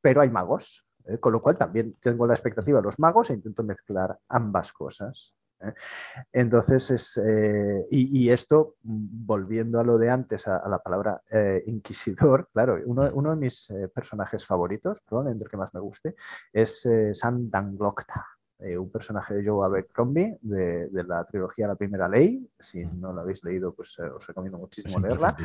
pero 0.00 0.20
hay 0.20 0.30
magos, 0.30 0.85
eh, 1.06 1.18
con 1.18 1.32
lo 1.32 1.40
cual 1.40 1.56
también 1.56 1.96
tengo 2.00 2.26
la 2.26 2.34
expectativa 2.34 2.78
de 2.78 2.84
los 2.84 2.98
magos 2.98 3.30
e 3.30 3.34
intento 3.34 3.62
mezclar 3.62 4.18
ambas 4.28 4.72
cosas. 4.72 5.34
¿eh? 5.60 5.72
Entonces, 6.32 6.90
es, 6.90 7.20
y, 7.90 8.28
esto, 8.30 8.76
volviendo 8.82 9.80
a 9.80 9.84
lo 9.84 9.98
de 9.98 10.10
antes, 10.10 10.46
a, 10.46 10.68
la 10.68 10.78
palabra 10.78 11.22
inquisidor, 11.66 12.48
claro, 12.52 12.78
uno, 12.84 13.10
uno 13.14 13.30
de 13.30 13.40
mis 13.40 13.72
personajes 13.94 14.44
favoritos, 14.44 15.00
probablemente 15.06 15.44
el 15.44 15.50
que 15.50 15.56
más 15.56 15.72
me 15.72 15.80
guste, 15.80 16.14
es 16.52 16.86
Sam 17.12 17.48
Danglocta. 17.50 18.35
Eh, 18.58 18.78
un 18.78 18.90
personaje 18.90 19.34
de 19.34 19.46
Joe 19.46 19.66
Abercrombie 19.66 20.38
de, 20.40 20.88
de, 20.88 21.04
la 21.04 21.22
trilogía 21.26 21.66
La 21.66 21.74
Primera 21.74 22.08
Ley. 22.08 22.48
Si 22.58 22.86
no 22.86 23.12
lo 23.12 23.20
habéis 23.20 23.44
leído, 23.44 23.74
pues 23.74 23.98
eh, 23.98 24.04
os 24.04 24.26
recomiendo 24.26 24.56
muchísimo 24.56 24.98
leerla. 24.98 25.36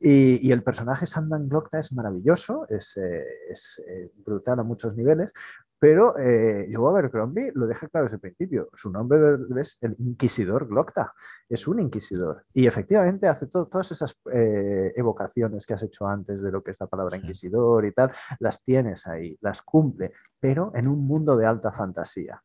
Y, 0.00 0.48
y, 0.48 0.52
el 0.52 0.62
personaje 0.62 1.06
Sandan 1.06 1.50
Glocta 1.50 1.78
es 1.78 1.92
maravilloso, 1.92 2.66
es, 2.70 2.96
eh, 2.96 3.26
es 3.50 3.82
brutal 4.24 4.58
a 4.60 4.62
muchos 4.62 4.96
niveles, 4.96 5.34
pero 5.78 6.14
Joe 6.14 6.90
Abercrombie 6.90 7.52
lo 7.54 7.66
deja 7.66 7.88
claro 7.88 8.04
desde 8.06 8.16
el 8.16 8.20
principio. 8.20 8.70
Su 8.74 8.90
nombre 8.90 9.38
es 9.60 9.78
el 9.80 9.94
Inquisidor 9.98 10.66
Glocta. 10.66 11.12
Es 11.48 11.68
un 11.68 11.80
inquisidor. 11.80 12.44
Y 12.52 12.66
efectivamente 12.66 13.28
hace 13.28 13.46
todas 13.46 13.92
esas 13.92 14.16
evocaciones 14.24 15.66
que 15.66 15.74
has 15.74 15.82
hecho 15.82 16.06
antes 16.06 16.42
de 16.42 16.50
lo 16.50 16.62
que 16.62 16.70
es 16.70 16.80
la 16.80 16.86
palabra 16.86 17.16
inquisidor 17.16 17.84
y 17.84 17.92
tal, 17.92 18.10
las 18.38 18.62
tienes 18.62 19.06
ahí, 19.06 19.36
las 19.40 19.62
cumple, 19.62 20.12
pero 20.40 20.72
en 20.74 20.88
un 20.88 21.06
mundo 21.06 21.36
de 21.36 21.46
alta 21.46 21.72
fantasía. 21.72 22.40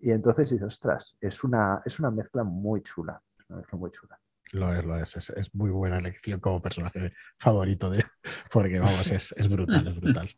Y 0.00 0.10
entonces 0.10 0.50
dices, 0.50 0.66
ostras, 0.66 1.16
es 1.20 1.44
una, 1.44 1.80
es 1.84 2.00
una 2.00 2.10
mezcla 2.10 2.42
muy 2.42 2.82
chula, 2.82 3.22
una 3.48 3.58
mezcla 3.60 3.78
muy 3.78 3.90
chula. 3.90 4.18
Lo 4.50 4.72
es, 4.72 4.84
lo 4.84 4.96
es, 4.96 5.16
es, 5.16 5.54
muy 5.54 5.70
buena 5.70 5.98
elección 5.98 6.40
como 6.40 6.60
personaje 6.60 7.12
favorito 7.38 7.88
de, 7.88 8.04
porque 8.52 8.80
vamos, 8.80 9.10
es, 9.10 9.32
es 9.36 9.48
brutal, 9.48 9.86
es 9.86 10.00
brutal. 10.00 10.28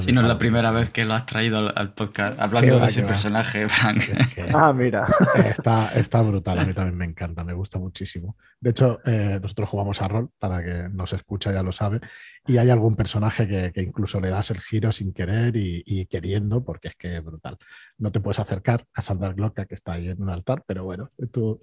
Si 0.00 0.12
no 0.12 0.20
es 0.20 0.26
la 0.26 0.36
primera 0.36 0.70
vez 0.70 0.90
que 0.90 1.04
lo 1.04 1.14
has 1.14 1.24
traído 1.24 1.74
al, 1.74 1.94
podcast 1.94 2.38
hablando 2.38 2.78
de 2.78 2.86
ese 2.86 3.02
personaje, 3.02 3.68
Frank. 3.68 4.02
ah, 4.54 4.72
mira. 4.74 5.06
Está, 5.36 5.92
está, 5.94 6.20
brutal, 6.20 6.58
a 6.58 6.64
mí 6.64 6.74
también 6.74 6.96
me 6.96 7.04
encanta, 7.06 7.44
me 7.44 7.54
gusta 7.54 7.78
muchísimo. 7.78 8.36
De 8.60 8.70
hecho, 8.70 9.00
eh, 9.06 9.38
nosotros 9.40 9.68
jugamos 9.68 10.02
a 10.02 10.08
rol, 10.08 10.30
para 10.38 10.62
que 10.62 10.88
nos 10.90 11.12
escucha 11.14 11.52
ya 11.52 11.62
lo 11.62 11.72
sabe, 11.72 12.00
y 12.46 12.58
hay 12.58 12.68
algún 12.68 12.94
personaje 12.94 13.46
que, 13.48 13.80
incluso 13.80 14.20
le 14.20 14.28
das 14.28 14.50
el 14.50 14.60
giro 14.60 14.92
sin 14.92 15.12
querer 15.12 15.56
y, 15.56 16.06
queriendo, 16.06 16.62
porque 16.62 16.88
es 16.88 16.96
que 16.96 17.16
es 17.16 17.24
brutal. 17.24 17.56
No 17.96 18.12
te 18.12 18.20
puedes 18.20 18.38
acercar 18.38 18.84
a 18.92 19.00
Sandar 19.00 19.34
Glocka, 19.34 19.64
que 19.64 19.74
está 19.74 19.94
ahí 19.94 20.08
en 20.08 20.20
un 20.20 20.28
altar, 20.28 20.62
pero 20.66 20.84
bueno, 20.84 21.10
tú 21.32 21.62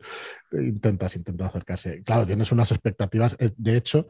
intentas, 0.51 1.15
intentas 1.15 1.49
acercarse. 1.49 2.01
Claro, 2.03 2.25
tienes 2.25 2.51
unas 2.51 2.71
expectativas. 2.71 3.35
Eh, 3.39 3.51
de 3.55 3.77
hecho, 3.77 4.07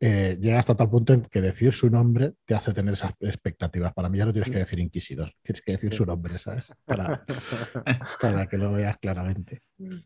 eh, 0.00 0.36
llega 0.40 0.58
hasta 0.58 0.76
tal 0.76 0.90
punto 0.90 1.12
en 1.12 1.22
que 1.22 1.40
decir 1.40 1.72
su 1.72 1.88
nombre 1.88 2.34
te 2.44 2.54
hace 2.54 2.72
tener 2.72 2.94
esas 2.94 3.12
expectativas. 3.20 3.94
Para 3.94 4.08
mí 4.08 4.18
ya 4.18 4.26
no 4.26 4.32
tienes 4.32 4.50
que 4.50 4.58
decir 4.58 4.78
inquisidor, 4.80 5.32
tienes 5.40 5.62
que 5.62 5.72
decir 5.72 5.94
su 5.94 6.04
nombre, 6.04 6.38
¿sabes? 6.38 6.72
Para, 6.84 7.24
que 8.50 8.58
lo 8.58 8.72
veas 8.72 8.98
claramente. 8.98 9.62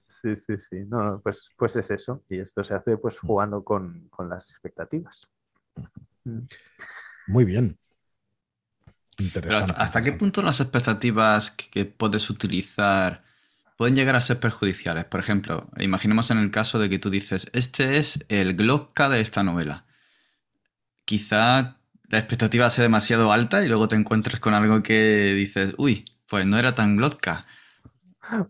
Sí, 0.06 0.36
sí, 0.36 0.58
sí. 0.58 0.84
No, 0.86 1.20
pues, 1.22 1.50
pues 1.56 1.76
es 1.76 1.90
eso. 1.90 2.22
Y 2.28 2.38
esto 2.38 2.62
se 2.62 2.74
hace 2.74 2.98
pues 2.98 3.18
mm. 3.22 3.26
jugando 3.26 3.64
con, 3.64 4.10
las 4.28 4.50
expectativas. 4.50 5.26
Mm. 6.24 6.40
Muy 7.28 7.44
bien. 7.44 7.78
Interesante. 9.18 9.74
hasta, 9.76 10.02
qué 10.02 10.12
punto 10.12 10.42
las 10.42 10.60
expectativas 10.60 11.50
que, 11.50 11.86
puedes 11.86 12.30
utilizar 12.30 13.24
pueden 13.78 13.94
llegar 13.94 14.16
a 14.16 14.20
ser 14.20 14.40
perjudiciales. 14.40 15.04
Por 15.04 15.20
ejemplo, 15.20 15.70
imaginemos 15.78 16.32
en 16.32 16.38
el 16.38 16.50
caso 16.50 16.80
de 16.80 16.90
que 16.90 16.98
tú 16.98 17.10
dices, 17.10 17.48
este 17.52 17.96
es 17.96 18.26
el 18.28 18.54
Glocka 18.54 19.08
de 19.08 19.20
esta 19.20 19.44
novela. 19.44 19.84
Quizá 21.04 21.76
la 22.08 22.18
expectativa 22.18 22.68
sea 22.70 22.82
demasiado 22.82 23.32
alta 23.32 23.64
y 23.64 23.68
luego 23.68 23.86
te 23.86 23.94
encuentres 23.94 24.40
con 24.40 24.52
algo 24.52 24.82
que 24.82 25.32
dices, 25.36 25.74
uy, 25.78 26.04
pues 26.28 26.44
no 26.44 26.58
era 26.58 26.74
tan 26.74 26.96
Glocka. 26.96 27.44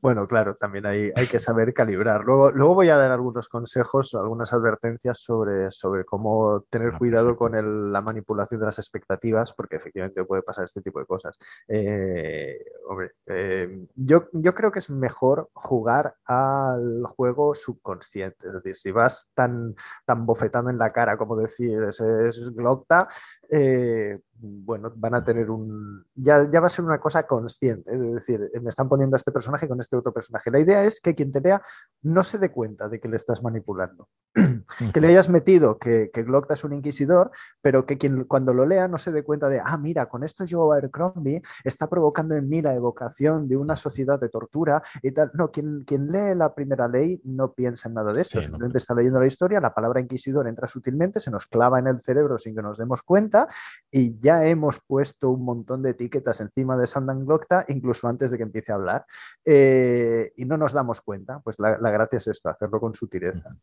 Bueno, 0.00 0.26
claro, 0.26 0.56
también 0.56 0.86
hay, 0.86 1.10
hay 1.14 1.26
que 1.26 1.38
saber 1.38 1.72
calibrar. 1.72 2.24
Luego, 2.24 2.50
luego 2.50 2.74
voy 2.74 2.88
a 2.88 2.96
dar 2.96 3.10
algunos 3.10 3.48
consejos, 3.48 4.14
algunas 4.14 4.52
advertencias 4.52 5.20
sobre, 5.20 5.70
sobre 5.70 6.04
cómo 6.04 6.64
tener 6.70 6.94
ah, 6.94 6.98
cuidado 6.98 7.36
con 7.36 7.92
la 7.92 8.02
manipulación 8.02 8.60
de 8.60 8.66
las 8.66 8.78
expectativas, 8.78 9.52
porque 9.52 9.76
efectivamente 9.76 10.24
puede 10.24 10.42
pasar 10.42 10.64
este 10.64 10.82
tipo 10.82 10.98
de 10.98 11.06
cosas. 11.06 11.38
Eh, 11.68 12.58
hombre, 12.88 13.12
eh, 13.26 13.86
yo, 13.94 14.28
yo 14.32 14.54
creo 14.54 14.72
que 14.72 14.80
es 14.80 14.90
mejor 14.90 15.50
jugar 15.52 16.14
al 16.24 17.04
juego 17.04 17.54
subconsciente. 17.54 18.48
Es 18.48 18.54
decir, 18.54 18.76
si 18.76 18.90
vas 18.90 19.30
tan, 19.34 19.74
tan 20.04 20.26
bofetando 20.26 20.70
en 20.70 20.78
la 20.78 20.92
cara 20.92 21.16
como 21.16 21.36
decir, 21.36 21.82
es, 21.84 22.00
es 22.00 22.54
Glocta, 22.54 23.08
eh, 23.50 24.18
bueno, 24.40 24.92
van 24.96 25.14
a 25.14 25.24
tener 25.24 25.50
un... 25.50 26.04
Ya, 26.14 26.48
ya 26.50 26.60
va 26.60 26.66
a 26.66 26.70
ser 26.70 26.84
una 26.84 26.98
cosa 26.98 27.26
consciente, 27.26 27.92
es 27.92 28.14
decir, 28.14 28.50
me 28.62 28.70
están 28.70 28.88
poniendo 28.88 29.16
a 29.16 29.18
este 29.18 29.32
personaje 29.32 29.68
con 29.68 29.80
este 29.80 29.96
otro 29.96 30.12
personaje. 30.12 30.50
La 30.50 30.60
idea 30.60 30.84
es 30.84 31.00
que 31.00 31.14
quien 31.14 31.32
te 31.32 31.40
lea 31.40 31.60
no 32.02 32.22
se 32.22 32.38
dé 32.38 32.50
cuenta 32.50 32.88
de 32.88 33.00
que 33.00 33.08
le 33.08 33.16
estás 33.16 33.42
manipulando. 33.42 34.08
que 34.94 35.00
le 35.00 35.08
hayas 35.08 35.28
metido 35.28 35.78
que, 35.78 36.10
que 36.12 36.22
Glockta 36.22 36.54
es 36.54 36.64
un 36.64 36.72
inquisidor, 36.72 37.30
pero 37.60 37.86
que 37.86 37.98
quien 37.98 38.24
cuando 38.24 38.52
lo 38.54 38.66
lea 38.66 38.88
no 38.88 38.98
se 38.98 39.12
dé 39.12 39.22
cuenta 39.22 39.48
de, 39.48 39.60
ah, 39.64 39.76
mira, 39.78 40.06
con 40.06 40.22
esto 40.22 40.44
Joe 40.48 40.76
Abercrombie 40.76 41.42
está 41.64 41.88
provocando 41.88 42.34
en 42.34 42.48
mí 42.48 42.62
la 42.62 42.74
evocación 42.74 43.48
de 43.48 43.56
una 43.56 43.76
sociedad 43.76 44.20
de 44.20 44.28
tortura 44.28 44.82
y 45.02 45.12
tal. 45.12 45.30
No, 45.34 45.50
quien, 45.50 45.84
quien 45.84 46.10
lee 46.12 46.34
la 46.34 46.54
primera 46.54 46.88
ley 46.88 47.20
no 47.24 47.52
piensa 47.52 47.88
en 47.88 47.94
nada 47.94 48.12
de 48.12 48.22
eso, 48.22 48.40
simplemente 48.40 48.78
está 48.78 48.94
leyendo 48.94 49.20
la 49.20 49.26
historia, 49.26 49.60
la 49.60 49.74
palabra 49.74 50.00
inquisidor 50.00 50.46
entra 50.46 50.68
sutilmente, 50.68 51.20
se 51.20 51.30
nos 51.30 51.46
clava 51.46 51.78
en 51.78 51.86
el 51.86 52.00
cerebro 52.00 52.38
sin 52.38 52.54
que 52.54 52.62
nos 52.62 52.78
demos 52.78 53.02
cuenta 53.02 53.46
y 53.90 54.18
ya 54.20 54.27
hemos 54.28 54.80
puesto 54.86 55.30
un 55.30 55.44
montón 55.44 55.82
de 55.82 55.90
etiquetas 55.90 56.40
encima 56.40 56.76
de 56.76 56.86
Sandan 56.86 57.24
Glocta, 57.24 57.64
incluso 57.68 58.08
antes 58.08 58.30
de 58.30 58.36
que 58.36 58.42
empiece 58.42 58.72
a 58.72 58.76
hablar, 58.76 59.06
eh, 59.44 60.32
y 60.36 60.44
no 60.44 60.56
nos 60.56 60.72
damos 60.72 61.00
cuenta. 61.00 61.40
Pues 61.40 61.58
la, 61.58 61.78
la 61.78 61.90
gracia 61.90 62.18
es 62.18 62.26
esto, 62.28 62.48
hacerlo 62.48 62.80
con 62.80 62.94
sutileza. 62.94 63.56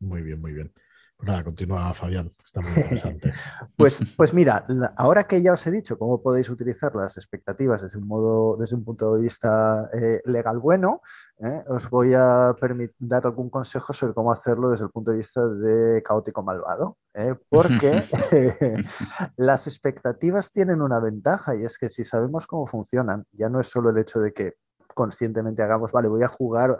Muy 0.00 0.22
bien, 0.22 0.40
muy 0.40 0.52
bien. 0.52 0.72
Pues 1.20 1.28
nada, 1.28 1.44
continúa 1.44 1.92
Fabián, 1.92 2.32
está 2.42 2.62
muy 2.62 2.70
interesante. 2.70 3.30
pues, 3.76 4.00
pues 4.16 4.32
mira, 4.32 4.64
ahora 4.96 5.24
que 5.24 5.42
ya 5.42 5.52
os 5.52 5.66
he 5.66 5.70
dicho 5.70 5.98
cómo 5.98 6.22
podéis 6.22 6.48
utilizar 6.48 6.96
las 6.96 7.18
expectativas 7.18 7.82
desde 7.82 7.98
un, 7.98 8.08
modo, 8.08 8.56
desde 8.56 8.76
un 8.76 8.84
punto 8.84 9.14
de 9.14 9.20
vista 9.20 9.90
eh, 9.92 10.22
legal 10.24 10.58
bueno, 10.58 11.02
eh, 11.40 11.62
os 11.68 11.90
voy 11.90 12.14
a 12.14 12.54
dar 12.98 13.26
algún 13.26 13.50
consejo 13.50 13.92
sobre 13.92 14.14
cómo 14.14 14.32
hacerlo 14.32 14.70
desde 14.70 14.86
el 14.86 14.90
punto 14.90 15.10
de 15.10 15.18
vista 15.18 15.46
de 15.46 16.02
caótico 16.02 16.42
malvado, 16.42 16.96
eh, 17.12 17.34
porque 17.50 18.02
las 19.36 19.66
expectativas 19.66 20.52
tienen 20.52 20.80
una 20.80 21.00
ventaja 21.00 21.54
y 21.54 21.64
es 21.64 21.76
que 21.76 21.90
si 21.90 22.02
sabemos 22.02 22.46
cómo 22.46 22.66
funcionan, 22.66 23.26
ya 23.32 23.50
no 23.50 23.60
es 23.60 23.66
solo 23.66 23.90
el 23.90 23.98
hecho 23.98 24.20
de 24.20 24.32
que 24.32 24.54
conscientemente 25.00 25.62
hagamos, 25.62 25.92
vale, 25.92 26.08
voy 26.08 26.22
a 26.22 26.28
jugar, 26.28 26.78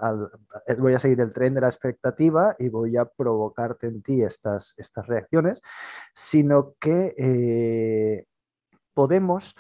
eh, 0.67 0.75
voy 0.75 0.93
a 0.93 0.99
seguir 0.99 1.23
el 1.23 1.33
tren 1.33 1.55
de 1.55 1.63
la 1.63 1.69
expectativa 1.69 2.55
y 2.59 2.69
voy 2.69 2.99
a 2.99 3.07
provocarte 3.07 3.87
en 3.87 4.03
ti 4.03 4.23
estas, 4.23 4.75
estas 4.77 5.07
reacciones, 5.07 5.63
sino 6.13 6.75
que 6.79 7.15
eh, 7.17 8.27
podemos 8.93 9.57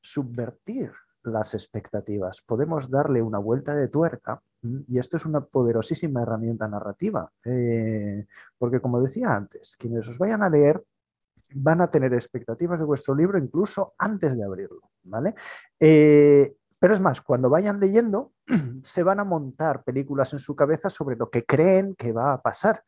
subvertir 0.00 0.92
las 1.24 1.54
expectativas, 1.54 2.42
podemos 2.42 2.88
darle 2.88 3.22
una 3.22 3.40
vuelta 3.40 3.74
de 3.74 3.88
tuerca 3.88 4.38
y 4.62 5.00
esto 5.00 5.16
es 5.16 5.26
una 5.26 5.40
poderosísima 5.40 6.22
herramienta 6.22 6.68
narrativa, 6.68 7.28
eh, 7.44 8.24
porque 8.56 8.78
como 8.78 9.00
decía 9.00 9.34
antes, 9.34 9.76
quienes 9.76 10.06
os 10.06 10.16
vayan 10.16 10.44
a 10.44 10.48
leer 10.48 10.80
van 11.54 11.80
a 11.80 11.90
tener 11.90 12.14
expectativas 12.14 12.78
de 12.78 12.84
vuestro 12.84 13.16
libro 13.16 13.36
incluso 13.36 13.94
antes 13.98 14.36
de 14.36 14.44
abrirlo, 14.44 14.90
¿vale? 15.02 15.34
Pero 16.86 16.94
es 16.94 17.00
más, 17.00 17.20
cuando 17.20 17.50
vayan 17.50 17.80
leyendo, 17.80 18.30
se 18.84 19.02
van 19.02 19.18
a 19.18 19.24
montar 19.24 19.82
películas 19.82 20.32
en 20.34 20.38
su 20.38 20.54
cabeza 20.54 20.88
sobre 20.88 21.16
lo 21.16 21.30
que 21.30 21.44
creen 21.44 21.96
que 21.96 22.12
va 22.12 22.32
a 22.32 22.40
pasar. 22.40 22.84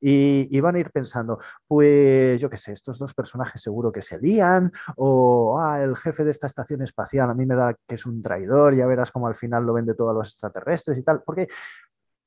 Y, 0.00 0.58
van 0.62 0.76
a 0.76 0.78
ir 0.78 0.90
pensando, 0.90 1.38
pues 1.68 2.40
yo 2.40 2.48
qué 2.48 2.56
sé, 2.56 2.72
estos 2.72 2.98
dos 2.98 3.12
personajes 3.12 3.60
seguro 3.60 3.92
que 3.92 4.00
se 4.00 4.18
lían, 4.18 4.72
o 4.96 5.60
ah, 5.60 5.82
el 5.82 5.96
jefe 5.96 6.24
de 6.24 6.30
esta 6.30 6.46
estación 6.46 6.80
espacial 6.80 7.28
a 7.28 7.34
mí 7.34 7.44
me 7.44 7.54
da 7.54 7.74
que 7.86 7.96
es 7.96 8.06
un 8.06 8.22
traidor, 8.22 8.74
ya 8.74 8.86
verás 8.86 9.12
cómo 9.12 9.26
al 9.26 9.34
final 9.34 9.66
lo 9.66 9.74
vende 9.74 9.92
todos 9.92 10.14
los 10.14 10.28
extraterrestres 10.28 10.96
y 10.96 11.02
tal. 11.02 11.22
Porque 11.22 11.46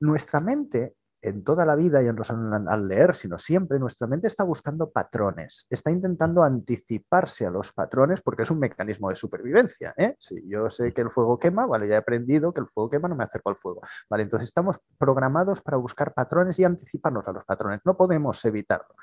nuestra 0.02 0.40
mente 0.42 0.94
en 1.26 1.44
toda 1.44 1.66
la 1.66 1.76
vida 1.76 2.04
y 2.04 2.08
en 2.08 2.16
los, 2.16 2.30
al 2.30 2.88
leer, 2.88 3.16
sino 3.16 3.38
siempre, 3.38 3.80
nuestra 3.80 4.08
mente 4.08 4.28
está 4.28 4.44
buscando 4.44 4.92
patrones, 4.92 5.66
está 5.70 5.90
intentando 5.90 6.44
anticiparse 6.44 7.46
a 7.48 7.50
los 7.50 7.74
patrones 7.74 8.22
porque 8.22 8.44
es 8.44 8.52
un 8.52 8.60
mecanismo 8.60 9.10
de 9.10 9.16
supervivencia. 9.16 9.94
¿eh? 9.98 10.16
Si 10.20 10.48
yo 10.48 10.70
sé 10.70 10.94
que 10.94 11.02
el 11.02 11.10
fuego 11.10 11.40
quema, 11.40 11.66
vale, 11.66 11.88
ya 11.88 11.96
he 11.96 11.98
aprendido 11.98 12.54
que 12.54 12.62
el 12.62 12.68
fuego 12.68 12.92
quema, 12.92 13.08
no 13.08 13.16
me 13.16 13.24
acerco 13.24 13.50
al 13.50 13.56
fuego. 13.56 13.82
Vale, 14.10 14.24
entonces 14.24 14.48
estamos 14.48 14.80
programados 15.00 15.62
para 15.62 15.78
buscar 15.78 16.14
patrones 16.14 16.60
y 16.60 16.64
anticiparnos 16.64 17.28
a 17.28 17.32
los 17.32 17.44
patrones, 17.44 17.82
no 17.86 17.98
podemos 17.98 18.44
evitarlo. 18.46 18.96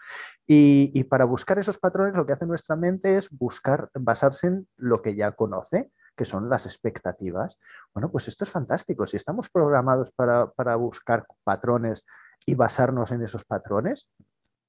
Y, 0.47 0.93
y 0.95 1.05
para 1.05 1.25
buscar 1.25 1.59
esos 1.59 1.79
patrones 1.79 2.15
lo 2.15 2.25
que 2.25 2.33
hace 2.35 2.47
nuestra 2.47 2.77
mente 2.77 3.17
es 3.17 3.29
buscar, 3.31 3.91
basarse 3.95 4.47
en 4.47 4.69
lo 4.77 5.03
que 5.03 5.17
ya 5.17 5.33
conoce 5.33 5.91
que 6.17 6.25
son 6.25 6.49
las 6.49 6.67
expectativas. 6.67 7.59
Bueno, 7.95 8.11
pues 8.11 8.29
esto 8.29 8.45
es 8.45 8.51
fantástico. 8.51 9.07
Si 9.07 9.17
estamos 9.17 9.49
programados 9.51 10.13
para, 10.13 10.77
buscar 10.77 11.27
patrones 11.45 12.05
y 12.45 12.55
basarnos 12.55 13.13
en 13.13 13.23
esos 13.23 13.45
patrones, 13.45 14.11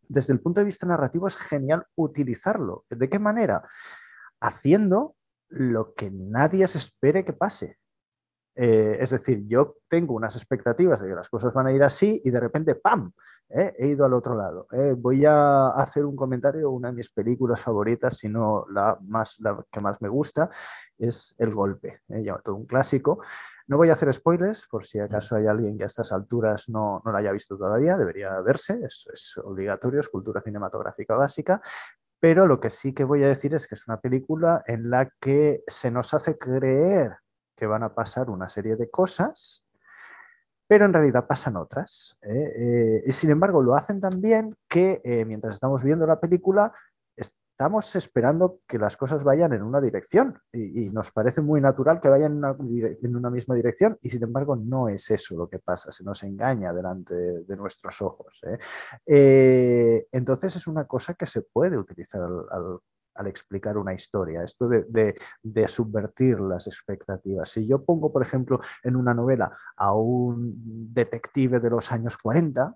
desde 0.07 0.33
el 0.33 0.41
punto 0.41 0.61
de 0.61 0.65
vista 0.65 0.85
narrativo 0.85 1.27
es 1.27 1.37
genial 1.37 1.85
utilizarlo. 1.95 2.85
¿De 2.89 3.09
qué 3.09 3.19
manera? 3.19 3.67
Haciendo 4.39 5.15
lo 5.49 5.93
que 5.93 6.11
nadie 6.11 6.67
se 6.67 6.77
espere 6.77 7.25
que 7.25 7.33
pase. 7.33 7.77
Eh, 8.55 8.97
es 8.99 9.09
decir, 9.09 9.43
yo 9.47 9.77
tengo 9.87 10.13
unas 10.13 10.35
expectativas 10.35 11.01
de 11.01 11.09
que 11.09 11.15
las 11.15 11.29
cosas 11.29 11.53
van 11.53 11.67
a 11.67 11.71
ir 11.71 11.83
así 11.83 12.21
y 12.23 12.29
de 12.29 12.39
repente, 12.39 12.75
¡pam! 12.75 13.11
Eh, 13.49 13.73
he 13.77 13.87
ido 13.87 14.05
al 14.05 14.13
otro 14.13 14.35
lado. 14.35 14.67
Eh. 14.71 14.95
voy 14.97 15.25
a 15.25 15.69
hacer 15.69 16.05
un 16.05 16.15
comentario, 16.15 16.71
una 16.71 16.89
de 16.89 16.95
mis 16.95 17.09
películas 17.09 17.61
favoritas, 17.61 18.17
si 18.17 18.27
no 18.27 18.65
la, 18.71 18.97
más, 19.01 19.37
que 19.71 19.79
más 19.79 20.01
me 20.01 20.09
gusta, 20.09 20.49
es 20.97 21.35
El 21.37 21.51
Golpe, 21.51 22.01
ya 22.07 22.37
todo 22.39 22.55
un 22.55 22.65
clásico. 22.65 23.21
No 23.67 23.77
voy 23.77 23.89
a 23.89 23.93
hacer 23.93 24.11
spoilers, 24.11 24.67
por 24.67 24.85
si 24.85 24.99
acaso 24.99 25.35
hay 25.35 25.45
alguien 25.45 25.77
que 25.77 25.83
a 25.83 25.87
estas 25.87 26.11
alturas 26.11 26.67
no, 26.67 27.01
no 27.05 27.11
la 27.11 27.19
haya 27.19 27.31
visto 27.31 27.57
todavía, 27.57 27.97
debería 27.97 28.39
verse, 28.41 28.79
es 28.83 29.37
obligatorio, 29.43 29.99
es 29.99 30.09
cultura 30.09 30.41
cinematográfica 30.41 31.15
básica, 31.15 31.61
pero 32.19 32.47
lo 32.47 32.59
que 32.59 32.69
sí 32.69 32.93
que 32.93 33.03
voy 33.03 33.23
a 33.23 33.27
decir 33.27 33.53
es 33.53 33.67
que 33.67 33.75
es 33.75 33.87
una 33.87 33.99
película 33.99 34.63
en 34.65 34.89
la 34.89 35.11
que 35.19 35.63
se 35.67 35.91
nos 35.91 36.13
hace 36.13 36.37
creer 36.37 37.17
que 37.55 37.65
van 37.65 37.83
a 37.83 37.93
pasar 37.93 38.29
una 38.29 38.49
serie 38.49 38.75
de 38.75 38.89
cosas, 38.89 39.65
pero 40.67 40.85
en 40.85 40.93
realidad 40.93 41.27
pasan 41.27 41.57
otras. 41.57 42.17
¿eh? 42.21 42.53
Eh, 42.55 43.03
y 43.05 43.11
sin 43.11 43.29
embargo, 43.31 43.61
lo 43.61 43.75
hacen 43.75 43.99
también 43.99 44.55
que 44.67 45.01
eh, 45.03 45.25
mientras 45.25 45.55
estamos 45.55 45.83
viendo 45.83 46.07
la 46.07 46.19
película, 46.19 46.73
estamos 47.15 47.95
esperando 47.95 48.59
que 48.67 48.79
las 48.79 48.97
cosas 48.97 49.23
vayan 49.23 49.53
en 49.53 49.61
una 49.61 49.79
dirección 49.79 50.39
y, 50.51 50.89
nos 50.89 51.11
parece 51.11 51.41
muy 51.41 51.61
natural 51.61 52.01
que 52.01 52.09
vayan 52.09 52.43
en 52.43 53.15
una, 53.15 53.29
misma 53.29 53.53
dirección 53.53 53.97
y 54.01 54.09
sin 54.09 54.23
embargo 54.23 54.55
no 54.55 54.89
es 54.89 55.11
eso 55.11 55.35
lo 55.37 55.47
que 55.47 55.59
pasa, 55.59 55.91
se 55.91 56.03
nos 56.03 56.23
engaña 56.23 56.73
delante 56.73 57.13
de, 57.13 57.55
nuestros 57.55 58.01
ojos. 58.01 58.41
entonces 59.05 60.55
es 60.55 60.65
una 60.65 60.85
cosa 60.85 61.13
que 61.13 61.27
se 61.27 61.43
puede 61.43 61.77
utilizar 61.77 62.21
al 62.23 62.79
explicar 63.27 63.77
una 63.77 63.93
historia, 63.93 64.43
esto 64.43 64.67
de, 64.67 65.67
subvertir 65.67 66.39
las 66.39 66.67
expectativas. 66.67 67.49
Si 67.49 67.67
yo 67.67 67.83
pongo, 67.83 68.11
por 68.11 68.21
ejemplo, 68.21 68.59
en 68.83 68.95
una 68.95 69.13
novela 69.13 69.55
a 69.77 69.93
un 69.93 70.53
detective 70.93 71.59
de 71.59 71.69
los 71.69 71.91
años 71.91 72.17
40, 72.17 72.75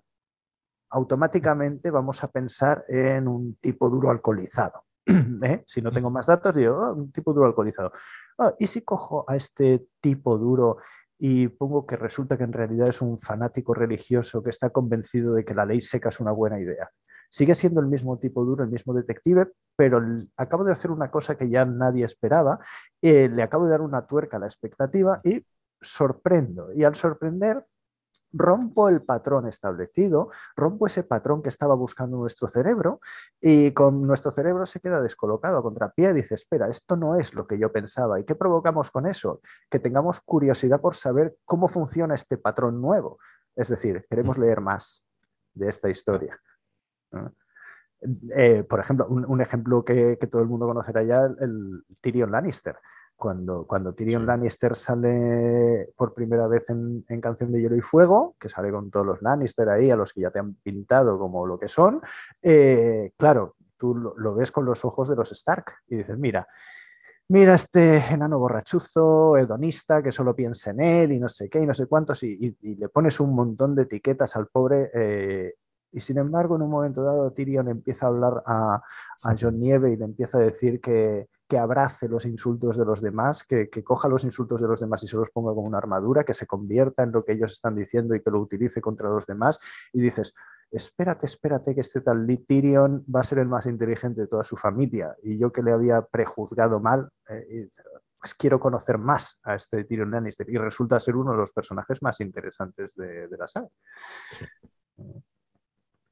automáticamente 0.90 1.90
vamos 1.90 2.22
a 2.24 2.30
pensar 2.30 2.84
en 2.88 3.28
un 3.28 3.56
tipo 3.56 3.90
duro 3.90 4.10
alcoholizado. 4.10 4.84
¿eh? 5.42 5.62
Si 5.66 5.82
no 5.82 5.90
tengo 5.90 6.10
más 6.10 6.26
datos, 6.26 6.54
digo, 6.54 6.76
ah, 6.82 6.92
un 6.92 7.12
tipo 7.12 7.32
duro 7.32 7.46
alcoholizado. 7.46 7.92
Ah, 8.38 8.54
¿Y 8.58 8.66
si 8.66 8.82
cojo 8.82 9.24
a 9.28 9.36
este 9.36 9.86
tipo 10.00 10.38
duro 10.38 10.78
y 11.18 11.48
pongo 11.48 11.84
que 11.86 11.96
resulta 11.96 12.38
que 12.38 12.44
en 12.44 12.52
realidad 12.52 12.88
es 12.88 13.02
un 13.02 13.18
fanático 13.18 13.74
religioso 13.74 14.42
que 14.42 14.50
está 14.50 14.70
convencido 14.70 15.34
de 15.34 15.44
que 15.44 15.54
la 15.54 15.66
ley 15.66 15.80
seca 15.80 16.10
es 16.10 16.20
una 16.20 16.32
buena 16.32 16.60
idea? 16.60 16.90
Sigue 17.28 17.54
siendo 17.54 17.80
el 17.80 17.86
mismo 17.86 18.18
tipo 18.18 18.44
duro, 18.44 18.64
el 18.64 18.70
mismo 18.70 18.94
detective, 18.94 19.50
pero 19.76 20.02
acabo 20.36 20.64
de 20.64 20.72
hacer 20.72 20.90
una 20.90 21.10
cosa 21.10 21.36
que 21.36 21.48
ya 21.48 21.64
nadie 21.64 22.04
esperaba, 22.04 22.58
eh, 23.02 23.28
le 23.28 23.42
acabo 23.42 23.64
de 23.64 23.70
dar 23.70 23.80
una 23.80 24.06
tuerca 24.06 24.36
a 24.36 24.40
la 24.40 24.46
expectativa 24.46 25.20
y 25.24 25.44
sorprendo. 25.80 26.72
Y 26.72 26.84
al 26.84 26.94
sorprender, 26.94 27.64
rompo 28.32 28.88
el 28.88 29.02
patrón 29.02 29.46
establecido, 29.46 30.30
rompo 30.56 30.86
ese 30.86 31.02
patrón 31.02 31.42
que 31.42 31.48
estaba 31.48 31.74
buscando 31.74 32.16
nuestro 32.18 32.48
cerebro 32.48 33.00
y 33.40 33.72
con 33.72 34.06
nuestro 34.06 34.30
cerebro 34.30 34.66
se 34.66 34.80
queda 34.80 35.00
descolocado 35.00 35.58
a 35.58 35.62
contrapié 35.62 36.10
y 36.10 36.14
dice, 36.14 36.34
espera, 36.34 36.68
esto 36.68 36.96
no 36.96 37.16
es 37.16 37.34
lo 37.34 37.46
que 37.46 37.58
yo 37.58 37.72
pensaba. 37.72 38.20
¿Y 38.20 38.24
qué 38.24 38.34
provocamos 38.34 38.90
con 38.90 39.06
eso? 39.06 39.40
Que 39.70 39.78
tengamos 39.78 40.20
curiosidad 40.20 40.80
por 40.80 40.94
saber 40.94 41.36
cómo 41.44 41.68
funciona 41.68 42.14
este 42.14 42.36
patrón 42.36 42.80
nuevo. 42.80 43.18
Es 43.56 43.68
decir, 43.68 44.04
queremos 44.08 44.38
leer 44.38 44.60
más 44.60 45.04
de 45.54 45.68
esta 45.68 45.88
historia. 45.88 46.38
Eh, 48.34 48.62
por 48.62 48.80
ejemplo, 48.80 49.06
un, 49.08 49.40
ejemplo 49.40 49.84
que, 49.84 50.16
todo 50.30 50.42
el 50.42 50.48
mundo 50.48 50.66
conocerá 50.66 51.02
ya, 51.02 51.24
el, 51.40 51.82
Tyrion 52.00 52.30
Lannister. 52.30 52.76
Cuando, 53.16 53.66
cuando 53.66 53.94
Tyrion 53.94 54.26
Lannister 54.26 54.76
sale 54.76 55.92
por 55.96 56.14
primera 56.14 56.46
vez 56.46 56.70
en, 56.70 57.04
Canción 57.20 57.50
de 57.50 57.60
Hielo 57.60 57.76
y 57.76 57.80
Fuego, 57.80 58.36
que 58.38 58.48
sale 58.48 58.70
con 58.70 58.90
todos 58.90 59.04
los 59.04 59.22
Lannister 59.22 59.68
ahí, 59.68 59.90
a 59.90 59.96
los 59.96 60.12
que 60.12 60.20
ya 60.20 60.30
te 60.30 60.38
han 60.38 60.54
pintado 60.54 61.18
como 61.18 61.44
lo 61.44 61.58
que 61.58 61.66
son, 61.66 62.00
eh, 62.40 63.12
claro, 63.16 63.56
tú 63.76 63.94
lo, 63.94 64.34
ves 64.34 64.52
con 64.52 64.64
los 64.64 64.84
ojos 64.84 65.08
de 65.08 65.16
los 65.16 65.32
Stark 65.32 65.72
y 65.88 65.96
dices, 65.96 66.16
mira, 66.16 66.46
mira 67.28 67.54
este 67.54 67.96
enano 67.96 68.38
borrachuzo, 68.38 69.36
hedonista, 69.36 70.00
que 70.00 70.12
solo 70.12 70.36
piensa 70.36 70.70
en 70.70 70.80
él 70.80 71.12
y 71.12 71.18
no 71.18 71.28
sé 71.28 71.48
qué 71.48 71.60
y 71.60 71.66
no 71.66 71.74
sé 71.74 71.86
cuántos, 71.86 72.22
y, 72.22 72.56
le 72.60 72.88
pones 72.88 73.18
un 73.18 73.34
montón 73.34 73.74
de 73.74 73.82
etiquetas 73.82 74.36
al 74.36 74.46
pobre 74.46 74.90
eh, 74.94 75.54
Y 75.92 76.00
sin 76.00 76.18
embargo, 76.18 76.56
en 76.56 76.62
un 76.62 76.70
momento 76.70 77.02
dado, 77.02 77.32
Tyrion 77.32 77.68
empieza 77.68 78.06
a 78.06 78.08
hablar 78.08 78.42
a, 78.46 78.82
a 79.22 79.36
John 79.38 79.58
Nieve 79.58 79.92
y 79.92 79.96
le 79.96 80.04
empieza 80.04 80.38
a 80.38 80.42
decir 80.42 80.80
que, 80.80 81.28
que 81.48 81.58
abrace 81.58 82.08
los 82.08 82.26
insultos 82.26 82.76
de 82.76 82.84
los 82.84 83.00
demás, 83.00 83.42
que, 83.42 83.70
coja 83.82 84.06
los 84.06 84.24
insultos 84.24 84.60
de 84.60 84.68
los 84.68 84.80
demás 84.80 85.02
y 85.02 85.06
se 85.06 85.16
los 85.16 85.30
ponga 85.30 85.54
como 85.54 85.66
una 85.66 85.78
armadura, 85.78 86.24
que 86.24 86.34
se 86.34 86.46
convierta 86.46 87.02
en 87.02 87.10
lo 87.10 87.24
que 87.24 87.32
ellos 87.32 87.52
están 87.52 87.74
diciendo 87.74 88.14
y 88.14 88.20
que 88.20 88.30
lo 88.30 88.38
utilice 88.38 88.82
contra 88.82 89.08
los 89.08 89.24
demás. 89.24 89.58
Y 89.94 90.00
dices, 90.02 90.34
espérate, 90.70 91.24
espérate, 91.24 91.74
que 91.74 91.80
este 91.80 92.02
tal 92.02 92.26
Tyrion 92.46 93.02
va 93.14 93.20
a 93.20 93.24
ser 93.24 93.38
el 93.38 93.48
más 93.48 93.64
inteligente 93.64 94.20
de 94.20 94.26
toda 94.26 94.44
su 94.44 94.58
familia. 94.58 95.16
Y 95.22 95.38
yo 95.38 95.50
que 95.50 95.62
le 95.62 95.72
había 95.72 96.02
prejuzgado 96.02 96.80
mal, 96.80 97.08
eh, 97.30 97.68
pues 98.20 98.34
quiero 98.34 98.60
conocer 98.60 98.98
más 98.98 99.40
a 99.42 99.54
este 99.54 99.84
Tyrion 99.84 100.10
Lannister. 100.10 100.50
Y 100.50 100.58
resulta 100.58 101.00
ser 101.00 101.16
uno 101.16 101.32
de 101.32 101.38
los 101.38 101.52
personajes 101.52 102.02
más 102.02 102.20
interesantes 102.20 102.94
de, 102.94 103.26
la 103.38 103.46
saga. 103.46 103.68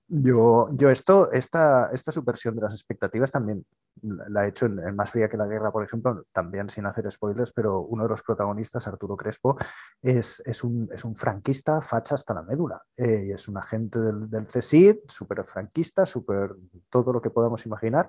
Yo, 0.09 0.69
yo 0.73 0.91
esto, 0.91 1.33
esta, 1.33 1.91
esta 1.93 2.13
subversión 2.13 2.55
de 2.55 2.63
las 2.63 2.75
expectativas 2.75 3.33
también 3.33 3.67
la 4.03 4.45
he 4.45 4.51
hecho 4.51 4.67
en, 4.67 4.95
Más 4.95 5.11
Fría 5.11 5.29
que 5.29 5.37
la 5.37 5.47
Guerra, 5.47 5.73
por 5.73 5.83
ejemplo, 5.83 6.25
también 6.33 6.69
sin 6.69 6.87
hacer 6.87 7.11
spoilers, 7.11 7.53
pero 7.53 7.81
uno 7.81 8.05
de 8.05 8.11
los 8.11 8.23
protagonistas, 8.23 8.87
Arturo 8.87 9.17
Crespo, 9.17 9.57
es, 10.01 10.41
es, 10.45 10.63
un, 10.63 10.89
es 10.93 11.05
un, 11.05 11.17
franquista 11.17 11.81
facha 11.81 12.15
hasta 12.15 12.35
la 12.35 12.43
médula. 12.43 12.81
Eh, 12.97 13.33
es 13.35 13.49
un 13.49 13.57
agente 13.57 13.99
del, 13.99 14.31
del 14.31 14.47
CSID, 14.47 14.99
súper 15.09 15.45
franquista, 15.45 16.07
súper 16.07 16.55
todo 16.89 17.13
lo 17.13 17.21
que 17.21 17.31
podamos 17.31 17.67
imaginar. 17.67 18.09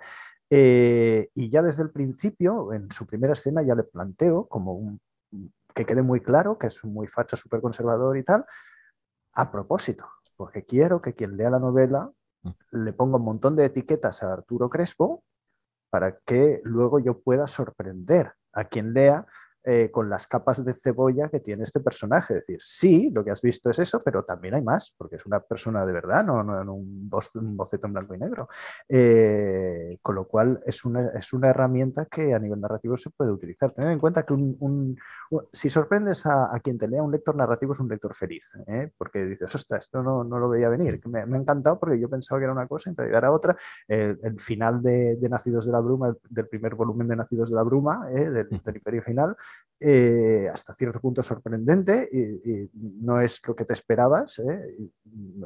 Eh, 0.49 1.29
y 1.33 1.49
ya 1.49 1.63
desde 1.63 1.81
el 1.83 1.89
principio, 1.89 2.73
en 2.73 2.91
su 2.91 3.07
primera 3.07 3.33
escena, 3.33 3.63
ya 3.63 3.73
le 3.73 3.83
planteo 3.83 4.47
como 4.47 4.73
un, 4.73 5.01
que 5.73 5.85
quede 5.85 6.03
muy 6.03 6.21
claro 6.21 6.59
que 6.59 6.67
es 6.67 6.83
muy 6.83 7.07
facha, 7.07 7.37
súper 7.37 7.61
conservador 7.61 8.17
y 8.17 8.23
tal, 8.23 8.45
a 9.33 9.51
propósito 9.51 10.05
porque 10.37 10.63
quiero 10.63 11.01
que 11.01 11.13
quien 11.13 11.35
lea 11.35 11.49
la 11.49 11.59
novela 11.59 12.11
mm. 12.43 12.49
le 12.71 12.93
ponga 12.93 13.17
un 13.17 13.25
montón 13.25 13.55
de 13.55 13.65
etiquetas 13.65 14.23
a 14.23 14.31
Arturo 14.31 14.69
Crespo 14.69 15.23
para 15.89 16.19
que 16.19 16.61
luego 16.63 16.99
yo 16.99 17.19
pueda 17.19 17.47
sorprender 17.47 18.33
a 18.53 18.65
quien 18.65 18.93
lea 18.93 19.25
eh, 19.69 19.91
con 19.91 20.09
las 20.09 20.27
capas 20.27 20.63
de 20.63 20.73
cebolla 20.73 21.27
que 21.27 21.41
tiene 21.41 21.63
este 21.63 21.81
personaje. 21.81 22.35
Es 22.35 22.39
decir, 22.39 22.57
sí, 22.61 23.09
lo 23.13 23.21
que 23.21 23.31
has 23.31 23.41
visto 23.41 23.69
es 23.69 23.77
eso, 23.79 24.01
pero 24.01 24.23
también 24.23 24.53
hay 24.53 24.61
más, 24.61 24.95
porque 24.97 25.17
es 25.17 25.25
una 25.25 25.41
persona 25.41 25.85
de 25.85 25.91
verdad, 25.91 26.23
no, 26.23 26.41
no, 26.41 26.73
un, 26.73 27.09
boceto 27.09 27.85
en 27.85 27.91
blanco 27.91 28.15
y 28.15 28.17
negro. 28.17 28.47
Eh, 28.87 29.97
con 30.01 30.15
lo 30.15 30.25
cual 30.25 30.61
es 30.65 30.85
una, 30.85 31.09
es 31.09 31.33
una 31.33 31.49
herramienta 31.49 32.05
que 32.05 32.33
a 32.33 32.39
nivel 32.39 32.61
narrativo 32.61 32.95
se 32.95 33.09
puede 33.09 33.29
utilizar. 33.29 33.73
Tened 33.73 33.91
en 33.91 33.99
cuenta 33.99 34.23
que 34.23 34.31
un, 34.31 34.97
si 35.51 35.69
sorprendes 35.69 36.25
a, 36.25 36.57
quien 36.63 36.77
te 36.77 36.87
lea 36.87 37.03
un 37.03 37.11
lector 37.11 37.35
narrativo 37.35 37.73
es 37.73 37.81
un 37.81 37.89
lector 37.89 38.15
feliz, 38.15 38.57
¿eh? 38.67 38.89
porque 38.97 39.25
dices, 39.25 39.53
ostras, 39.53 39.83
esto 39.83 40.01
no, 40.01 40.23
no 40.23 40.39
lo 40.39 40.47
veía 40.47 40.69
venir. 40.69 41.05
Me, 41.09 41.25
me, 41.25 41.35
ha 41.35 41.41
encantado 41.41 41.77
porque 41.77 41.99
yo 41.99 42.09
pensaba 42.09 42.39
que 42.39 42.45
era 42.45 42.53
una 42.53 42.67
cosa 42.67 42.89
y 42.89 42.93
en 42.97 43.13
era 43.13 43.33
otra. 43.33 43.57
El, 43.89 44.39
final 44.39 44.81
de, 44.81 45.17
Nacidos 45.29 45.65
de 45.65 45.73
la 45.73 45.81
Bruma, 45.81 46.15
del 46.29 46.47
primer 46.47 46.75
volumen 46.75 47.09
de 47.09 47.17
Nacidos 47.17 47.49
de 47.49 47.55
la 47.57 47.63
Bruma, 47.63 48.07
del, 48.07 48.47
del 48.47 48.75
Imperio 48.77 49.01
Final, 49.01 49.35
eh, 49.79 50.49
hasta 50.51 50.73
cierto 50.73 50.99
punto 50.99 51.21
sorprendente 51.21 52.09
y, 52.11 52.67
no 52.73 53.21
es 53.21 53.39
lo 53.47 53.55
que 53.55 53.65
te 53.65 53.73
esperabas. 53.73 54.39
¿eh? 54.39 54.89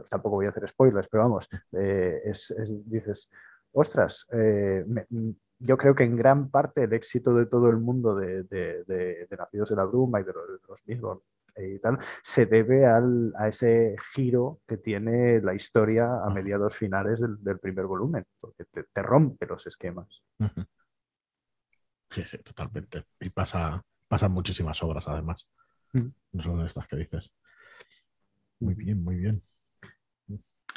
tampoco 0.09 0.37
voy 0.37 0.45
a 0.45 0.49
hacer 0.49 0.67
spoilers, 0.69 1.09
pero 1.09 1.23
vamos, 1.23 1.49
eh, 1.73 2.21
es, 2.23 2.53
dices, 2.89 3.29
ostras, 3.73 4.25
yo 5.59 5.77
creo 5.77 5.95
que 5.95 6.03
en 6.03 6.15
gran 6.15 6.49
parte 6.49 6.83
el 6.83 6.93
éxito 6.93 7.33
de 7.35 7.45
todo 7.45 7.69
el 7.69 7.77
mundo 7.77 8.15
de, 8.15 8.43
de, 8.43 9.27
Nacidos 9.37 9.69
de 9.69 9.75
la 9.75 9.85
Bruma 9.85 10.21
y 10.21 10.23
de 10.23 10.33
los, 10.33 10.87
mismos 10.87 11.19
y 11.57 11.79
tal, 11.79 11.99
se 12.23 12.45
debe 12.45 12.85
al, 12.85 13.33
a 13.35 13.49
ese 13.49 13.97
giro 14.13 14.61
que 14.65 14.77
tiene 14.77 15.41
la 15.41 15.53
historia 15.53 16.23
a 16.23 16.29
mediados 16.29 16.73
finales 16.73 17.19
del, 17.19 17.59
primer 17.59 17.85
volumen, 17.85 18.23
porque 18.39 18.63
te, 18.63 18.83
te, 18.83 19.03
rompe 19.03 19.45
los 19.45 19.67
esquemas. 19.67 20.23
Sí, 22.09 22.23
sí, 22.25 22.37
totalmente. 22.39 23.05
Y 23.19 23.29
pasa, 23.29 23.83
pasan 24.11 24.33
muchísimas 24.33 24.83
obras 24.83 25.05
además. 25.07 25.47
Mm. 25.93 26.09
No 26.33 26.43
son 26.43 26.67
estas 26.67 26.85
que 26.85 26.97
dices. 26.97 27.31
Muy 28.59 28.75
bien, 28.75 29.01
muy 29.01 29.15
bien. 29.15 29.41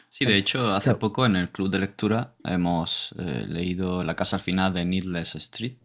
Sí, 0.08 0.24
de 0.24 0.36
hecho, 0.36 0.72
hace 0.72 0.94
poco 0.94 1.26
en 1.26 1.34
el 1.34 1.50
club 1.50 1.68
de 1.68 1.80
lectura 1.80 2.36
hemos 2.44 3.12
eh, 3.18 3.44
leído 3.48 4.04
La 4.04 4.14
casa 4.14 4.36
al 4.36 4.42
final 4.42 4.72
de 4.72 4.84
Needless 4.84 5.34
Street. 5.34 5.78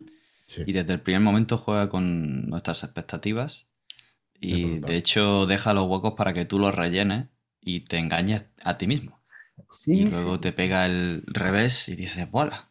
Y 0.67 0.73
desde 0.73 0.93
el 0.93 1.01
primer 1.01 1.21
momento 1.21 1.57
juega 1.57 1.89
con 1.89 2.47
nuestras 2.47 2.83
expectativas. 2.83 3.67
Y 4.39 4.79
de 4.79 4.95
hecho 4.95 5.47
deja 5.47 5.73
los 5.73 5.87
huecos 5.87 6.13
para 6.13 6.33
que 6.33 6.45
tú 6.45 6.59
los 6.59 6.73
rellenes 6.73 7.29
y 7.61 7.81
te 7.81 7.97
engañes 7.97 8.43
a 8.63 8.77
ti 8.77 8.85
mismo. 8.85 9.19
Sí, 9.69 10.01
y 10.01 10.05
luego 10.05 10.39
te 10.39 10.51
pega 10.51 10.85
el 10.85 11.23
revés 11.25 11.89
y 11.89 11.95
dices, 11.95 12.29
¡voilà! 12.29 12.68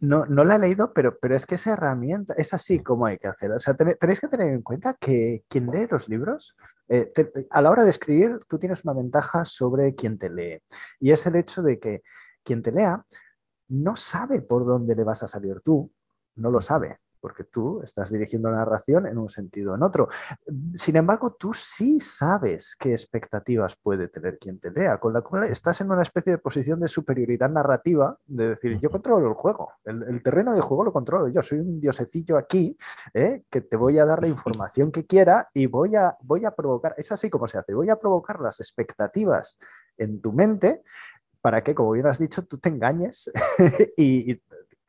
No, 0.00 0.24
no 0.26 0.44
la 0.44 0.56
he 0.56 0.58
leído, 0.58 0.92
pero, 0.94 1.18
pero 1.18 1.36
es 1.36 1.44
que 1.44 1.56
esa 1.56 1.74
herramienta 1.74 2.34
es 2.36 2.54
así 2.54 2.80
como 2.80 3.06
hay 3.06 3.18
que 3.18 3.28
hacer. 3.28 3.52
O 3.52 3.60
sea, 3.60 3.74
tenéis 3.74 4.20
que 4.20 4.28
tener 4.28 4.48
en 4.48 4.62
cuenta 4.62 4.94
que 4.94 5.44
quien 5.46 5.66
lee 5.66 5.86
los 5.90 6.08
libros, 6.08 6.56
eh, 6.88 7.12
a 7.50 7.60
la 7.60 7.70
hora 7.70 7.84
de 7.84 7.90
escribir, 7.90 8.40
tú 8.48 8.58
tienes 8.58 8.82
una 8.84 8.94
ventaja 8.94 9.44
sobre 9.44 9.94
quien 9.94 10.18
te 10.18 10.30
lee. 10.30 10.62
Y 10.98 11.10
es 11.10 11.26
el 11.26 11.36
hecho 11.36 11.62
de 11.62 11.78
que 11.78 12.02
quien 12.42 12.62
te 12.62 12.72
lea 12.72 13.04
no 13.68 13.94
sabe 13.94 14.40
por 14.40 14.64
dónde 14.64 14.94
le 14.96 15.04
vas 15.04 15.22
a 15.22 15.28
salir 15.28 15.60
tú, 15.60 15.92
no 16.36 16.50
lo 16.50 16.60
sabe 16.60 16.98
porque 17.20 17.44
tú 17.44 17.80
estás 17.82 18.10
dirigiendo 18.10 18.50
la 18.50 18.58
narración 18.58 19.06
en 19.06 19.18
un 19.18 19.28
sentido 19.28 19.72
o 19.72 19.76
en 19.76 19.82
otro. 19.82 20.08
Sin 20.74 20.96
embargo, 20.96 21.36
tú 21.38 21.52
sí 21.52 22.00
sabes 22.00 22.76
qué 22.78 22.92
expectativas 22.92 23.76
puede 23.76 24.08
tener 24.08 24.38
quien 24.38 24.58
te 24.58 24.70
lea, 24.70 24.98
con 24.98 25.12
la 25.12 25.20
cual 25.20 25.44
estás 25.44 25.80
en 25.80 25.90
una 25.90 26.02
especie 26.02 26.32
de 26.32 26.38
posición 26.38 26.80
de 26.80 26.88
superioridad 26.88 27.50
narrativa, 27.50 28.16
de 28.26 28.50
decir, 28.50 28.78
yo 28.80 28.90
controlo 28.90 29.28
el 29.28 29.34
juego, 29.34 29.72
el, 29.84 30.22
terreno 30.22 30.54
de 30.54 30.60
juego 30.60 30.84
lo 30.84 30.92
controlo, 30.92 31.28
yo 31.28 31.42
soy 31.42 31.58
un 31.58 31.80
diosecillo 31.80 32.36
aquí, 32.36 32.76
¿eh? 33.14 33.42
que 33.50 33.60
te 33.60 33.76
voy 33.76 33.98
a 33.98 34.04
dar 34.04 34.22
la 34.22 34.28
información 34.28 34.90
que 34.90 35.06
quiera 35.06 35.48
y 35.54 35.66
voy 35.66 35.96
a, 35.96 36.16
voy 36.22 36.44
a 36.44 36.50
provocar, 36.52 36.94
es 36.96 37.12
así 37.12 37.30
como 37.30 37.48
se 37.48 37.58
hace, 37.58 37.74
voy 37.74 37.90
a 37.90 37.96
provocar 37.96 38.40
las 38.40 38.60
expectativas 38.60 39.58
en 39.96 40.20
tu 40.20 40.32
mente 40.32 40.82
para 41.40 41.62
que, 41.62 41.74
como 41.74 41.92
bien 41.92 42.06
has 42.06 42.18
dicho, 42.18 42.44
tú 42.44 42.58
te 42.58 42.68
engañes 42.68 43.30
y, 43.96 44.40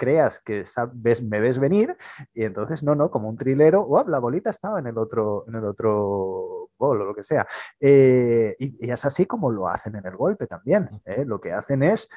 creas 0.01 0.39
que 0.39 0.65
sabes, 0.65 1.21
me 1.21 1.39
ves 1.39 1.59
venir 1.59 1.95
y 2.33 2.43
entonces 2.43 2.81
no, 2.81 2.95
no, 2.95 3.11
como 3.11 3.29
un 3.29 3.37
trilero, 3.37 3.85
oh, 3.87 4.03
la 4.07 4.17
bolita 4.17 4.49
estaba 4.49 4.79
en 4.79 4.87
el 4.87 4.97
otro, 4.97 5.45
en 5.47 5.53
el 5.53 5.63
otro 5.63 6.71
bol 6.75 7.01
o 7.01 7.05
lo 7.05 7.13
que 7.13 7.23
sea. 7.23 7.45
Eh, 7.79 8.55
y, 8.57 8.89
es 8.89 9.05
así 9.05 9.27
como 9.27 9.51
lo 9.51 9.67
hacen 9.67 9.95
en 9.95 10.07
el 10.07 10.15
golpe 10.15 10.47
también. 10.47 10.89
¿eh? 11.05 11.23
Lo 11.23 11.39
que 11.39 11.53
hacen 11.53 11.83
es 11.83 12.09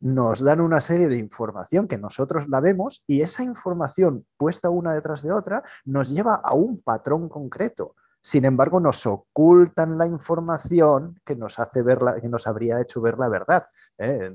nos 0.00 0.40
dan 0.40 0.60
una 0.60 0.80
serie 0.80 1.06
de 1.06 1.18
información 1.18 1.86
que 1.86 1.98
nosotros 1.98 2.48
la 2.48 2.58
vemos 2.58 3.04
y 3.06 3.20
esa 3.20 3.44
información 3.44 4.26
puesta 4.36 4.68
una 4.68 4.92
detrás 4.92 5.22
de 5.22 5.30
otra 5.30 5.62
nos 5.84 6.08
lleva 6.08 6.34
a 6.34 6.54
un 6.54 6.82
patrón 6.82 7.28
concreto. 7.28 7.94
Sin 8.22 8.44
embargo, 8.44 8.80
nos 8.80 9.06
ocultan 9.06 9.96
la 9.96 10.06
información 10.06 11.20
que 11.24 11.34
nos 11.34 11.58
hace 11.58 11.82
ver 11.82 11.98
que 12.20 12.28
nos 12.28 12.46
habría 12.46 12.80
hecho 12.80 13.00
ver 13.00 13.18
la 13.18 13.28
verdad. 13.28 13.66
¿eh? 13.98 14.30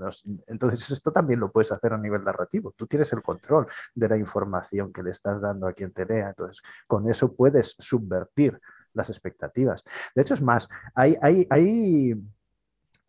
entonces, 0.48 0.92
esto 0.92 1.12
también 1.12 1.40
lo 1.40 1.50
puedes 1.50 1.72
hacer 1.72 1.94
a 1.94 1.98
nivel 1.98 2.24
narrativo. 2.24 2.74
Tú 2.76 2.88
tienes 2.88 3.12
el 3.14 3.22
control 3.22 3.68
de 3.94 4.10
la 4.10 4.18
información 4.18 4.92
que 4.92 5.04
le 5.04 5.12
estás 5.12 5.42
dando 5.42 5.68
a 5.68 5.74
quien 5.74 5.92
te 5.92 6.06
lea. 6.06 6.30
Entonces, 6.30 6.62
con 6.88 7.10
eso 7.10 7.34
puedes 7.34 7.76
subvertir 7.78 8.60
las 8.94 9.10
expectativas. 9.10 9.84
De 10.16 10.22
hecho, 10.22 10.34
es 10.34 10.42
más, 10.42 10.68
hay, 10.96 11.16
hay, 11.22 11.46
hay 11.50 12.16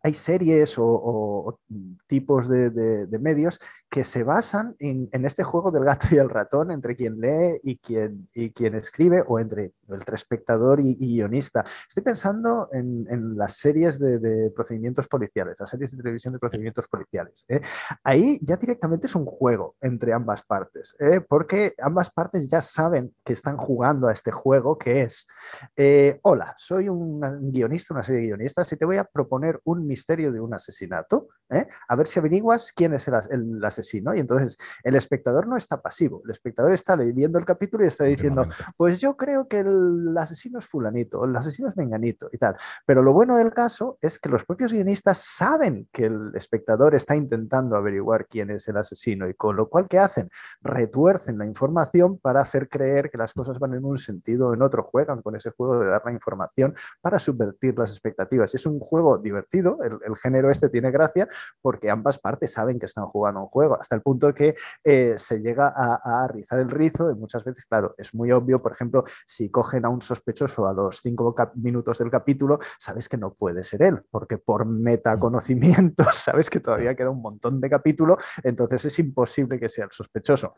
hay 0.06 0.14
series 0.14 0.76
o, 0.78 1.58
tipos 2.06 2.48
de, 2.48 3.18
medios 3.20 3.58
que 3.90 4.04
se 4.04 4.22
basan 4.22 4.76
en, 4.78 5.08
este 5.24 5.42
juego 5.42 5.72
del 5.72 5.84
gato 5.84 6.06
y 6.12 6.16
el 6.16 6.30
ratón 6.30 6.70
entre 6.70 6.94
quien 6.94 7.20
lee 7.20 7.58
y 7.64 7.76
quien, 7.76 8.28
y 8.32 8.50
quien 8.50 8.76
escribe 8.76 9.24
o 9.26 9.40
entre 9.40 9.72
el 9.88 10.14
espectador 10.14 10.78
y, 10.80 10.94
guionista. 10.94 11.64
Estoy 11.88 12.04
pensando 12.04 12.68
en, 12.72 13.36
las 13.36 13.56
series 13.56 13.98
de, 13.98 14.52
procedimientos 14.54 15.08
policiales, 15.08 15.58
las 15.58 15.70
series 15.70 15.90
de 15.90 15.98
televisión 15.98 16.34
de 16.34 16.38
procedimientos 16.38 16.86
policiales. 16.86 17.44
¿eh? 17.48 17.60
Ahí 18.04 18.38
ya 18.42 18.56
directamente 18.56 19.08
es 19.08 19.14
un 19.16 19.24
juego 19.24 19.74
entre 19.80 20.12
ambas 20.12 20.42
partes, 20.42 20.94
¿eh? 21.00 21.20
porque 21.20 21.74
ambas 21.78 22.10
partes 22.10 22.48
ya 22.48 22.60
saben 22.60 23.12
que 23.24 23.32
están 23.32 23.56
jugando 23.56 24.06
a 24.06 24.12
este 24.12 24.30
juego 24.30 24.78
que 24.78 25.02
es, 25.02 25.26
eh, 25.74 26.20
hola, 26.22 26.54
soy 26.58 26.88
un 26.88 27.20
guionista, 27.50 27.94
una 27.94 28.04
serie 28.04 28.20
de 28.20 28.26
guionistas 28.28 28.72
y 28.72 28.76
te 28.76 28.84
voy 28.84 28.98
a 28.98 29.04
proponer 29.04 29.60
un 29.64 29.86
misterio 29.96 30.30
de 30.30 30.40
un 30.40 30.52
asesinato, 30.52 31.28
¿eh? 31.48 31.66
a 31.88 31.96
ver 31.96 32.06
si 32.06 32.18
averiguas 32.18 32.70
quién 32.70 32.92
es 32.92 33.08
el, 33.08 33.64
asesino. 33.64 34.14
Y 34.14 34.20
entonces 34.20 34.58
el 34.84 34.94
espectador 34.94 35.46
no 35.46 35.56
está 35.56 35.80
pasivo, 35.80 36.20
el 36.24 36.30
espectador 36.30 36.72
está 36.74 36.96
leyendo 36.96 37.38
el 37.38 37.46
capítulo 37.46 37.82
y 37.84 37.86
está 37.86 38.04
diciendo, 38.04 38.46
pues 38.76 39.00
yo 39.00 39.16
creo 39.16 39.48
que 39.48 39.60
el 39.60 40.14
asesino 40.18 40.58
es 40.58 40.66
fulanito, 40.66 41.24
el 41.24 41.34
asesino 41.34 41.70
es 41.70 41.76
menganito 41.76 42.28
y 42.30 42.36
tal. 42.36 42.56
Pero 42.84 43.02
lo 43.02 43.14
bueno 43.14 43.38
del 43.38 43.52
caso 43.52 43.96
es 44.02 44.18
que 44.18 44.28
los 44.28 44.44
propios 44.44 44.72
guionistas 44.72 45.18
saben 45.18 45.88
que 45.92 46.04
el 46.06 46.32
espectador 46.34 46.94
está 46.94 47.16
intentando 47.16 47.76
averiguar 47.76 48.26
quién 48.26 48.50
es 48.50 48.68
el 48.68 48.76
asesino 48.76 49.26
y 49.28 49.34
con 49.34 49.56
lo 49.56 49.70
cual, 49.70 49.88
¿qué 49.88 49.98
hacen? 49.98 50.28
Retuercen 50.60 51.38
la 51.38 51.46
información 51.46 52.18
para 52.18 52.42
hacer 52.42 52.68
creer 52.68 53.10
que 53.10 53.16
las 53.16 53.32
cosas 53.32 53.58
van 53.58 53.74
en 53.74 53.84
un 53.84 53.96
sentido 53.96 54.48
o 54.48 54.54
en 54.54 54.60
otro, 54.60 54.82
juegan 54.82 55.22
con 55.22 55.36
ese 55.36 55.50
juego 55.52 55.78
de 55.78 55.86
dar 55.86 56.02
la 56.04 56.12
información 56.12 56.74
para 57.00 57.18
subvertir 57.18 57.78
las 57.78 57.92
expectativas. 57.92 58.54
Es 58.54 58.66
un 58.66 58.78
juego 58.78 59.16
divertido, 59.16 59.78
El, 59.86 60.16
género 60.16 60.50
este 60.50 60.68
tiene 60.68 60.90
gracia 60.90 61.28
porque 61.60 61.90
ambas 61.90 62.18
partes 62.18 62.52
saben 62.52 62.78
que 62.78 62.86
están 62.86 63.06
jugando 63.06 63.40
un 63.40 63.46
juego, 63.46 63.78
hasta 63.78 63.94
el 63.94 64.02
punto 64.02 64.32
que 64.34 64.54
eh, 64.82 65.14
se 65.18 65.40
llega 65.40 65.72
a, 65.76 66.24
a, 66.24 66.28
rizar 66.28 66.58
el 66.58 66.70
rizo 66.70 67.10
y 67.10 67.14
muchas 67.14 67.44
veces, 67.44 67.64
claro, 67.66 67.94
es 67.98 68.14
muy 68.14 68.32
obvio, 68.32 68.62
por 68.62 68.72
ejemplo, 68.72 69.04
si 69.26 69.50
cogen 69.50 69.84
a 69.84 69.88
un 69.88 70.00
sospechoso 70.00 70.66
a 70.66 70.72
los 70.72 71.00
cinco 71.00 71.34
minutos 71.54 71.98
del 71.98 72.10
capítulo, 72.10 72.58
sabes 72.78 73.08
que 73.08 73.16
no 73.16 73.34
puede 73.34 73.62
ser 73.62 73.82
él, 73.82 74.02
porque 74.10 74.38
por 74.38 74.64
metaconocimiento 74.66 76.04
sabes 76.12 76.50
que 76.50 76.60
todavía 76.60 76.94
queda 76.94 77.10
un 77.10 77.22
montón 77.22 77.60
de 77.60 77.70
capítulo, 77.70 78.16
entonces 78.42 78.84
es 78.84 78.98
imposible 78.98 79.58
que 79.58 79.68
sea 79.68 79.84
el 79.84 79.92
sospechoso. 79.92 80.54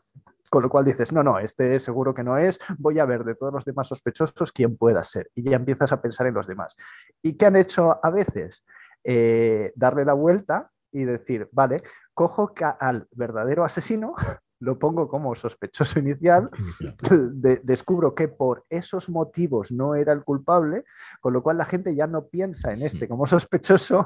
Con 0.49 0.63
lo 0.63 0.69
cual 0.69 0.85
dices, 0.85 1.13
no, 1.13 1.21
no, 1.23 1.37
este 1.37 1.77
seguro 1.79 2.13
que 2.13 2.23
no 2.23 2.37
es, 2.37 2.59
voy 2.79 2.97
a 2.97 3.05
ver 3.05 3.23
de 3.23 3.35
todos 3.35 3.53
los 3.53 3.65
demás 3.65 3.87
sospechosos 3.87 4.51
quién 4.51 4.77
pueda 4.77 5.03
ser. 5.03 5.29
Y 5.35 5.43
ya 5.43 5.55
empiezas 5.55 5.91
a 5.91 6.01
pensar 6.01 6.25
en 6.25 6.33
los 6.33 6.47
demás. 6.47 6.75
¿Y 7.21 7.37
qué 7.37 7.45
han 7.45 7.55
hecho 7.55 7.99
a 8.03 8.09
veces? 8.09 8.63
Eh, 9.03 9.71
darle 9.75 10.05
la 10.05 10.13
vuelta 10.13 10.71
y 10.91 11.03
decir, 11.03 11.47
vale, 11.51 11.77
cojo 12.13 12.51
al 12.79 13.07
verdadero 13.11 13.63
asesino, 13.63 14.15
lo 14.61 14.77
pongo 14.77 15.07
como 15.07 15.35
sospechoso 15.35 15.99
inicial, 15.99 16.49
descubro 17.63 18.13
que 18.13 18.27
por 18.27 18.65
esos 18.69 19.09
motivos 19.09 19.71
no 19.71 19.95
era 19.95 20.11
el 20.11 20.23
culpable, 20.23 20.83
con 21.21 21.33
lo 21.33 21.41
cual 21.41 21.57
la 21.57 21.65
gente 21.65 21.95
ya 21.95 22.07
no 22.07 22.27
piensa 22.27 22.73
en 22.73 22.81
este 22.81 23.07
como 23.07 23.25
sospechoso 23.25 24.05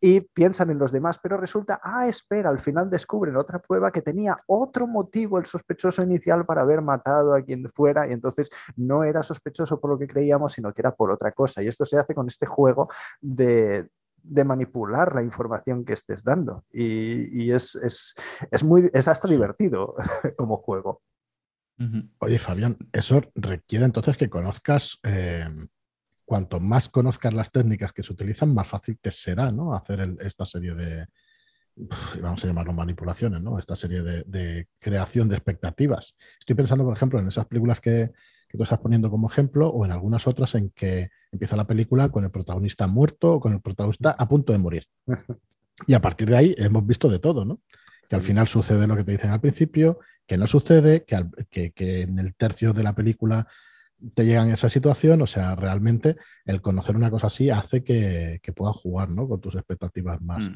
y 0.00 0.20
piensan 0.20 0.70
en 0.70 0.78
los 0.78 0.90
demás, 0.90 1.20
pero 1.22 1.36
resulta, 1.36 1.80
ah, 1.82 2.08
espera, 2.08 2.50
al 2.50 2.58
final 2.58 2.90
descubren 2.90 3.36
otra 3.36 3.60
prueba 3.60 3.92
que 3.92 4.02
tenía 4.02 4.36
otro 4.46 4.86
motivo 4.86 5.38
el 5.38 5.46
sospechoso 5.46 6.02
inicial 6.02 6.44
para 6.44 6.62
haber 6.62 6.82
matado 6.82 7.34
a 7.34 7.42
quien 7.42 7.68
fuera 7.70 8.08
y 8.08 8.12
entonces 8.12 8.50
no 8.76 9.04
era 9.04 9.22
sospechoso 9.22 9.80
por 9.80 9.90
lo 9.90 9.98
que 9.98 10.08
creíamos, 10.08 10.54
sino 10.54 10.72
que 10.72 10.82
era 10.82 10.92
por 10.92 11.10
otra 11.10 11.30
cosa. 11.30 11.62
Y 11.62 11.68
esto 11.68 11.84
se 11.84 11.98
hace 11.98 12.14
con 12.14 12.26
este 12.26 12.46
juego 12.46 12.88
de, 13.20 13.86
de 14.24 14.44
manipular 14.44 15.14
la 15.14 15.22
información 15.22 15.84
que 15.84 15.92
estés 15.92 16.24
dando. 16.24 16.62
Y, 16.72 17.50
es, 17.52 17.76
muy, 18.62 18.90
es 18.92 19.08
hasta 19.08 19.28
divertido 19.28 19.94
como 20.36 20.56
juego. 20.56 21.02
Oye, 22.18 22.38
Fabián, 22.38 22.76
eso 22.92 23.20
requiere 23.34 23.84
entonces 23.84 24.16
que 24.16 24.30
conozcas, 24.30 24.98
eh, 25.02 25.46
cuanto 26.24 26.60
más 26.60 26.88
conozcas 26.88 27.34
las 27.34 27.50
técnicas 27.50 27.92
que 27.92 28.02
se 28.02 28.12
utilizan, 28.12 28.54
más 28.54 28.68
fácil 28.68 28.98
te 29.00 29.10
será 29.10 29.50
¿no? 29.50 29.74
hacer 29.74 30.16
esta 30.20 30.46
serie 30.46 30.74
de, 30.74 31.06
vamos 32.22 32.44
a 32.44 32.46
llamarlo 32.46 32.72
manipulaciones, 32.72 33.42
¿no? 33.42 33.58
esta 33.58 33.74
serie 33.74 34.02
de, 34.02 34.22
de, 34.26 34.68
creación 34.78 35.28
de 35.28 35.34
expectativas. 35.34 36.16
Estoy 36.38 36.54
pensando, 36.54 36.84
por 36.84 36.96
ejemplo, 36.96 37.18
en 37.18 37.26
esas 37.26 37.46
películas 37.46 37.80
que, 37.80 38.12
que 38.54 38.58
tú 38.58 38.62
estás 38.62 38.78
poniendo 38.78 39.10
como 39.10 39.28
ejemplo, 39.28 39.68
o 39.68 39.84
en 39.84 39.90
algunas 39.90 40.28
otras 40.28 40.54
en 40.54 40.70
que 40.70 41.10
empieza 41.32 41.56
la 41.56 41.66
película 41.66 42.10
con 42.10 42.22
el 42.22 42.30
protagonista 42.30 42.86
muerto 42.86 43.32
o 43.32 43.40
con 43.40 43.52
el 43.52 43.60
protagonista 43.60 44.14
a 44.16 44.28
punto 44.28 44.52
de 44.52 44.58
morir. 44.60 44.84
Y 45.88 45.94
a 45.94 46.00
partir 46.00 46.30
de 46.30 46.36
ahí 46.36 46.54
hemos 46.56 46.86
visto 46.86 47.08
de 47.08 47.18
todo, 47.18 47.44
¿no? 47.44 47.58
Que 48.08 48.14
al 48.14 48.22
final 48.22 48.46
sucede 48.46 48.86
lo 48.86 48.94
que 48.94 49.02
te 49.02 49.10
dicen 49.10 49.30
al 49.30 49.40
principio, 49.40 49.98
que 50.24 50.36
no 50.36 50.46
sucede, 50.46 51.04
que, 51.04 51.72
que, 51.72 52.02
en 52.02 52.20
el 52.20 52.36
tercio 52.36 52.72
de 52.72 52.84
la 52.84 52.94
película 52.94 53.44
te 54.14 54.24
llegan 54.24 54.52
a 54.52 54.54
esa 54.54 54.68
situación, 54.68 55.20
o 55.20 55.26
sea, 55.26 55.56
realmente 55.56 56.14
el 56.44 56.60
conocer 56.60 56.94
una 56.94 57.10
cosa 57.10 57.26
así 57.26 57.50
hace 57.50 57.82
que, 57.82 58.38
que 58.40 58.52
puedas 58.52 58.76
jugar 58.76 59.10
¿no? 59.10 59.26
con 59.26 59.40
tus 59.40 59.56
expectativas 59.56 60.22
más, 60.22 60.48
mm. 60.48 60.54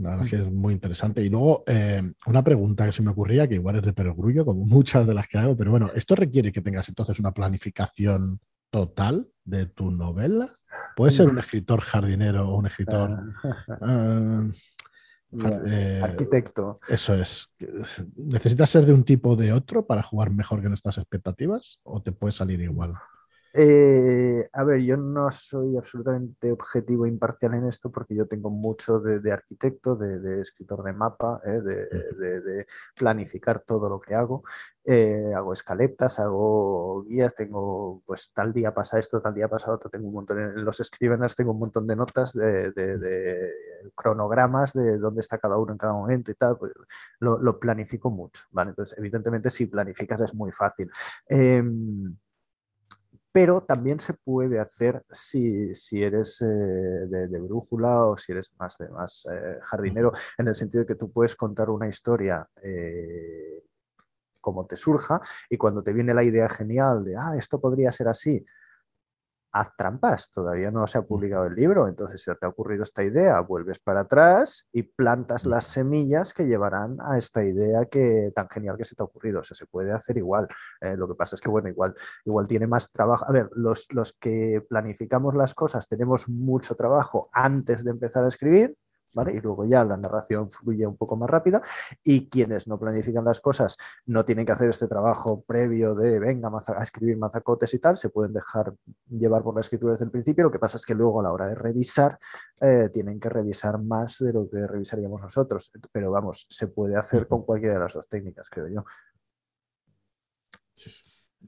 La 0.00 0.10
verdad 0.10 0.26
que 0.26 0.36
es 0.36 0.50
muy 0.50 0.72
interesante. 0.72 1.22
Y 1.22 1.28
luego, 1.28 1.64
eh, 1.66 2.02
una 2.26 2.42
pregunta 2.42 2.86
que 2.86 2.92
se 2.92 3.02
me 3.02 3.10
ocurría, 3.10 3.46
que 3.46 3.56
igual 3.56 3.76
es 3.76 3.82
de 3.82 3.92
perogrullo, 3.92 4.44
como 4.44 4.64
muchas 4.66 5.06
de 5.06 5.14
las 5.14 5.28
que 5.28 5.38
hago, 5.38 5.56
pero 5.56 5.70
bueno, 5.70 5.90
¿esto 5.94 6.14
requiere 6.14 6.52
que 6.52 6.62
tengas 6.62 6.88
entonces 6.88 7.18
una 7.18 7.32
planificación 7.32 8.40
total 8.70 9.30
de 9.44 9.66
tu 9.66 9.90
novela? 9.90 10.50
¿Puede 10.96 11.12
ser 11.12 11.28
un 11.28 11.38
escritor 11.38 11.80
jardinero 11.80 12.48
o 12.48 12.58
un 12.58 12.66
escritor... 12.66 13.34
Ah, 13.68 14.44
eh, 15.66 16.00
arquitecto. 16.02 16.78
Eso 16.88 17.14
es. 17.14 17.50
¿Necesitas 18.16 18.68
ser 18.68 18.84
de 18.84 18.92
un 18.92 19.04
tipo 19.04 19.30
o 19.30 19.36
de 19.36 19.52
otro 19.52 19.86
para 19.86 20.02
jugar 20.02 20.30
mejor 20.30 20.60
que 20.60 20.68
nuestras 20.68 20.98
expectativas 20.98 21.80
o 21.84 22.02
te 22.02 22.12
puede 22.12 22.32
salir 22.32 22.60
igual? 22.60 22.94
Eh, 23.54 24.48
a 24.50 24.64
ver, 24.64 24.80
yo 24.80 24.96
no 24.96 25.30
soy 25.30 25.76
absolutamente 25.76 26.50
objetivo 26.50 27.04
e 27.04 27.10
imparcial 27.10 27.52
en 27.54 27.66
esto 27.66 27.90
porque 27.92 28.14
yo 28.14 28.26
tengo 28.26 28.48
mucho 28.48 28.98
de, 28.98 29.30
arquitecto, 29.30 29.94
de, 29.94 30.40
escritor 30.40 30.82
de 30.82 30.92
mapa, 30.94 31.40
eh, 31.44 31.60
de, 31.60 32.66
planificar 32.96 33.60
todo 33.60 33.88
lo 33.90 34.00
que 34.00 34.14
hago. 34.14 34.42
Eh, 34.84 35.32
hago 35.36 35.52
escaletas, 35.52 36.18
hago 36.18 37.04
guías, 37.04 37.34
tengo, 37.34 38.02
pues 38.06 38.32
tal 38.32 38.52
día 38.52 38.72
pasa 38.74 38.98
esto, 38.98 39.20
tal 39.20 39.34
día 39.34 39.48
pasa 39.48 39.70
otro, 39.72 39.90
tengo 39.90 40.08
un 40.08 40.14
montón, 40.14 40.40
en 40.40 40.64
los 40.64 40.80
escríbenes 40.80 41.36
tengo 41.36 41.52
un 41.52 41.60
montón 41.60 41.86
de 41.86 41.94
notas 41.94 42.32
de, 42.32 43.52
cronogramas 43.94 44.72
de 44.72 44.98
dónde 44.98 45.20
está 45.20 45.38
cada 45.38 45.58
uno 45.58 45.72
en 45.72 45.78
cada 45.78 45.92
momento 45.92 46.30
y 46.30 46.34
tal, 46.34 46.56
pues 46.56 46.72
lo, 47.20 47.38
lo 47.38 47.58
planifico 47.60 48.10
mucho, 48.10 48.44
¿vale? 48.50 48.70
Entonces, 48.70 48.96
evidentemente, 48.98 49.50
si 49.50 49.66
planificas 49.66 50.20
es 50.22 50.34
muy 50.34 50.52
fácil. 50.52 50.90
Pero 53.32 53.62
también 53.62 53.98
se 53.98 54.12
puede 54.12 54.60
hacer 54.60 55.02
si, 55.10 55.72
eres 55.92 56.42
eh, 56.42 56.46
de, 56.46 57.40
brújula 57.40 58.06
o 58.06 58.16
si 58.18 58.32
eres 58.32 58.52
más, 58.58 58.76
de, 58.78 58.88
más 58.90 59.26
eh, 59.32 59.58
jardinero, 59.62 60.12
en 60.38 60.48
el 60.48 60.54
sentido 60.54 60.82
de 60.82 60.86
que 60.86 60.94
tú 60.94 61.10
puedes 61.10 61.34
contar 61.34 61.70
una 61.70 61.88
historia 61.88 62.46
eh, 62.62 63.64
como 64.40 64.66
te 64.66 64.76
surja 64.76 65.20
y 65.48 65.56
cuando 65.56 65.82
te 65.82 65.92
viene 65.92 66.12
la 66.12 66.24
idea 66.24 66.48
genial 66.48 67.04
de, 67.04 67.16
ah, 67.16 67.34
esto 67.38 67.58
podría 67.58 67.90
ser 67.90 68.08
así, 68.08 68.44
haz 69.52 69.76
trampas, 69.76 70.30
todavía 70.30 70.70
no 70.70 70.86
se 70.86 70.98
ha 70.98 71.02
publicado 71.02 71.46
el 71.46 71.54
libro, 71.54 71.86
entonces 71.86 72.22
si 72.22 72.30
te 72.34 72.46
ha 72.46 72.48
ocurrido 72.48 72.82
esta 72.82 73.04
idea, 73.04 73.38
vuelves 73.40 73.78
para 73.78 74.00
atrás 74.00 74.68
y 74.72 74.82
plantas 74.82 75.44
las 75.44 75.66
semillas 75.66 76.32
que 76.32 76.44
llevarán 76.44 76.98
a 77.00 77.18
esta 77.18 77.44
idea 77.44 77.84
que 77.86 78.32
tan 78.34 78.48
genial 78.48 78.76
que 78.76 78.84
se 78.84 78.94
te 78.94 79.02
ha 79.02 79.06
ocurrido. 79.06 79.40
O 79.40 79.42
sea, 79.42 79.56
se 79.56 79.66
puede 79.66 79.92
hacer 79.92 80.16
igual. 80.16 80.48
Eh, 80.80 80.96
lo 80.96 81.08
que 81.08 81.14
pasa 81.14 81.36
es 81.36 81.40
que, 81.40 81.48
bueno, 81.48 81.68
igual, 81.68 81.94
igual 82.24 82.46
tiene 82.46 82.66
más 82.66 82.90
trabajo. 82.90 83.26
A 83.28 83.32
ver, 83.32 83.50
los, 83.54 83.86
los 83.90 84.12
que 84.14 84.64
planificamos 84.68 85.34
las 85.34 85.54
cosas 85.54 85.86
tenemos 85.86 86.28
mucho 86.28 86.74
trabajo 86.74 87.28
antes 87.32 87.84
de 87.84 87.90
empezar 87.90 88.24
a 88.24 88.28
escribir, 88.28 88.74
y 89.14 89.40
luego 89.40 89.64
ya 89.66 89.84
la 89.84 89.96
narración 89.96 90.50
fluye 90.50 90.86
un 90.86 90.96
poco 90.96 91.16
más 91.16 91.28
rápida 91.28 91.60
y 92.02 92.28
quienes 92.28 92.66
no 92.66 92.78
planifican 92.78 93.24
las 93.24 93.40
cosas 93.40 93.76
no 94.06 94.24
tienen 94.24 94.46
que 94.46 94.52
hacer 94.52 94.70
este 94.70 94.88
trabajo 94.88 95.42
previo 95.46 95.94
de 95.94 96.18
venga 96.18 96.50
a 96.66 96.82
escribir 96.82 97.18
mazacotes 97.18 97.74
y 97.74 97.78
tal, 97.78 97.96
se 97.96 98.08
pueden 98.08 98.32
dejar 98.32 98.74
llevar 99.10 99.42
por 99.42 99.54
la 99.54 99.60
escritura 99.60 99.92
desde 99.92 100.06
el 100.06 100.10
principio, 100.10 100.44
lo 100.44 100.50
que 100.50 100.58
pasa 100.58 100.76
es 100.76 100.86
que 100.86 100.94
luego 100.94 101.20
a 101.20 101.24
la 101.24 101.32
hora 101.32 101.48
de 101.48 101.54
revisar 101.54 102.18
eh, 102.60 102.88
tienen 102.92 103.20
que 103.20 103.28
revisar 103.28 103.78
más 103.78 104.18
de 104.18 104.32
lo 104.32 104.48
que 104.48 104.66
revisaríamos 104.66 105.20
nosotros, 105.20 105.70
pero 105.90 106.10
vamos, 106.10 106.46
se 106.48 106.68
puede 106.68 106.96
hacer 106.96 107.28
con 107.28 107.44
cualquiera 107.44 107.74
de 107.74 107.80
las 107.80 107.92
dos 107.92 108.08
técnicas, 108.08 108.48
creo 108.48 108.68
yo. 108.68 108.84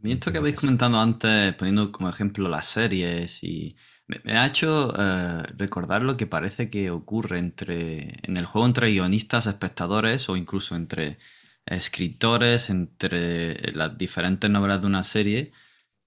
esto 0.02 0.32
que 0.32 0.38
habéis 0.38 0.56
comentado 0.56 0.98
antes, 0.98 1.54
poniendo 1.54 1.90
como 1.90 2.08
ejemplo 2.08 2.48
las 2.48 2.66
series 2.66 3.42
y 3.42 3.76
me, 4.06 4.38
ha 4.38 4.46
hecho 4.46 4.94
eh, 4.98 5.42
recordar 5.56 6.02
lo 6.02 6.16
que 6.16 6.26
parece 6.26 6.68
que 6.68 6.90
ocurre 6.90 7.38
entre, 7.38 8.14
en 8.22 8.36
el 8.36 8.44
juego 8.44 8.66
entre 8.66 8.90
guionistas, 8.90 9.46
espectadores 9.46 10.28
o 10.28 10.36
incluso 10.36 10.76
entre 10.76 11.18
escritores, 11.66 12.70
entre 12.70 13.72
las 13.72 13.96
diferentes 13.96 14.50
novelas 14.50 14.80
de 14.82 14.86
una 14.86 15.04
serie 15.04 15.52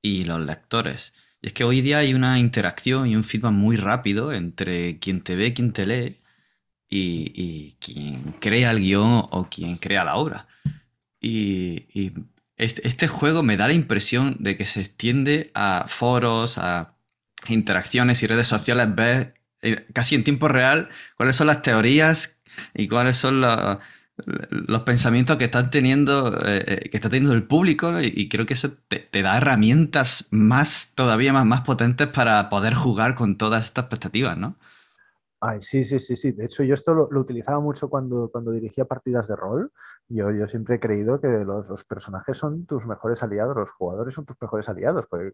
y 0.01 0.25
los 0.25 0.39
lectores. 0.41 1.13
Y 1.41 1.47
es 1.47 1.53
que 1.53 1.63
hoy 1.63 1.81
día 1.81 1.99
hay 1.99 2.13
una 2.13 2.39
interacción 2.39 3.07
y 3.07 3.15
un 3.15 3.23
feedback 3.23 3.51
muy 3.51 3.77
rápido 3.77 4.33
entre 4.33 4.99
quien 4.99 5.21
te 5.21 5.35
ve, 5.35 5.53
quien 5.53 5.73
te 5.73 5.87
lee 5.87 6.21
y, 6.89 7.77
quien 7.79 8.35
crea 8.39 8.71
el 8.71 8.79
guion 8.79 9.27
o 9.31 9.47
quien 9.49 9.77
crea 9.77 10.03
la 10.03 10.17
obra. 10.17 10.47
Y, 11.21 12.13
este, 12.57 12.87
este, 12.87 13.07
juego 13.07 13.43
me 13.43 13.57
da 13.57 13.67
la 13.67 13.73
impresión 13.73 14.37
de 14.39 14.57
que 14.57 14.65
se 14.65 14.81
extiende 14.81 15.51
a 15.53 15.85
foros, 15.87 16.57
a 16.57 16.96
interacciones 17.47 18.23
y 18.23 18.27
redes 18.27 18.47
sociales 18.47 18.87
ves 18.95 19.33
eh, 19.61 19.85
casi 19.93 20.15
en 20.15 20.23
tiempo 20.23 20.47
real 20.47 20.89
cuáles 21.17 21.35
son 21.35 21.47
las 21.47 21.61
teorías 21.61 22.41
y 22.73 22.87
cuáles 22.87 23.17
son 23.17 23.41
los, 23.41 24.81
pensamientos 24.85 25.37
que 25.37 25.45
están 25.45 25.69
teniendo 25.69 26.35
eh, 26.45 26.63
eh, 26.67 26.89
que 26.89 26.97
está 26.97 27.09
teniendo 27.09 27.33
el 27.33 27.45
público 27.45 28.01
y, 28.01 28.29
creo 28.29 28.45
que 28.45 28.53
eso 28.53 28.71
te, 28.87 29.21
da 29.21 29.37
herramientas 29.37 30.27
más 30.31 30.93
todavía 30.95 31.33
más, 31.33 31.45
más 31.45 31.61
potentes 31.61 32.07
para 32.07 32.49
poder 32.49 32.73
jugar 32.73 33.15
con 33.15 33.37
todas 33.37 33.65
estas 33.65 33.85
expectativas, 33.85 34.37
¿no? 34.37 34.57
Sí, 35.59 35.83
sí, 35.83 35.99
sí, 35.99 36.15
sí. 36.15 36.31
De 36.31 36.45
hecho, 36.45 36.63
yo 36.63 36.73
esto 36.73 36.93
lo, 36.93 37.19
utilizaba 37.19 37.59
mucho 37.59 37.89
cuando, 37.89 38.29
cuando 38.31 38.51
dirigía 38.51 38.85
partidas 38.85 39.27
de 39.27 39.35
rol. 39.35 39.71
Yo, 40.09 40.31
yo 40.31 40.47
siempre 40.47 40.75
he 40.75 40.79
creído 40.79 41.19
que 41.19 41.27
los, 41.27 41.83
personajes 41.83 42.37
son 42.37 42.65
tus 42.65 42.85
mejores 42.85 43.21
aliados, 43.23 43.55
los 43.55 43.71
jugadores 43.71 44.13
son 44.13 44.25
tus 44.25 44.37
mejores 44.41 44.69
aliados. 44.69 45.05
Porque, 45.09 45.33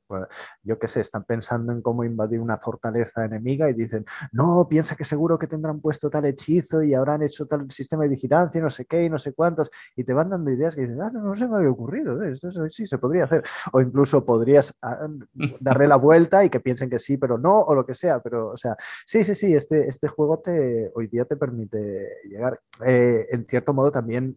yo 0.63 0.79
qué 0.79 0.87
sé, 0.87 1.01
están 1.01 1.23
pensando 1.23 1.71
en 1.71 1.81
cómo 1.81 2.03
invadir 2.03 2.39
una 2.39 2.57
fortaleza 2.57 3.25
enemiga 3.25 3.69
y 3.69 3.73
dicen, 3.73 4.05
no, 4.31 4.67
piensa 4.69 4.95
que 4.95 5.03
seguro 5.03 5.37
que 5.37 5.47
tendrán 5.47 5.79
puesto 5.79 6.09
tal 6.09 6.25
hechizo 6.25 6.83
y 6.83 6.93
habrán 6.93 7.21
hecho 7.21 7.45
tal 7.45 7.69
sistema 7.71 8.03
de 8.03 8.09
vigilancia, 8.09 8.61
no 8.61 8.69
sé 8.69 8.85
qué 8.85 9.03
y 9.03 9.09
no 9.09 9.19
sé 9.19 9.33
cuántos. 9.33 9.69
Y 9.95 10.03
te 10.03 10.13
van 10.13 10.29
dando 10.29 10.51
ideas 10.51 10.75
que 10.75 10.81
dicen, 10.81 11.01
ah, 11.01 11.11
no, 11.13 11.35
se 11.35 11.47
me 11.47 11.57
había 11.57 11.69
ocurrido, 11.69 12.21
¿eh? 12.23 12.31
esto, 12.33 12.51
sí 12.69 12.87
se 12.87 12.97
podría 12.97 13.25
hacer. 13.25 13.43
O 13.71 13.81
incluso 13.81 14.25
podrías 14.25 14.73
ah, 14.81 15.07
darle 15.59 15.87
la 15.87 15.97
vuelta 15.97 16.43
y 16.43 16.49
que 16.49 16.59
piensen 16.59 16.89
que 16.89 16.99
sí, 16.99 17.17
pero 17.17 17.37
no, 17.37 17.61
o 17.61 17.75
lo 17.75 17.85
que 17.85 17.93
sea. 17.93 18.19
Pero, 18.21 18.49
o 18.49 18.57
sea, 18.57 18.75
sí, 19.05 19.23
sí, 19.23 19.35
sí, 19.35 19.53
este 19.53 19.83
este 19.87 20.07
juego 20.07 20.39
te, 20.39 20.91
hoy 20.95 21.07
día 21.07 21.25
te 21.25 21.35
permite 21.35 22.07
llegar. 22.27 22.59
Eh, 22.85 23.27
en 23.29 23.45
cierto 23.45 23.73
modo 23.73 23.91
también, 23.91 24.35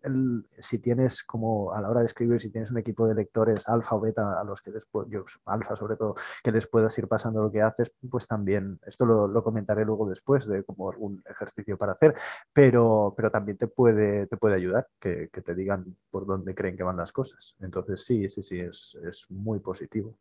si 0.48 0.78
tienes 0.78 1.22
como 1.22 1.72
a 1.72 1.80
la 1.80 1.90
hora 1.90 2.00
de 2.00 2.06
escribir, 2.06 2.40
si 2.40 2.50
tienes 2.50 2.70
un 2.70 2.78
equipo 2.78 3.06
de 3.06 3.14
lectores 3.14 3.68
alfa 3.68 3.96
o 3.96 4.00
beta 4.00 4.40
a 4.40 4.44
los 4.44 4.60
que 4.60 4.70
les 4.70 4.86
yo, 5.08 5.24
alfa 5.46 5.76
sobre 5.76 5.96
todo, 5.96 6.14
que 6.42 6.52
les 6.52 6.66
puedas 6.66 6.96
ir 6.98 7.08
pasando 7.08 7.42
lo 7.42 7.50
que 7.50 7.62
haces, 7.62 7.92
pues 8.10 8.26
también, 8.26 8.80
esto 8.86 9.04
lo, 9.04 9.44
comentaré 9.44 9.84
luego 9.84 10.08
después 10.08 10.46
de 10.46 10.64
como 10.64 10.90
algún 10.90 11.22
ejercicio 11.28 11.76
para 11.76 11.92
hacer, 11.92 12.14
pero, 12.52 13.14
pero 13.16 13.30
también 13.30 13.58
te 13.58 13.68
puede, 13.68 14.26
te 14.26 14.36
puede 14.36 14.56
ayudar 14.56 14.88
que, 15.00 15.28
te 15.28 15.54
digan 15.54 15.96
por 16.10 16.26
dónde 16.26 16.54
creen 16.54 16.76
que 16.76 16.82
van 16.82 16.96
las 16.96 17.12
cosas. 17.12 17.56
Entonces 17.60 18.04
sí, 18.04 18.28
sí, 18.28 18.42
sí, 18.42 18.58
es, 18.60 18.98
es 19.04 19.26
muy 19.30 19.60
positivo 19.60 20.18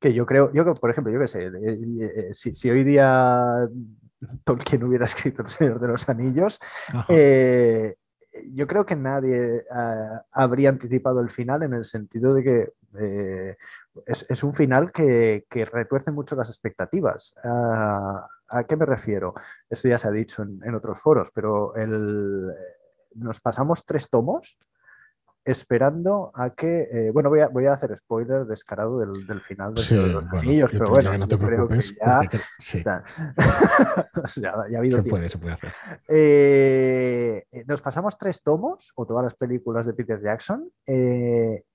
que 0.00 0.12
yo 0.12 0.26
creo, 0.26 0.52
yo 0.52 0.74
por 0.74 0.90
ejemplo, 0.90 1.12
yo 1.12 1.20
qué 1.20 1.28
sé, 1.28 1.46
eh, 1.46 2.30
si, 2.32 2.70
hoy 2.70 2.84
día 2.84 3.68
Tolkien 4.44 4.84
hubiera 4.84 5.04
escrito 5.06 5.42
El 5.42 5.50
Señor 5.50 5.80
de 5.80 5.88
los 5.88 6.08
Anillos, 6.08 6.58
eh, 7.08 7.96
yo 8.52 8.66
creo 8.66 8.86
que 8.86 8.94
nadie 8.94 9.64
ah, 9.70 10.22
habría 10.30 10.68
anticipado 10.68 11.20
el 11.20 11.30
final 11.30 11.62
en 11.62 11.72
el 11.72 11.84
sentido 11.84 12.34
de 12.34 12.44
que 12.44 12.68
eh, 13.00 13.56
es, 14.06 14.44
un 14.44 14.54
final 14.54 14.92
que, 14.92 15.44
retuerce 15.72 16.10
mucho 16.12 16.36
las 16.36 16.48
expectativas. 16.48 17.34
Ah, 17.42 18.26
¿A 18.50 18.64
qué 18.64 18.76
me 18.76 18.86
refiero? 18.86 19.34
Esto 19.68 19.88
ya 19.88 19.98
se 19.98 20.08
ha 20.08 20.12
dicho 20.12 20.42
en, 20.42 20.60
en 20.64 20.74
otros 20.74 21.00
foros, 21.00 21.30
pero 21.34 21.74
el, 21.74 22.50
nos 23.14 23.40
pasamos 23.40 23.84
tres 23.84 24.08
tomos 24.08 24.58
esperando 25.48 26.30
a 26.34 26.50
que, 26.50 26.88
eh, 26.92 27.10
bueno, 27.10 27.30
voy 27.30 27.40
a, 27.40 27.48
voy 27.48 27.64
a 27.64 27.72
hacer 27.72 27.96
spoiler 27.96 28.44
descarado 28.44 28.98
del, 28.98 29.26
del 29.26 29.40
final 29.40 29.72
de 29.72 29.80
los 29.80 30.24
anillos, 30.32 30.70
pero 30.70 30.90
bueno, 30.90 31.16
no 31.16 31.26
te 31.26 31.38
preocupes, 31.38 31.96
ya, 31.98 33.02
ya, 34.36 34.50
ha 34.50 34.78
habido 34.78 34.98
se 34.98 35.02
tiempo. 35.02 35.10
Puede, 35.10 35.28
se 35.30 35.38
puede 35.38 35.54
hacer. 35.54 35.70
Eh, 36.06 37.44
eh, 37.50 37.64
nos 37.66 37.80
pasamos 37.80 38.18
tres 38.18 38.42
tomos, 38.42 38.92
o 38.94 39.06
todas 39.06 39.24
las 39.24 39.34
películas 39.34 39.86
de 39.86 39.94
Peter 39.94 40.20
Jackson, 40.20 40.70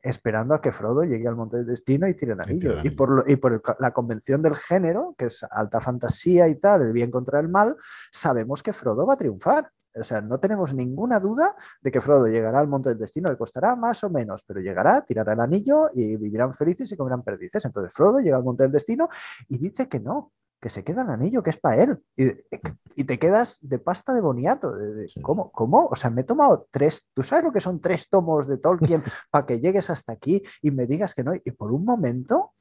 esperando 0.01 0.53
a 0.53 0.61
que 0.61 0.71
Frodo 0.71 1.03
llegue 1.03 1.27
al 1.27 1.35
Monte 1.35 1.57
del 1.57 1.65
Destino 1.65 2.07
y 2.07 2.13
tire 2.13 2.33
el 2.33 2.41
anillo. 2.41 2.75
Y 2.83 2.91
por, 2.91 3.23
y 3.27 3.37
por 3.37 3.61
la 3.79 3.91
convención 3.91 4.43
del 4.43 4.55
género, 4.55 5.15
que 5.17 5.25
es 5.25 5.43
alta 5.49 5.81
fantasía 5.81 6.47
y 6.47 6.59
tal, 6.59 6.83
el 6.83 6.91
bien 6.91 7.09
contra 7.09 7.39
el 7.39 7.49
mal, 7.49 7.75
sabemos 8.11 8.61
que 8.61 8.71
Frodo 8.71 9.07
va 9.07 9.15
a 9.15 9.17
triunfar. 9.17 9.71
O 9.95 10.03
sea, 10.03 10.21
no 10.21 10.39
tenemos 10.39 10.73
ninguna 10.73 11.19
duda 11.19 11.55
de 11.81 11.91
que 11.91 12.01
Frodo 12.01 12.27
llegará 12.27 12.59
al 12.59 12.67
monte 12.67 12.89
del 12.89 12.97
destino, 12.97 13.29
le 13.29 13.37
costará 13.37 13.75
más 13.75 14.03
o 14.03 14.09
menos, 14.09 14.43
pero 14.45 14.59
llegará, 14.59 15.01
tirará 15.01 15.33
el 15.33 15.39
anillo 15.39 15.89
y 15.93 16.17
vivirán 16.17 16.53
felices 16.53 16.91
y 16.91 16.97
comerán 16.97 17.23
perdices. 17.23 17.65
Entonces 17.65 17.93
Frodo 17.93 18.19
llega 18.19 18.37
al 18.37 18.43
monte 18.43 18.63
del 18.63 18.71
destino 18.71 19.09
y 19.47 19.57
dice 19.57 19.87
que 19.87 19.99
no, 19.99 20.31
que 20.63 20.69
se 20.69 20.83
queda 20.83 21.01
el 21.01 21.09
anillo, 21.09 21.43
que 21.43 21.49
es 21.49 21.57
para 21.57 21.83
él. 21.83 22.01
Y, 22.15 23.03
te 23.03 23.19
quedas 23.19 23.59
de 23.61 23.79
pasta 23.79 24.13
de 24.13 24.21
boniato. 24.21 24.73
¿Cómo? 25.21 25.51
¿Cómo? 25.51 25.87
O 25.87 25.95
sea, 25.95 26.09
me 26.09 26.21
he 26.21 26.23
tomado 26.23 26.67
tres, 26.71 27.05
¿tú 27.13 27.21
sabes 27.21 27.43
lo 27.43 27.51
que 27.51 27.59
son 27.59 27.81
tres 27.81 28.07
tomos 28.09 28.47
de 28.47 28.57
Tolkien 28.57 29.03
para 29.29 29.45
que 29.45 29.59
llegues 29.59 29.89
hasta 29.89 30.13
aquí 30.13 30.41
y 30.61 30.71
me 30.71 30.87
digas 30.87 31.13
que 31.13 31.23
no? 31.23 31.33
Y 31.35 31.51
por 31.51 31.73
un 31.73 31.83
momento 31.83 32.53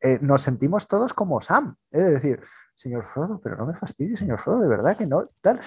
eh, 0.00 0.18
nos 0.22 0.40
sentimos 0.40 0.88
todos 0.88 1.12
como 1.12 1.42
Sam. 1.42 1.74
Es 1.90 2.06
decir, 2.06 2.40
señor 2.74 3.04
Frodo, 3.04 3.38
pero 3.42 3.56
no 3.56 3.66
me 3.66 3.74
fastidies, 3.74 4.20
señor 4.20 4.38
Frodo, 4.38 4.60
de 4.60 4.68
verdad 4.68 4.96
que 4.96 5.06
no. 5.06 5.28
Tal. 5.42 5.60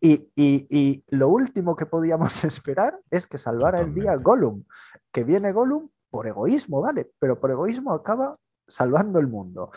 Y, 0.00 1.04
lo 1.10 1.28
último 1.28 1.76
que 1.76 1.86
podíamos 1.86 2.44
esperar 2.44 2.98
es 3.10 3.26
que 3.26 3.38
salvara 3.38 3.80
el 3.80 3.94
día 3.94 4.16
Gollum, 4.16 4.64
que 5.12 5.24
viene 5.24 5.52
Gollum 5.52 5.88
por 6.10 6.26
egoísmo, 6.26 6.80
¿vale? 6.80 7.10
Pero 7.18 7.38
por 7.38 7.50
egoísmo 7.50 7.92
acaba 7.92 8.36
salvando 8.66 9.18
el 9.18 9.26
mundo. 9.26 9.70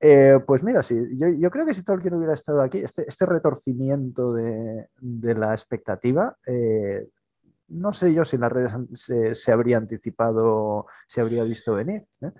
Eh, 0.00 0.38
pues 0.46 0.62
mira, 0.62 0.82
sí, 0.82 0.96
yo, 1.16 1.50
creo 1.50 1.64
que 1.64 1.74
si 1.74 1.82
Tolkien 1.82 2.14
hubiera 2.14 2.34
estado 2.34 2.62
aquí, 2.62 2.78
este, 2.78 3.08
este 3.08 3.26
retorcimiento 3.26 4.32
de, 4.34 4.88
la 5.34 5.52
expectativa, 5.52 6.36
eh, 6.46 7.08
no 7.68 7.92
sé 7.92 8.12
yo 8.12 8.24
si 8.24 8.36
las 8.36 8.52
redes 8.52 8.76
se, 8.92 9.52
habría 9.52 9.78
anticipado, 9.78 10.86
se 11.08 11.20
habría 11.20 11.44
visto 11.44 11.74
venir, 11.74 12.06
¿eh? 12.20 12.32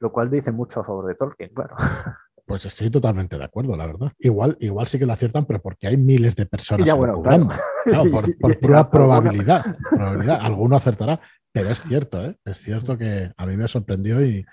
lo 0.00 0.12
cual 0.12 0.30
dice 0.30 0.52
mucho 0.52 0.80
a 0.80 0.84
favor 0.84 1.06
de 1.06 1.14
Tolkien, 1.14 1.50
claro. 1.54 1.76
Pues 2.46 2.64
estoy 2.64 2.90
totalmente 2.90 3.36
de 3.36 3.44
acuerdo, 3.44 3.76
la 3.76 3.86
verdad. 3.86 4.12
Igual, 4.20 4.56
igual 4.60 4.86
sí 4.86 5.00
que 5.00 5.06
lo 5.06 5.12
aciertan, 5.12 5.46
pero 5.46 5.60
porque 5.60 5.88
hay 5.88 5.96
miles 5.96 6.36
de 6.36 6.46
personas 6.46 6.86
ya, 6.86 6.94
por, 6.96 8.60
pura 8.60 8.88
probabilidad, 8.88 9.76
probabilidad. 9.90 10.38
Alguno 10.40 10.76
acertará, 10.76 11.20
pero 11.50 11.70
es 11.70 11.80
cierto, 11.80 12.24
¿eh? 12.24 12.36
es 12.44 12.58
cierto 12.58 12.96
que 12.96 13.32
a 13.36 13.46
mí 13.46 13.56
me 13.56 13.66
sorprendió 13.66 14.24
y, 14.24 14.44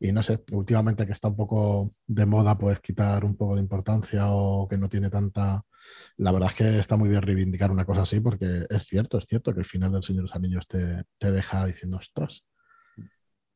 no 0.00 0.22
sé, 0.22 0.42
últimamente 0.50 1.04
que 1.04 1.12
está 1.12 1.28
un 1.28 1.36
poco 1.36 1.92
de 2.06 2.24
moda, 2.24 2.56
pues 2.56 2.80
quitar 2.80 3.22
un 3.22 3.36
poco 3.36 3.56
de 3.56 3.60
importancia 3.60 4.30
o 4.30 4.66
que 4.66 4.78
no 4.78 4.88
tiene 4.88 5.10
tanta. 5.10 5.62
La 6.16 6.32
verdad 6.32 6.48
es 6.48 6.54
que 6.54 6.78
está 6.78 6.96
muy 6.96 7.10
bien 7.10 7.20
reivindicar 7.20 7.70
una 7.70 7.84
cosa 7.84 8.02
así, 8.02 8.18
porque 8.20 8.64
es 8.70 8.84
cierto, 8.84 9.18
es 9.18 9.26
cierto 9.26 9.52
que 9.52 9.60
el 9.60 9.66
final 9.66 9.92
del 9.92 10.02
Señor 10.02 10.22
de 10.22 10.28
los 10.28 10.34
Anillos 10.34 10.66
te, 10.66 11.04
te 11.18 11.30
deja 11.30 11.66
diciendo, 11.66 11.98
ostras, 11.98 12.44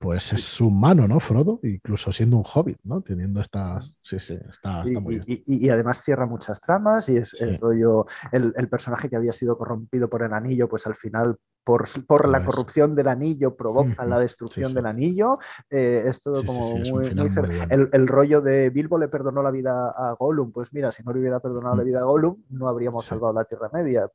pues 0.01 0.32
es 0.32 0.61
humano, 0.62 1.07
¿no, 1.07 1.20
Frodo? 1.20 1.61
Incluso 1.62 2.11
siendo 2.11 2.38
un 2.38 2.44
hobbit, 2.55 2.78
¿no? 2.84 3.03
Teniendo 3.03 3.38
estas... 3.42 3.92
Sí, 4.01 4.18
sí, 4.18 4.38
está, 4.48 4.82
muy 4.98 5.20
bien. 5.20 5.42
Y, 5.46 5.68
además 5.68 6.03
cierra 6.03 6.24
muchas 6.24 6.59
tramas 6.59 7.11
y 7.11 7.18
es 7.18 7.38
el 7.42 7.59
rollo, 7.59 8.07
el, 8.32 8.68
personaje 8.70 9.11
que 9.11 9.16
había 9.16 9.32
sido 9.32 9.59
corrompido 9.59 10.09
por 10.09 10.22
el 10.22 10.32
anillo, 10.32 10.70
pues 10.70 10.86
al 10.86 10.94
final 10.94 11.36
por, 11.62 11.84
por 12.07 12.30
la 12.30 12.42
corrupción 12.46 12.94
del 12.94 13.09
anillo 13.09 13.55
provoca 13.55 14.07
la 14.07 14.18
destrucción 14.18 14.72
del 14.72 14.86
anillo. 14.86 15.36
Eh, 15.68 16.05
es 16.07 16.22
todo 16.22 16.42
como 16.46 16.76
muy, 16.78 17.07
el, 17.68 18.09
rollo 18.09 18.40
de 18.40 18.70
Bilbo 18.70 18.96
le 18.96 19.09
perdonó 19.09 19.42
la 19.42 19.51
vida 19.51 19.90
a 19.90 20.16
Gollum, 20.18 20.51
pues 20.51 20.72
mira, 20.72 20.90
si 20.92 21.03
no 21.03 21.12
le 21.12 21.20
hubiera 21.20 21.40
perdonado 21.40 21.76
la 21.76 21.82
mm. 21.82 21.86
vida 21.86 22.01
a 22.01 22.05
Gollum, 22.05 22.42
no 22.48 22.68
habríamos 22.68 23.05
salvado 23.05 23.34
la 23.34 23.44
Tierra 23.44 23.68
Media. 23.70 24.09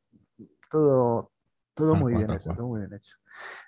Todo, 0.72 1.30
todo 1.76 1.96
muy 1.96 2.16
bien 2.16 2.32
hecho, 2.32 2.52
todo 2.56 2.68
muy 2.68 2.80
bien 2.80 2.94
hecho. 2.94 3.18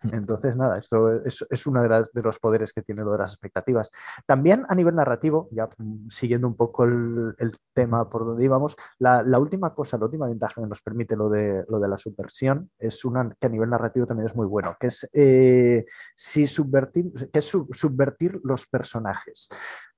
Entonces, 0.02 0.56
nada, 0.56 0.78
esto 0.78 1.24
es, 1.24 1.68
uno 1.68 1.84
de, 1.84 2.22
los 2.24 2.40
poderes 2.40 2.72
que 2.72 2.82
tiene 2.82 3.04
lo 3.04 3.12
de 3.12 3.18
las 3.20 3.34
expectativas. 3.34 3.92
También 4.26 4.66
a 4.70 4.76
nivel 4.76 4.96
narrativo, 4.96 5.50
ya 5.52 5.68
mm, 5.78 6.08
siguiendo 6.10 6.48
un 6.48 6.56
poco 6.56 6.86
el, 6.86 7.36
tema 7.74 8.10
por 8.10 8.26
donde 8.26 8.44
íbamos, 8.44 8.76
la, 8.98 9.22
última 9.40 9.76
cosa, 9.76 9.98
la 9.98 10.06
última 10.06 10.28
ventaja 10.28 10.62
que 10.62 10.68
nos 10.68 10.82
permite 10.82 11.16
lo 11.16 11.30
de, 11.30 11.64
lo 11.68 11.80
de 11.80 11.88
la 11.88 11.98
subversión 11.98 12.72
es 12.80 13.06
una 13.06 13.30
que 13.40 13.48
a 13.48 13.50
nivel 13.50 13.70
narrativo 13.70 14.08
también 14.08 14.28
es 14.28 14.36
muy 14.36 14.48
bueno, 14.48 14.76
que 14.80 14.88
es, 14.88 15.08
eh, 15.14 15.86
si 16.16 16.48
subvertir, 16.48 17.12
que 17.32 17.40
es 17.40 17.46
subvertir 17.46 18.40
los 18.44 18.66
personajes. 18.66 19.50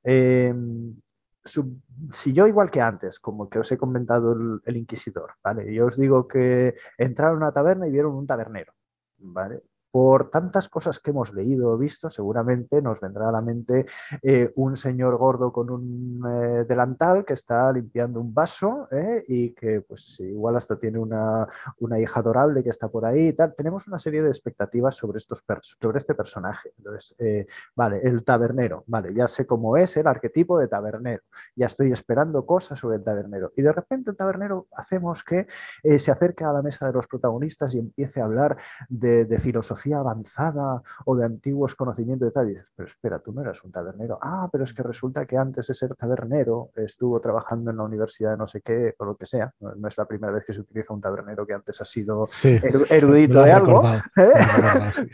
Eh, 0.04 0.54
si 1.44 2.34
yo 2.34 2.48
igual 2.48 2.70
que 2.70 2.82
antes, 2.82 3.20
como 3.20 3.50
que 3.50 3.60
os 3.60 3.72
he 3.72 3.78
comentado 3.78 4.34
el, 4.66 4.78
inquisidor, 4.78 5.34
¿vale? 5.44 5.74
Yo 5.74 5.88
os 5.88 5.98
digo 5.98 6.28
que 6.28 6.76
entraron 6.98 7.36
a 7.38 7.48
una 7.48 7.52
taberna 7.54 7.88
y 7.88 7.92
vieron 7.92 8.16
un 8.16 8.28
tabernero, 8.28 8.74
¿vale? 9.18 9.64
Por 9.92 10.30
tantas 10.30 10.70
cosas 10.70 11.00
que 11.00 11.12
hemos 11.12 11.34
leído 11.34 11.72
o 11.72 11.78
visto, 11.78 12.10
seguramente 12.10 12.82
nos 12.82 13.00
vendrá 13.00 13.30
a 13.30 13.32
la 13.32 13.42
mente 13.42 13.86
eh, 14.22 14.52
un 14.56 14.78
señor 14.78 15.18
gordo 15.18 15.52
con 15.52 15.70
un 15.70 16.24
eh, 16.28 16.66
delantal 16.68 17.26
que 17.26 17.34
está 17.34 17.72
limpiando 17.72 18.22
un 18.22 18.34
vaso 18.34 18.88
eh, 18.92 19.24
y 19.28 19.52
que 19.54 19.82
pues 19.82 20.20
igual 20.20 20.58
hasta 20.58 20.78
tiene 20.78 21.00
una, 21.00 21.48
hija 22.00 22.20
adorable 22.20 22.64
que 22.64 22.70
está 22.70 22.88
por 22.88 23.06
ahí 23.06 23.30
y 23.30 23.34
tal. 23.34 23.56
Tenemos 23.56 23.88
una 23.88 24.00
serie 24.00 24.22
de 24.22 24.30
expectativas 24.30 24.96
sobre, 24.96 25.18
estos 25.18 25.44
sobre 25.82 25.98
este 25.98 26.14
personaje. 26.14 26.72
Entonces, 26.78 27.16
vale, 27.76 28.00
el 28.04 28.24
tabernero, 28.24 28.84
vale, 28.88 29.14
ya 29.14 29.28
sé 29.28 29.46
cómo 29.46 29.76
es 29.76 29.98
el 29.98 30.08
arquetipo 30.08 30.60
de 30.60 30.68
tabernero, 30.68 31.24
ya 31.56 31.66
estoy 31.66 31.92
esperando 31.92 32.46
cosas 32.46 32.80
sobre 32.80 32.98
el 32.98 33.04
tabernero. 33.04 33.52
Y 33.56 33.62
de 33.62 33.72
repente 33.72 34.12
el 34.12 34.18
tabernero 34.18 34.68
hacemos 34.74 35.24
que 35.24 35.48
se 35.98 36.12
acerque 36.12 36.44
a 36.44 36.54
la 36.54 36.62
mesa 36.62 36.88
de 36.88 36.94
los 36.94 37.08
protagonistas 37.08 37.74
y 37.74 37.80
empiece 37.80 38.22
a 38.22 38.26
hablar 38.26 38.58
de, 38.88 39.26
de 39.26 39.40
filosofía 39.40 39.79
avanzada 39.94 40.82
o 41.06 41.16
de 41.16 41.26
antiguos 41.26 41.76
conocimientos 41.76 42.28
de 42.28 42.32
tal. 42.32 42.66
pero 42.76 42.88
espera, 42.88 43.20
tú 43.20 43.32
no 43.32 43.42
eras 43.42 43.64
un 43.64 43.72
tabernero. 43.72 44.18
Ah, 44.22 44.50
pero 44.52 44.64
es 44.64 44.74
que 44.74 44.84
resulta 44.84 45.26
que 45.26 45.38
antes 45.38 45.68
de 45.68 45.74
ser 45.74 45.96
tabernero 45.96 46.72
estuvo 46.76 47.20
trabajando 47.20 47.72
en 47.72 47.78
la 47.78 47.84
universidad 47.84 48.32
de 48.32 48.38
no 48.38 48.48
sé 48.48 48.62
qué 48.62 48.96
o 48.98 49.06
lo 49.06 49.16
que 49.16 49.26
sea. 49.26 49.52
No, 49.60 49.88
es 49.88 49.98
la 49.98 50.06
primera 50.06 50.34
vez 50.34 50.46
que 50.46 50.54
se 50.54 50.62
utiliza 50.62 50.94
un 50.94 51.02
tabernero 51.02 51.46
que 51.46 51.54
antes 51.54 51.80
ha 51.82 51.86
sido 51.86 52.28
erudito 52.90 53.44
de 53.44 53.52
algo. 53.52 53.82
¿eh? 53.86 54.34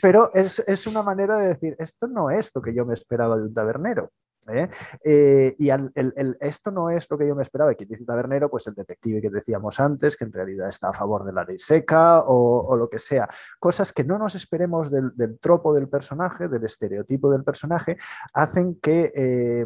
Pero 0.02 0.32
es, 0.34 0.64
es 0.66 0.88
una 0.88 1.04
manera 1.04 1.38
de 1.38 1.48
decir, 1.48 1.76
esto 1.80 2.08
no 2.08 2.30
es 2.30 2.52
lo 2.54 2.62
que 2.62 2.74
yo 2.74 2.86
me 2.86 2.94
esperaba 2.94 3.38
de 3.38 3.44
un 3.44 3.54
tabernero. 3.54 4.12
¿Eh? 4.48 4.70
Eh, 5.04 5.56
y 5.58 5.70
esto 6.40 6.72
no 6.72 6.90
es 6.90 7.10
lo 7.10 7.18
que 7.18 7.28
yo 7.28 7.36
me 7.36 7.42
esperaba. 7.42 7.74
Quien 7.74 7.90
dice 7.90 8.06
tabernero, 8.06 8.50
pues 8.50 8.68
el 8.68 8.76
detective 8.76 9.22
que 9.22 9.30
decíamos 9.30 9.80
antes, 9.80 10.16
que 10.16 10.26
en 10.26 10.34
realidad 10.34 10.70
está 10.70 10.90
a 10.90 10.94
favor 10.94 11.24
de 11.24 11.34
la 11.34 11.44
ley 11.44 11.58
seca 11.58 12.22
o, 12.26 12.76
lo 12.76 12.90
que 12.90 13.00
sea. 13.00 13.28
Cosas 13.60 13.94
que 13.94 14.04
no 14.04 14.18
nos 14.18 14.36
esperemos 14.36 14.92
del, 14.92 15.40
tropo 15.40 15.74
del 15.74 15.88
personaje, 15.88 16.48
del 16.48 16.64
estereotipo 16.64 17.32
del 17.32 17.44
personaje, 17.44 17.98
hacen 18.34 18.80
que 18.80 19.12
eh, 19.16 19.66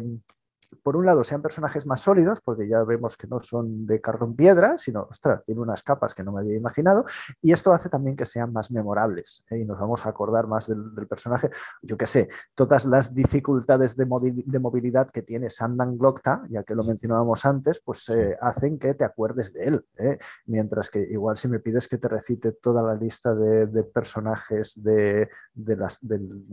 por 0.82 0.96
un 0.96 1.06
lado, 1.06 1.24
sean 1.24 1.42
personajes 1.42 1.86
más 1.86 2.00
sólidos, 2.00 2.40
porque 2.40 2.68
ya 2.68 2.82
vemos 2.84 3.16
que 3.16 3.26
no 3.26 3.40
son 3.40 3.86
de 3.86 4.00
cartón 4.00 4.34
piedra, 4.34 4.78
sino, 4.78 5.06
ostras, 5.10 5.44
tiene 5.44 5.60
unas 5.60 5.82
capas 5.82 6.14
que 6.14 6.22
no 6.22 6.32
me 6.32 6.40
había 6.40 6.56
imaginado, 6.56 7.04
y 7.40 7.52
esto 7.52 7.72
hace 7.72 7.88
también 7.88 8.16
que 8.16 8.24
sean 8.24 8.52
más 8.52 8.70
memorables, 8.70 9.44
¿eh? 9.50 9.58
y 9.58 9.64
nos 9.64 9.78
vamos 9.78 10.06
a 10.06 10.08
acordar 10.08 10.46
más 10.46 10.68
del, 10.68 11.06
personaje, 11.08 11.50
yo 11.82 11.96
qué 11.96 12.06
sé, 12.06 12.28
todas 12.54 12.84
las 12.84 13.14
dificultades 13.14 13.96
de, 13.96 14.06
movilidad 14.06 15.10
que 15.10 15.22
tiene 15.22 15.50
Sandan 15.50 15.98
Glokta, 15.98 16.44
ya 16.48 16.62
que 16.62 16.74
lo 16.74 16.84
mencionábamos 16.84 17.44
antes, 17.44 17.80
pues 17.84 18.08
eh, 18.10 18.36
hacen 18.40 18.78
que 18.78 18.94
te 18.94 19.04
acuerdes 19.04 19.52
de 19.52 19.64
él, 19.64 19.84
¿eh? 19.96 20.18
mientras 20.46 20.90
que 20.90 21.00
igual 21.00 21.36
si 21.36 21.48
me 21.48 21.58
pides 21.58 21.88
que 21.88 21.98
te 21.98 22.08
recite 22.08 22.52
toda 22.52 22.82
la 22.82 22.94
lista 22.94 23.34
de, 23.34 23.82
personajes 23.84 24.80
de, 24.82 25.28
las, 25.54 25.98
del 26.00 26.44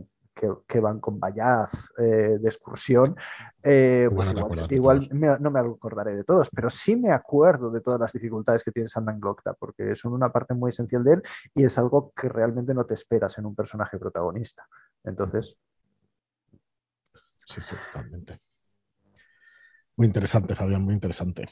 que, 0.66 0.80
van 0.80 1.00
con 1.00 1.18
Bayaz 1.18 1.90
eh, 1.98 2.38
de 2.40 2.48
excursión, 2.48 3.16
eh, 3.62 4.08
pues 4.14 4.32
igual, 4.70 5.08
no 5.40 5.50
me 5.50 5.60
acordaré 5.60 6.14
de 6.14 6.24
todos, 6.24 6.48
pero 6.50 6.70
sí 6.70 6.96
me 6.96 7.10
acuerdo 7.10 7.70
de 7.70 7.80
todas 7.80 7.98
las 7.98 8.12
dificultades 8.12 8.62
que 8.62 8.70
tiene 8.70 8.88
Sandan 8.88 9.20
Glokta, 9.20 9.54
porque 9.54 9.96
son 9.96 10.12
una 10.12 10.30
parte 10.30 10.54
muy 10.54 10.70
esencial 10.70 11.02
de 11.02 11.14
él 11.14 11.22
y 11.54 11.64
es 11.64 11.76
algo 11.78 12.12
que 12.14 12.28
realmente 12.28 12.74
no 12.74 12.84
te 12.84 12.94
esperas 12.94 13.36
en 13.38 13.46
un 13.46 13.54
personaje 13.54 13.98
protagonista. 13.98 14.66
Entonces. 15.04 15.58
Sí, 17.36 17.60
sí, 17.60 17.74
totalmente. 17.86 18.40
Muy 19.96 20.06
interesante, 20.06 20.54
Fabián, 20.54 20.82
muy 20.82 20.94
interesante. 20.94 21.48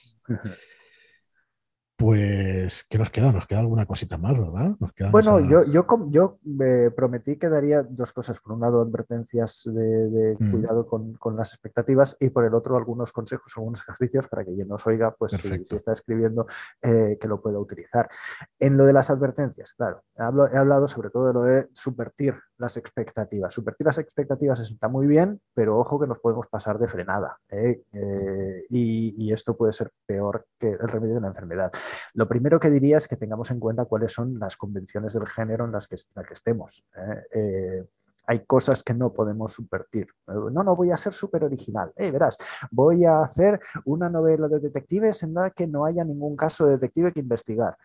Pues, 1.98 2.84
¿qué 2.90 2.98
nos 2.98 3.08
queda? 3.08 3.32
Nos 3.32 3.46
queda 3.46 3.60
alguna 3.60 3.86
cosita 3.86 4.18
más, 4.18 4.38
¿verdad? 4.38 4.76
bueno, 5.10 5.40
yo, 5.40 5.64
yo, 5.64 5.86
yo 6.10 6.38
me 6.44 6.90
prometí 6.90 7.36
que 7.36 7.48
daría 7.48 7.82
dos 7.82 8.12
cosas. 8.12 8.38
Por 8.38 8.52
un 8.52 8.60
lado, 8.60 8.82
advertencias 8.82 9.62
de, 9.64 10.36
mm. 10.38 10.50
cuidado 10.50 10.86
con, 10.86 11.36
las 11.36 11.54
expectativas 11.54 12.14
y 12.20 12.28
por 12.28 12.44
el 12.44 12.52
otro, 12.52 12.76
algunos 12.76 13.12
consejos, 13.12 13.50
algunos 13.56 13.80
ejercicios 13.80 14.28
para 14.28 14.44
que 14.44 14.54
quien 14.54 14.68
nos 14.68 14.86
oiga, 14.86 15.14
pues 15.18 15.32
si, 15.32 15.74
está 15.74 15.92
escribiendo, 15.92 16.46
eh, 16.82 17.16
que 17.18 17.28
lo 17.28 17.40
pueda 17.40 17.58
utilizar. 17.58 18.10
En 18.58 18.76
lo 18.76 18.84
de 18.84 18.92
las 18.92 19.08
advertencias, 19.08 19.72
claro, 19.72 20.02
he 20.18 20.56
hablado 20.56 20.88
sobre 20.88 21.08
todo 21.08 21.28
de 21.28 21.32
lo 21.32 21.42
de 21.44 21.68
subvertir 21.72 22.34
las 22.58 22.76
expectativas. 22.76 23.52
Subvertir 23.52 23.86
las 23.86 23.98
expectativas 23.98 24.60
está 24.60 24.88
muy 24.88 25.06
bien, 25.06 25.40
pero 25.54 25.78
ojo 25.78 25.98
que 25.98 26.06
nos 26.06 26.18
podemos 26.18 26.46
pasar 26.48 26.78
de 26.78 26.88
frenada. 26.88 27.38
¿eh? 27.50 27.82
Eh, 27.92 28.64
y, 28.70 29.32
esto 29.32 29.56
puede 29.56 29.72
ser 29.72 29.90
peor 30.06 30.46
que 30.58 30.70
el 30.70 30.88
remedio 30.88 31.16
de 31.16 31.20
la 31.20 31.28
enfermedad. 31.28 31.70
Lo 32.14 32.26
primero 32.26 32.58
que 32.58 32.70
diría 32.70 32.96
es 32.96 33.06
que 33.06 33.16
tengamos 33.16 33.50
en 33.50 33.60
cuenta 33.60 33.84
cuáles 33.84 34.12
son 34.12 34.38
las 34.38 34.56
convenciones 34.56 35.12
del 35.12 35.26
género 35.26 35.66
en 35.66 35.72
las 35.72 35.86
que, 35.86 35.96
que 35.96 36.32
estemos. 36.32 36.84
¿eh? 36.96 37.84
hay 38.28 38.44
cosas 38.44 38.82
que 38.82 38.94
no 38.94 39.12
podemos 39.12 39.52
subvertir. 39.52 40.08
No, 40.26 40.50
no, 40.50 40.74
voy 40.74 40.90
a 40.90 40.96
ser 40.96 41.12
súper 41.12 41.44
original. 41.44 41.92
verás, 41.96 42.36
voy 42.70 43.04
a 43.04 43.20
hacer 43.20 43.60
una 43.84 44.08
novela 44.08 44.48
de 44.48 44.58
detectives 44.58 45.22
en 45.22 45.34
la 45.34 45.50
que 45.50 45.66
no 45.66 45.84
haya 45.84 46.02
ningún 46.02 46.36
caso 46.36 46.66
de 46.66 46.72
detective 46.72 47.12
que 47.12 47.20
investigar. 47.20 47.76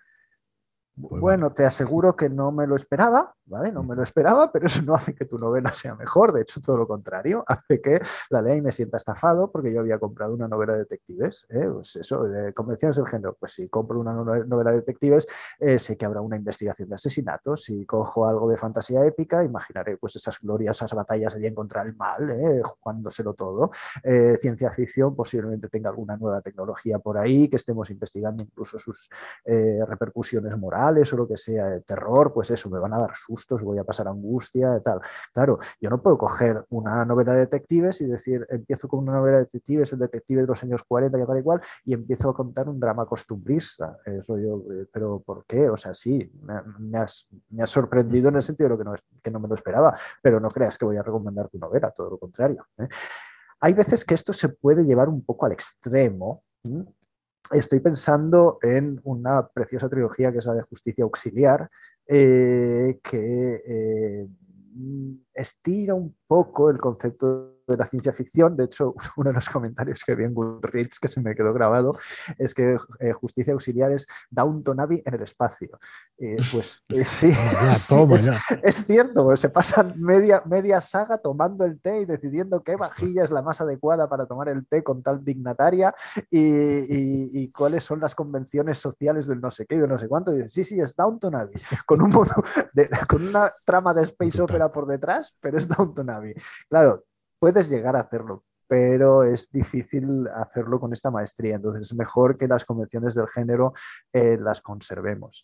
Bueno, 1.09 1.51
te 1.51 1.65
aseguro 1.65 2.15
que 2.15 2.29
no 2.29 2.51
me 2.51 2.67
lo 2.67 2.75
esperaba, 2.75 3.33
¿vale? 3.45 3.71
No 3.71 3.83
me 3.83 3.95
lo 3.95 4.03
esperaba, 4.03 4.51
pero 4.51 4.67
eso 4.67 4.81
no 4.83 4.93
hace 4.95 5.15
que 5.15 5.25
tu 5.25 5.37
novela 5.37 5.73
sea 5.73 5.95
mejor, 5.95 6.31
de 6.31 6.41
hecho 6.41 6.61
todo 6.61 6.77
lo 6.77 6.87
contrario, 6.87 7.43
hace 7.47 7.81
que 7.81 7.99
la 8.29 8.41
ley 8.41 8.61
me 8.61 8.71
sienta 8.71 8.97
estafado 8.97 9.51
porque 9.51 9.73
yo 9.73 9.81
había 9.81 9.99
comprado 9.99 10.33
una 10.33 10.47
novela 10.47 10.73
de 10.73 10.79
detectives, 10.79 11.45
¿eh? 11.49 11.67
pues 11.71 11.95
eso, 11.95 12.23
de 12.23 12.53
convenciones 12.53 12.97
del 12.97 13.07
género, 13.07 13.35
pues 13.39 13.53
si 13.53 13.67
compro 13.67 13.99
una 13.99 14.13
novela 14.13 14.71
de 14.71 14.77
detectives, 14.77 15.27
eh, 15.59 15.79
sé 15.79 15.97
que 15.97 16.05
habrá 16.05 16.21
una 16.21 16.35
investigación 16.35 16.89
de 16.89 16.95
asesinatos, 16.95 17.63
si 17.63 17.85
cojo 17.85 18.27
algo 18.27 18.49
de 18.49 18.57
fantasía 18.57 19.05
épica, 19.05 19.43
imaginaré 19.43 19.97
pues 19.97 20.15
esas 20.15 20.39
gloriosas 20.39 20.93
batallas 20.93 21.35
allí 21.35 21.53
contra 21.53 21.81
el 21.81 21.95
mal, 21.95 22.29
¿eh? 22.29 22.61
jugándoselo 22.63 23.33
todo, 23.33 23.71
ciencia 24.37 24.71
ficción 24.71 25.15
posiblemente 25.15 25.67
tenga 25.67 25.89
alguna 25.89 26.15
nueva 26.15 26.41
tecnología 26.41 26.99
por 26.99 27.17
ahí, 27.17 27.49
que 27.49 27.55
estemos 27.55 27.89
investigando 27.89 28.43
incluso 28.43 28.77
sus 28.77 29.09
repercusiones 29.45 30.57
morales, 30.57 30.90
o 30.91 31.17
lo 31.17 31.27
que 31.27 31.37
sea, 31.37 31.67
de 31.67 31.81
terror, 31.81 32.33
pues 32.33 32.51
eso, 32.51 32.69
me 32.69 32.79
van 32.79 32.93
a 32.93 32.99
dar 32.99 33.15
sustos, 33.15 33.63
voy 33.63 33.77
a 33.77 33.83
pasar 33.83 34.07
angustia, 34.07 34.79
tal. 34.81 34.99
Claro, 35.33 35.59
yo 35.79 35.89
no 35.89 36.01
puedo 36.01 36.17
coger 36.17 36.65
una 36.69 37.05
novela 37.05 37.33
de 37.33 37.41
detectives 37.41 38.01
y 38.01 38.05
decir, 38.05 38.45
empiezo 38.49 38.87
con 38.87 38.99
una 38.99 39.13
novela 39.13 39.37
de 39.37 39.43
detectives, 39.45 39.93
el 39.93 39.99
detective 39.99 40.41
de 40.41 40.47
los 40.47 40.61
años 40.63 40.83
40 40.83 41.17
y 41.17 41.25
tal 41.25 41.39
y 41.39 41.43
cual, 41.43 41.61
y 41.85 41.93
empiezo 41.93 42.29
a 42.29 42.35
contar 42.35 42.69
un 42.69 42.79
drama 42.79 43.05
costumbrista. 43.05 43.99
Eso 44.05 44.37
yo, 44.37 44.63
eh, 44.71 44.85
pero 44.91 45.19
¿por 45.19 45.45
qué? 45.45 45.69
O 45.69 45.77
sea, 45.77 45.93
sí, 45.93 46.31
me, 46.79 46.99
has, 46.99 47.27
me 47.49 47.65
sorprendido 47.65 48.29
en 48.29 48.35
el 48.35 48.43
sentido 48.43 48.69
de 48.69 48.75
lo 48.75 48.77
que 48.77 48.83
no, 48.83 48.95
que 49.23 49.31
no 49.31 49.39
me 49.39 49.47
lo 49.47 49.55
esperaba, 49.55 49.97
pero 50.21 50.39
no 50.39 50.49
creas 50.49 50.77
que 50.77 50.85
voy 50.85 50.97
a 50.97 51.03
recomendar 51.03 51.47
tu 51.49 51.57
novela, 51.57 51.91
todo 51.91 52.11
lo 52.11 52.17
contrario. 52.17 52.65
¿eh? 52.77 52.87
Hay 53.61 53.73
veces 53.73 54.03
que 54.03 54.15
esto 54.15 54.33
se 54.33 54.49
puede 54.49 54.83
llevar 54.83 55.07
un 55.07 55.23
poco 55.23 55.45
al 55.45 55.51
extremo 55.51 56.43
estoy 57.51 57.79
pensando 57.79 58.59
en 58.61 58.99
una 59.03 59.47
preciosa 59.47 59.89
trilogía 59.89 60.31
que 60.31 60.39
es 60.39 60.45
la 60.45 60.53
de 60.53 60.61
Justicia 60.61 61.03
Auxiliar, 61.03 61.69
eh, 62.07 62.99
que 63.03 63.61
eh, 63.65 64.27
estira 65.33 65.93
un 65.93 66.15
poco 66.27 66.69
el 66.69 66.79
concepto 66.79 67.61
de 67.67 67.77
la 67.77 67.85
ciencia 67.85 68.13
ficción. 68.13 68.55
De 68.55 68.65
hecho, 68.65 68.93
uno 69.17 69.29
de 69.29 69.33
los 69.33 69.49
comentarios 69.49 70.03
que 70.03 70.15
vi 70.15 70.25
en 70.25 70.33
Goodreads 70.33 70.99
que 70.99 71.07
se 71.07 71.21
me 71.21 71.35
quedó 71.35 71.53
grabado 71.53 71.91
es 72.37 72.53
que 72.53 72.77
eh, 72.99 73.13
Justicia 73.13 73.53
Auxiliar 73.53 73.91
es 73.91 74.05
Downton 74.29 74.79
Abbey 74.79 75.01
en 75.05 75.13
el 75.15 75.21
espacio. 75.21 75.69
pues 76.51 76.83
sí, 77.03 77.33
es, 78.63 78.85
cierto, 78.85 79.23
pues 79.23 79.39
se 79.39 79.49
pasan 79.49 79.99
media, 79.99 80.43
media 80.45 80.81
saga 80.81 81.17
tomando 81.17 81.65
el 81.65 81.81
té 81.81 82.01
y 82.01 82.05
decidiendo 82.05 82.61
qué 82.61 82.75
vajilla 82.75 83.23
es 83.23 83.31
la 83.31 83.41
más 83.41 83.61
adecuada 83.61 84.07
para 84.07 84.25
tomar 84.25 84.49
el 84.49 84.67
té 84.67 84.83
con 84.83 85.01
tal 85.01 85.23
dignataria 85.23 85.93
y, 86.29 87.51
cuáles 87.51 87.83
son 87.83 87.99
las 87.99 88.15
convenciones 88.15 88.77
sociales 88.77 89.27
del 89.27 89.41
no 89.41 89.51
sé 89.51 89.65
qué 89.65 89.75
y 89.75 89.79
de 89.79 89.87
no 89.87 89.97
sé 89.97 90.07
cuánto. 90.07 90.31
Y 90.31 90.37
dice, 90.37 90.49
sí, 90.49 90.63
sí, 90.63 90.79
es 90.79 90.95
Downton 90.95 91.35
Abbey, 91.35 91.61
con, 91.85 92.01
un 92.01 92.11
con 92.11 93.27
una 93.27 93.51
trama 93.65 93.93
de 93.93 94.03
space 94.03 94.41
opera 94.41 94.69
por 94.69 94.85
detrás, 94.85 95.20
pero 95.41 95.57
es 95.57 95.67
Downton 95.67 96.09
Abbey. 96.09 96.35
Claro, 96.69 97.01
puedes 97.39 97.69
llegar 97.69 97.95
a 97.95 98.01
hacerlo, 98.01 98.43
pero 98.67 99.23
es 99.23 99.51
difícil 99.51 100.27
hacerlo 100.33 100.79
con 100.79 100.93
esta 100.93 101.11
maestría. 101.11 101.55
Entonces 101.55 101.91
es 101.91 101.93
mejor 101.93 102.37
que 102.37 102.47
las 102.47 102.63
convenciones 102.63 103.15
del 103.15 103.27
género 103.27 103.73
eh, 104.13 104.37
las 104.39 104.61
conservemos. 104.61 105.43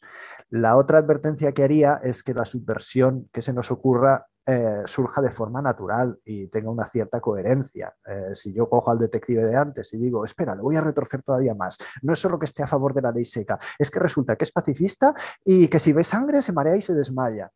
La 0.50 0.78
otra 0.78 1.00
advertencia 1.00 1.52
que 1.52 1.64
haría 1.64 2.00
es 2.04 2.24
que 2.24 2.34
la 2.34 2.46
subversión 2.46 3.30
que 3.34 3.42
se 3.42 3.52
nos 3.52 3.70
ocurra 3.70 4.28
eh, 4.50 4.84
surja 4.86 5.22
de 5.22 5.30
forma 5.30 5.62
natural 5.62 6.18
y 6.24 6.48
tenga 6.48 6.70
una 6.70 6.86
cierta 6.86 7.20
coherencia. 7.20 7.94
Eh, 8.06 8.30
si 8.34 8.54
yo 8.54 8.70
cojo 8.70 8.92
al 8.92 8.98
detective 8.98 9.44
de 9.44 9.58
antes 9.58 9.94
y 9.94 9.98
digo, 9.98 10.24
espera, 10.24 10.56
lo 10.56 10.64
voy 10.64 10.78
a 10.78 10.82
retorcer 10.82 11.22
todavía 11.22 11.54
más, 11.54 11.78
no 12.02 12.14
es 12.14 12.20
solo 12.20 12.40
que 12.40 12.46
esté 12.46 12.64
a 12.64 12.68
favor 12.68 12.94
de 12.94 13.02
la 13.02 13.12
ley 13.12 13.26
seca, 13.26 13.60
es 13.78 13.92
que 13.92 14.00
resulta 14.00 14.38
que 14.38 14.46
es 14.46 14.54
pacifista 14.54 15.14
y 15.44 15.68
que 15.68 15.80
si 15.80 15.92
ve 15.92 16.06
sangre 16.06 16.42
se 16.42 16.54
marea 16.54 16.78
y 16.78 16.82
se 16.82 16.96
desmaya 16.96 17.50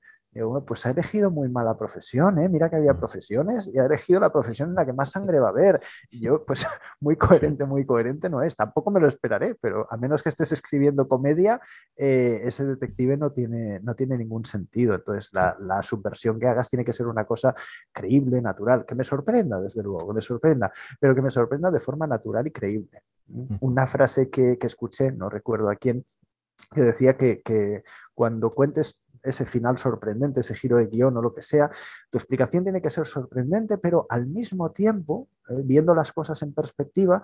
pues 0.65 0.85
ha 0.85 0.91
elegido 0.91 1.29
muy 1.29 1.49
mala 1.49 1.77
profesión, 1.77 2.39
¿eh? 2.39 2.47
mira 2.47 2.69
que 2.69 2.77
había 2.77 2.93
mm. 2.93 2.99
profesiones 2.99 3.67
y 3.67 3.77
ha 3.79 3.85
elegido 3.85 4.19
la 4.19 4.31
profesión 4.31 4.69
en 4.69 4.75
la 4.75 4.85
que 4.85 4.93
más 4.93 5.11
sangre 5.11 5.39
va 5.39 5.47
a 5.47 5.49
haber. 5.49 5.79
Y 6.09 6.21
yo, 6.21 6.45
pues 6.47 6.65
muy 7.01 7.17
coherente, 7.17 7.65
muy 7.65 7.85
coherente 7.85 8.29
no 8.29 8.41
es. 8.41 8.55
Tampoco 8.55 8.91
me 8.91 8.99
lo 8.99 9.07
esperaré, 9.07 9.55
pero 9.55 9.87
a 9.91 9.97
menos 9.97 10.23
que 10.23 10.29
estés 10.29 10.51
escribiendo 10.53 11.07
comedia, 11.07 11.59
eh, 11.97 12.41
ese 12.45 12.65
detective 12.65 13.17
no 13.17 13.31
tiene, 13.31 13.79
no 13.81 13.93
tiene 13.95 14.17
ningún 14.17 14.45
sentido. 14.45 14.95
Entonces, 14.95 15.31
la, 15.33 15.81
subversión 15.81 16.39
que 16.39 16.47
hagas 16.47 16.69
tiene 16.69 16.85
que 16.85 16.93
ser 16.93 17.07
una 17.07 17.25
cosa 17.25 17.55
creíble, 17.91 18.39
natural, 18.39 18.85
que 18.85 18.93
me 18.93 19.03
sorprenda, 19.03 19.59
desde 19.59 19.81
luego, 19.81 20.07
que 20.07 20.13
me 20.13 20.21
sorprenda, 20.21 20.71
pero 20.99 21.15
que 21.15 21.21
me 21.21 21.31
sorprenda 21.31 21.71
de 21.71 21.79
forma 21.79 22.05
natural 22.05 22.45
y 22.45 22.51
creíble. 22.51 23.01
Una 23.61 23.87
frase 23.87 24.29
que, 24.29 24.59
escuché, 24.61 25.11
no 25.11 25.27
recuerdo 25.27 25.69
a 25.69 25.75
quién, 25.75 26.05
que 26.71 26.81
decía 26.81 27.17
que, 27.17 27.41
que 27.41 27.83
cuando 28.13 28.51
cuentes 28.51 29.01
ese 29.23 29.45
final 29.45 29.77
sorprendente, 29.77 30.39
ese 30.39 30.55
giro 30.55 30.77
de 30.77 30.87
guion 30.87 31.17
o 31.17 31.21
lo 31.21 31.33
que 31.33 31.41
sea, 31.41 31.69
tu 32.09 32.17
explicación 32.17 32.63
tiene 32.63 32.81
que 32.81 32.89
ser 32.89 33.05
sorprendente, 33.05 33.77
pero 33.77 34.05
al 34.09 34.27
mismo 34.27 34.71
tiempo, 34.71 35.29
eh, 35.49 35.61
viendo 35.63 35.93
las 35.93 36.11
cosas 36.11 36.41
en 36.41 36.53
perspectiva, 36.53 37.21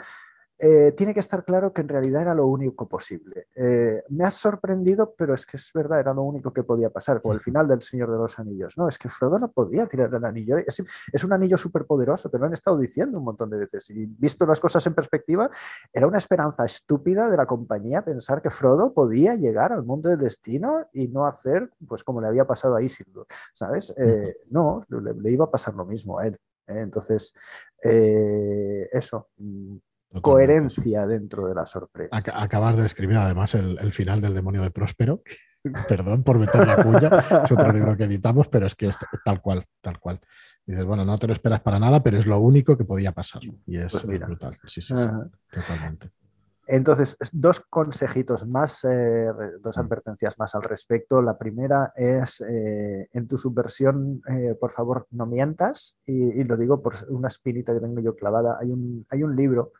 eh, 0.59 0.91
tiene 0.93 1.13
que 1.13 1.19
estar 1.19 1.45
claro 1.45 1.71
que 1.71 1.81
en 1.81 1.87
realidad 1.87 2.23
era 2.23 2.33
lo 2.33 2.47
único 2.47 2.87
posible. 2.87 3.47
Eh, 3.53 4.03
me 4.09 4.23
ha 4.23 4.31
sorprendido, 4.31 5.13
pero 5.15 5.35
es 5.35 5.45
que 5.45 5.57
es 5.57 5.71
verdad, 5.71 5.99
era 5.99 6.15
lo 6.15 6.23
único 6.23 6.51
que 6.51 6.63
podía 6.63 6.89
pasar, 6.89 7.21
como 7.21 7.35
el 7.35 7.41
final 7.41 7.67
del 7.67 7.81
Señor 7.81 8.11
de 8.11 8.17
los 8.17 8.39
Anillos. 8.39 8.75
No, 8.75 8.87
es 8.87 8.97
que 8.97 9.07
Frodo 9.07 9.37
no 9.37 9.51
podía 9.51 9.85
tirar 9.85 10.11
el 10.13 10.25
anillo. 10.25 10.57
Es, 10.57 10.81
es 11.13 11.23
un 11.23 11.33
anillo 11.33 11.57
súper 11.57 11.85
poderoso, 11.85 12.29
te 12.29 12.39
lo 12.39 12.47
han 12.47 12.53
estado 12.53 12.79
diciendo 12.79 13.19
un 13.19 13.25
montón 13.25 13.51
de 13.51 13.57
veces. 13.57 13.87
Y 13.91 14.07
visto 14.07 14.47
las 14.47 14.59
cosas 14.59 14.85
en 14.87 14.95
perspectiva, 14.95 15.49
era 15.93 16.07
una 16.07 16.17
esperanza 16.17 16.65
estúpida 16.65 17.29
de 17.29 17.37
la 17.37 17.45
compañía 17.45 18.03
pensar 18.03 18.41
que 18.41 18.49
Frodo 18.49 18.93
podía 18.93 19.35
llegar 19.35 19.73
al 19.73 19.83
mundo 19.83 20.09
del 20.09 20.19
destino 20.19 20.87
y 20.91 21.07
no 21.07 21.27
hacer, 21.27 21.71
pues 21.87 22.03
como 22.03 22.19
le 22.19 22.27
había 22.27 22.45
pasado 22.45 22.75
a 22.75 22.81
Isildur, 22.81 23.27
¿sabes? 23.53 23.93
Eh, 23.95 24.37
no, 24.49 24.85
le, 24.89 25.31
iba 25.31 25.45
a 25.45 25.51
pasar 25.51 25.75
lo 25.75 25.85
mismo 25.85 26.17
a 26.17 26.25
él. 26.25 26.37
Entonces, 26.65 27.33
eso, 27.79 29.29
coherencia 30.21 31.05
dentro 31.05 31.47
de 31.47 31.55
la 31.55 31.65
sorpresa. 31.65 32.21
Acabas 32.33 32.77
de 32.77 32.85
escribir 32.85 33.17
además 33.17 33.55
el, 33.55 33.91
final 33.91 34.21
del 34.21 34.33
demonio 34.33 34.61
de 34.61 34.71
Próspero. 34.71 35.21
Perdón 35.89 36.23
por 36.23 36.39
meter 36.39 36.65
la 36.65 36.81
cuña, 36.81 37.09
es 37.43 37.51
otro 37.51 37.71
libro 37.73 37.97
que 37.97 38.05
editamos, 38.05 38.47
pero 38.47 38.67
es 38.67 38.75
que 38.75 38.87
es 38.87 38.97
tal 39.25 39.41
cual, 39.41 39.65
tal 39.81 39.99
cual. 39.99 40.19
Dices, 40.65 40.85
bueno, 40.85 41.05
no 41.05 41.17
te 41.17 41.27
lo 41.27 41.33
esperas 41.33 41.61
para 41.61 41.79
nada, 41.79 42.03
pero 42.03 42.17
es 42.17 42.25
lo 42.25 42.39
único 42.39 42.77
que 42.77 42.85
podía 42.85 43.11
pasar. 43.11 43.41
Y 43.65 43.77
es 43.77 43.91
pues 43.91 44.05
brutal. 44.05 44.57
Sí, 44.65 44.81
sí, 44.81 44.95
sí, 44.95 45.07
totalmente. 45.49 46.11
Entonces, 46.67 47.17
dos 47.31 47.61
consejitos 47.69 48.45
más, 48.45 48.83
eh, 48.83 49.27
dos 49.61 49.77
mm. 49.77 49.79
advertencias 49.79 50.37
más 50.37 50.53
al 50.53 50.63
respecto. 50.63 51.21
La 51.21 51.37
primera 51.37 51.93
es, 51.95 52.41
eh, 52.41 53.07
en 53.13 53.27
tu 53.27 53.37
subversión, 53.37 54.21
eh, 54.27 54.55
por 54.59 54.71
favor, 54.71 55.07
no 55.11 55.25
mientas. 55.25 55.97
Y, 56.05 56.43
lo 56.43 56.57
digo 56.57 56.81
por 56.81 56.95
una 57.07 57.29
espinita 57.29 57.73
que 57.73 57.79
tengo 57.79 58.01
yo 58.01 58.15
clavada. 58.15 58.57
Hay 58.59 58.69
un, 58.69 59.05
hay 59.09 59.23
un 59.23 59.35
libro 59.35 59.71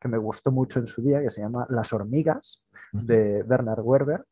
que 0.00 0.08
me 0.08 0.18
gustó 0.18 0.50
mucho 0.50 0.80
en 0.80 0.86
su 0.86 1.02
día, 1.02 1.20
que 1.20 1.30
se 1.30 1.42
llama 1.42 1.66
Las 1.70 1.92
hormigas, 1.92 2.64
de 2.92 3.42
Bernard 3.42 3.82
Werber. 3.82 4.24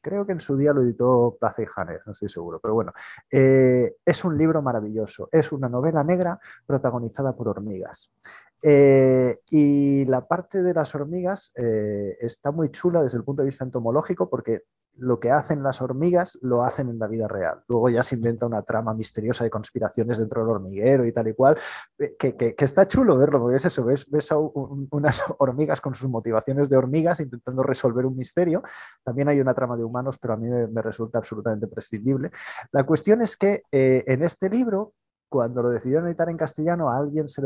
Creo 0.00 0.24
que 0.26 0.32
en 0.32 0.40
su 0.40 0.56
día 0.56 0.72
lo 0.72 0.82
editó 0.82 1.36
Plaza 1.38 1.62
y 1.62 1.66
Janes, 1.66 2.00
no 2.06 2.12
estoy 2.12 2.28
seguro, 2.28 2.60
pero 2.60 2.74
bueno, 2.74 2.92
eh, 3.30 3.96
es 4.04 4.24
un 4.24 4.36
libro 4.38 4.62
maravilloso. 4.62 5.28
Es 5.32 5.52
una 5.52 5.68
novela 5.68 6.02
negra 6.04 6.38
protagonizada 6.66 7.34
por 7.34 7.48
hormigas. 7.48 8.12
Eh, 8.62 9.40
y 9.50 10.04
la 10.04 10.26
parte 10.26 10.62
de 10.62 10.74
las 10.74 10.94
hormigas 10.94 11.52
eh, 11.56 12.16
está 12.20 12.50
muy 12.50 12.70
chula 12.70 13.02
desde 13.02 13.16
el 13.16 13.24
punto 13.24 13.42
de 13.42 13.46
vista 13.46 13.64
entomológico 13.64 14.28
porque 14.28 14.64
lo 14.96 15.18
que 15.18 15.30
hacen 15.30 15.62
las 15.62 15.80
hormigas 15.80 16.38
lo 16.42 16.62
hacen 16.62 16.88
en 16.88 16.98
la 16.98 17.06
vida 17.06 17.26
real. 17.28 17.62
Luego 17.68 17.88
ya 17.88 18.02
se 18.02 18.16
inventa 18.16 18.46
una 18.46 18.62
trama 18.62 18.94
misteriosa 18.94 19.44
de 19.44 19.50
conspiraciones 19.50 20.18
dentro 20.18 20.42
del 20.42 20.50
hormiguero 20.50 21.06
y 21.06 21.12
tal 21.12 21.28
y 21.28 21.34
cual, 21.34 21.56
eh, 21.98 22.16
que, 22.16 22.54
está 22.58 22.86
chulo 22.86 23.16
verlo, 23.16 23.40
porque 23.40 23.56
es 23.56 23.64
eso, 23.64 23.84
ves, 23.84 24.08
ves 24.10 24.28
unas 24.90 25.22
hormigas 25.38 25.80
con 25.80 25.94
sus 25.94 26.08
motivaciones 26.08 26.68
de 26.68 26.76
hormigas 26.76 27.20
intentando 27.20 27.62
resolver 27.62 28.06
un 28.06 28.16
misterio. 28.16 28.62
También 29.02 29.28
hay 29.28 29.40
una 29.40 29.54
trama 29.54 29.76
de 29.76 29.84
humanos, 29.84 30.18
pero 30.18 30.34
a 30.34 30.36
mí 30.36 30.48
me, 30.48 30.82
resulta 30.82 31.18
absolutamente 31.18 31.66
prescindible. 31.66 32.30
La 32.72 32.84
cuestión 32.84 33.22
es 33.22 33.36
que 33.36 33.62
eh, 33.72 34.02
en 34.06 34.22
este 34.22 34.48
libro 34.48 34.94
cuando 35.30 35.62
lo 35.62 35.70
decidieron 35.70 36.08
editar 36.08 36.28
en 36.28 36.36
castellano, 36.36 36.90
alguien, 36.90 37.28
se 37.28 37.40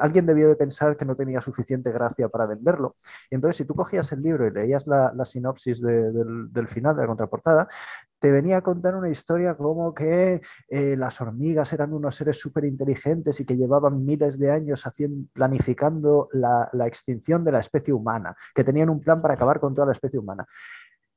alguien 0.00 0.26
debió 0.26 0.48
de 0.48 0.54
pensar 0.54 0.96
que 0.96 1.04
no 1.04 1.16
tenía 1.16 1.40
suficiente 1.40 1.90
gracia 1.90 2.28
para 2.28 2.46
venderlo. 2.46 2.96
Entonces, 3.30 3.56
si 3.56 3.64
tú 3.64 3.74
cogías 3.74 4.10
el 4.12 4.22
libro 4.22 4.46
y 4.46 4.52
leías 4.52 4.86
la, 4.86 5.12
sinopsis 5.24 5.82
del, 5.82 6.68
final 6.68 6.94
de 6.94 7.02
la 7.02 7.08
contraportada, 7.08 7.68
te 8.20 8.30
venía 8.30 8.58
a 8.58 8.62
contar 8.62 8.94
una 8.94 9.08
historia 9.08 9.56
como 9.56 9.92
que 9.92 10.40
eh, 10.68 10.96
las 10.96 11.20
hormigas 11.20 11.72
eran 11.72 11.92
unos 11.92 12.14
seres 12.14 12.38
súper 12.38 12.64
inteligentes 12.64 13.40
y 13.40 13.44
que 13.44 13.56
llevaban 13.56 14.04
miles 14.04 14.38
de 14.38 14.52
años 14.52 14.86
haciendo, 14.86 15.28
planificando 15.32 16.28
la, 16.32 16.68
la 16.72 16.86
extinción 16.86 17.44
de 17.44 17.52
la 17.52 17.60
especie 17.60 17.92
humana, 17.92 18.36
que 18.54 18.62
tenían 18.62 18.88
un 18.88 19.00
plan 19.00 19.20
para 19.20 19.34
acabar 19.34 19.58
con 19.58 19.74
toda 19.74 19.86
la 19.86 19.92
especie 19.94 20.18
humana. 20.18 20.46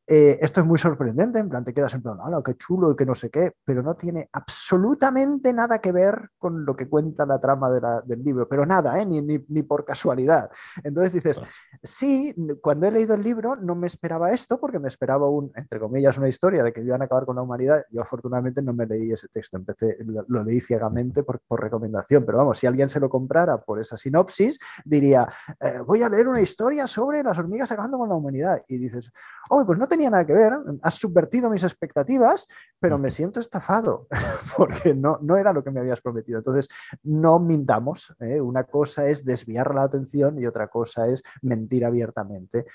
Eh, 0.06 0.38
esto 0.41 0.60
es 0.60 0.66
muy 0.66 0.78
sorprendente, 0.78 1.39
en 1.39 1.47
plan 1.47 1.64
te 1.64 1.74
quedas 1.74 1.93
en 1.93 2.01
plan, 2.01 2.18
¡hala, 2.22 2.41
qué 2.43 2.58
chulo 2.58 2.91
y 2.91 2.95
que 2.95 3.06
no 3.06 3.16
sé 3.16 3.30
qué! 3.30 3.54
Pero 3.64 3.82
no 3.82 3.95
tiene 3.95 4.28
absolutamente 4.34 5.54
nada 5.54 5.80
que 5.80 5.93
ver 5.93 6.30
con 6.38 6.66
lo 6.66 6.76
que 6.76 6.89
cuenta 6.89 7.26
la 7.26 7.39
trama 7.39 7.70
del 7.70 8.22
libro, 8.22 8.47
pero 8.49 8.66
nada, 8.66 8.99
¿eh? 8.99 9.06
ni, 9.06 9.22
ni, 9.22 9.64
por 9.64 9.86
casualidad. 9.86 10.49
Entonces 10.84 11.14
dices, 11.14 11.41
sí, 11.82 12.36
cuando 12.62 12.88
he 12.88 12.91
leído 12.91 13.14
el 13.14 13.24
libro 13.24 13.56
no 13.56 13.76
me 13.76 13.88
esperaba 13.88 14.32
esto 14.32 14.60
porque 14.60 14.78
me 14.78 14.89
esperaba 14.89 15.30
un, 15.30 15.54
entre 15.56 15.80
comillas, 15.80 16.18
una 16.18 16.28
historia 16.28 16.64
de 16.64 16.74
que 16.74 16.82
iban 16.82 17.01
a 17.01 17.06
acabar 17.06 17.26
con 17.26 17.38
la 17.38 17.41
humanidad. 17.41 17.86
Yo 17.89 18.01
afortunadamente 18.01 18.62
no 18.62 18.74
me 18.74 18.86
leí 18.86 19.14
ese 19.14 19.30
texto, 19.30 19.56
empecé, 19.56 19.97
lo, 20.06 20.43
leí 20.43 20.60
ciegamente 20.60 21.24
por, 21.24 21.39
por, 21.47 21.62
recomendación, 21.62 22.26
pero 22.26 22.39
vamos, 22.39 22.60
si 22.60 22.68
alguien 22.68 22.89
se 22.89 22.99
lo 22.99 23.10
comprara 23.10 23.58
por 23.62 23.80
esa 23.80 23.95
sinopsis, 23.95 24.60
diría, 24.84 25.30
eh, 25.62 25.80
voy 25.86 26.04
a 26.04 26.10
leer 26.10 26.28
una 26.28 26.41
historia 26.41 26.88
sobre 26.88 27.24
las 27.24 27.38
hormigas 27.38 27.72
acabando 27.72 27.97
con 27.97 28.10
la 28.10 28.16
humanidad. 28.16 28.62
Y 28.68 28.78
dices, 28.78 29.10
oh, 29.49 29.66
pues 29.66 29.80
no 29.80 29.88
tenía 29.94 30.10
nada 30.10 30.26
que 30.26 30.34
ver, 30.34 30.54
has 30.82 30.96
subvertido 30.96 31.52
mis 31.52 31.64
expectativas, 31.64 32.48
pero 32.80 32.98
me 32.98 33.12
siento 33.12 33.39
estafado 33.39 34.08
porque 34.58 34.96
no, 34.96 35.20
no 35.22 35.38
era 35.38 35.54
lo 35.54 35.64
que 35.64 35.70
me 35.70 35.82
habías 35.82 36.02
prometido. 36.02 36.39
Entonces, 36.39 36.68
no 37.04 37.39
mintamos. 37.39 38.16
¿eh? 38.20 38.41
Una 38.41 38.64
cosa 38.64 39.08
es 39.08 39.24
desviar 39.24 39.76
la 39.76 39.84
atención 39.84 40.39
y 40.39 40.48
otra 40.48 40.68
cosa 40.68 41.08
es 41.08 41.22
mentir 41.44 41.86
abiertamente. 41.86 42.66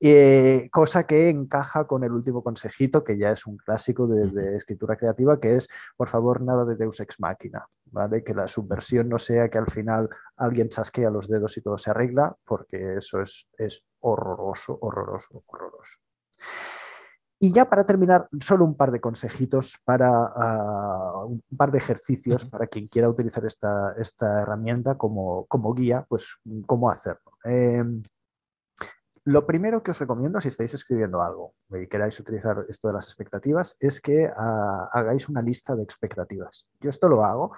Eh, 0.00 0.68
cosa 0.70 1.04
que 1.04 1.28
encaja 1.28 1.88
con 1.88 2.04
el 2.04 2.12
último 2.12 2.44
consejito, 2.44 3.02
que 3.02 3.18
ya 3.18 3.32
es 3.32 3.44
un 3.44 3.56
clásico 3.56 4.06
de, 4.06 4.56
escritura 4.56 4.96
creativa, 4.96 5.40
que 5.40 5.56
es, 5.56 5.68
por 5.96 6.08
favor, 6.08 6.42
nada 6.42 6.64
de 6.64 6.76
Deus 6.76 7.00
ex 7.00 7.18
machina. 7.18 7.66
¿Vale? 7.90 8.22
Que 8.22 8.34
la 8.34 8.46
subversión 8.46 9.08
no 9.08 9.18
sea 9.18 9.48
que 9.48 9.56
al 9.56 9.70
final 9.70 10.10
alguien 10.36 10.68
chasquea 10.68 11.10
los 11.10 11.26
dedos 11.26 11.56
y 11.56 11.62
todo 11.62 11.78
se 11.78 11.90
arregla, 11.90 12.36
porque 12.44 12.98
eso 12.98 13.20
es, 13.22 13.48
es 13.56 13.82
horroroso, 14.00 14.78
horroroso, 14.80 15.42
horroroso. 15.46 15.98
Y 17.40 17.52
ya 17.52 17.70
para 17.70 17.86
terminar, 17.86 18.28
solo 18.40 18.64
un 18.64 18.76
par 18.76 18.90
de 18.90 19.00
consejitos 19.00 19.78
para 19.84 20.10
ah, 20.10 21.24
un 21.24 21.40
par 21.56 21.70
de 21.70 21.78
ejercicios 21.78 22.44
para 22.46 22.66
quien 22.66 22.88
quiera 22.88 23.08
utilizar 23.08 23.44
esta, 23.46 23.92
esta 23.92 24.42
herramienta 24.42 24.96
como, 24.96 25.46
como, 25.46 25.72
guía, 25.72 26.04
pues 26.08 26.36
cómo 26.66 26.90
hacerlo. 26.90 27.32
Em, 27.44 28.02
lo 29.24 29.46
primero 29.46 29.82
que 29.82 29.92
os 29.92 29.98
recomiendo 30.00 30.40
si 30.40 30.48
estáis 30.48 30.74
escribiendo 30.74 31.22
algo 31.22 31.54
y 31.70 31.86
queráis 31.86 32.18
utilizar 32.18 32.64
esto 32.68 32.88
de 32.88 32.94
las 32.94 33.06
expectativas 33.06 33.76
es 33.78 34.00
que 34.00 34.28
ah, 34.36 34.88
hagáis 34.92 35.28
una 35.28 35.40
lista 35.40 35.76
de 35.76 35.84
expectativas. 35.84 36.66
Yo 36.80 36.90
esto 36.90 37.08
lo 37.08 37.24
hago, 37.24 37.52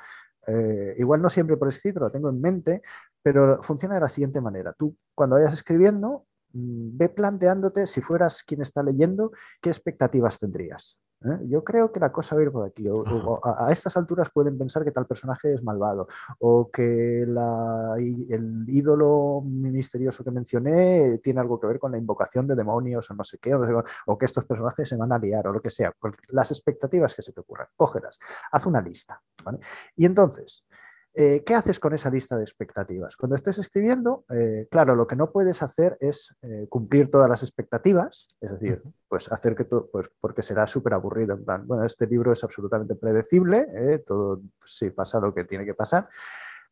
eh, 0.47 0.95
igual 0.99 1.22
no 1.22 1.31
siempre 1.31 1.57
por 1.57 1.68
escrito, 1.68 2.01
lo 2.01 2.11
tengo 2.11 2.28
en 2.28 2.41
mente, 2.41 2.83
pero 3.22 3.62
funciona 3.62 3.95
de 3.95 4.01
la 4.01 4.09
siguiente 4.09 4.43
manera. 4.43 4.74
Tú 4.76 4.95
cuando 5.14 5.37
vayas 5.37 5.55
escribiendo 5.55 6.26
ve 6.53 7.09
planteándote, 7.09 7.86
si 7.86 8.01
fueras 8.01 8.42
quien 8.42 8.62
está 8.62 8.82
leyendo, 8.82 9.32
qué 9.61 9.70
expectativas 9.70 10.38
tendrías. 10.38 10.98
¿eh? 11.24 11.38
Yo 11.48 11.62
creo 11.64 11.92
que 11.92 12.01
la 12.01 12.12
cosa 12.12 12.34
va 12.34 12.40
a 12.40 12.44
ir 12.44 12.51
por 12.51 12.66
aquí. 12.66 12.86
a, 12.88 13.72
estas 13.72 13.96
alturas 13.96 14.30
pueden 14.30 14.57
pensar 14.59 14.84
que 14.84 14.92
tal 14.92 15.07
personaje 15.07 15.53
es 15.53 15.62
malvado 15.62 16.09
o 16.38 16.70
que 16.70 17.22
el 17.22 18.64
ídolo 18.68 19.42
misterioso 19.44 20.24
que 20.24 20.30
mencioné 20.30 21.18
tiene 21.18 21.40
algo 21.40 21.61
que 21.61 21.66
ver 21.66 21.78
con 21.78 21.92
la 21.92 21.98
invocación 21.98 22.46
de 22.46 22.55
demonios 22.55 23.11
o 23.11 23.14
no 23.14 23.24
sé 23.24 23.38
qué, 23.38 23.55
o, 23.55 24.18
que 24.18 24.26
estos 24.26 24.44
personajes 24.44 24.88
se 24.88 24.96
van 24.96 25.12
a 25.12 25.18
liar 25.18 25.46
o 25.46 25.53
lo 25.53 25.61
que 25.61 25.70
sea. 25.70 25.92
Las 26.28 26.51
expectativas 26.51 27.14
que 27.14 27.22
se 27.22 27.32
te 27.32 27.40
ocurran, 27.40 27.68
cógelas, 27.76 28.18
haz 28.53 28.66
una 28.66 28.80
lista. 28.80 29.20
Y 29.96 30.05
entonces, 30.05 30.64
eh, 31.13 31.43
¿Qué 31.45 31.55
haces 31.57 31.81
con 31.81 31.93
esa 31.93 32.09
lista 32.09 32.37
de 32.37 32.45
expectativas? 32.45 33.17
Cuando 33.17 33.35
estés 33.35 33.59
escribiendo, 33.59 34.25
eh, 34.31 34.69
claro, 34.71 34.95
lo 34.95 35.09
que 35.09 35.17
no 35.17 35.33
puedes 35.33 35.61
hacer 35.61 35.99
es 36.01 36.37
eh, 36.43 36.67
cumplir 36.69 37.11
todas 37.11 37.29
las 37.29 37.43
expectativas, 37.43 38.29
es 38.41 38.51
decir, 38.53 38.83
pues 39.09 39.31
hacer 39.33 39.57
que 39.57 39.65
todo, 39.65 39.89
pues 39.91 40.09
porque 40.21 40.43
será 40.43 40.69
súper 40.69 40.95
aburrido, 40.95 41.35
en 41.35 41.45
plan, 41.45 41.67
bueno, 41.67 41.85
este 41.85 42.07
libro 42.07 42.33
es 42.33 42.45
absolutamente 42.45 42.95
predecible, 42.95 43.67
todo, 44.07 44.39
pues, 44.61 44.95
pasa 44.95 45.19
lo 45.19 45.35
que 45.35 45.45
tiene 45.45 45.65
que 45.65 45.75
pasar, 45.75 46.09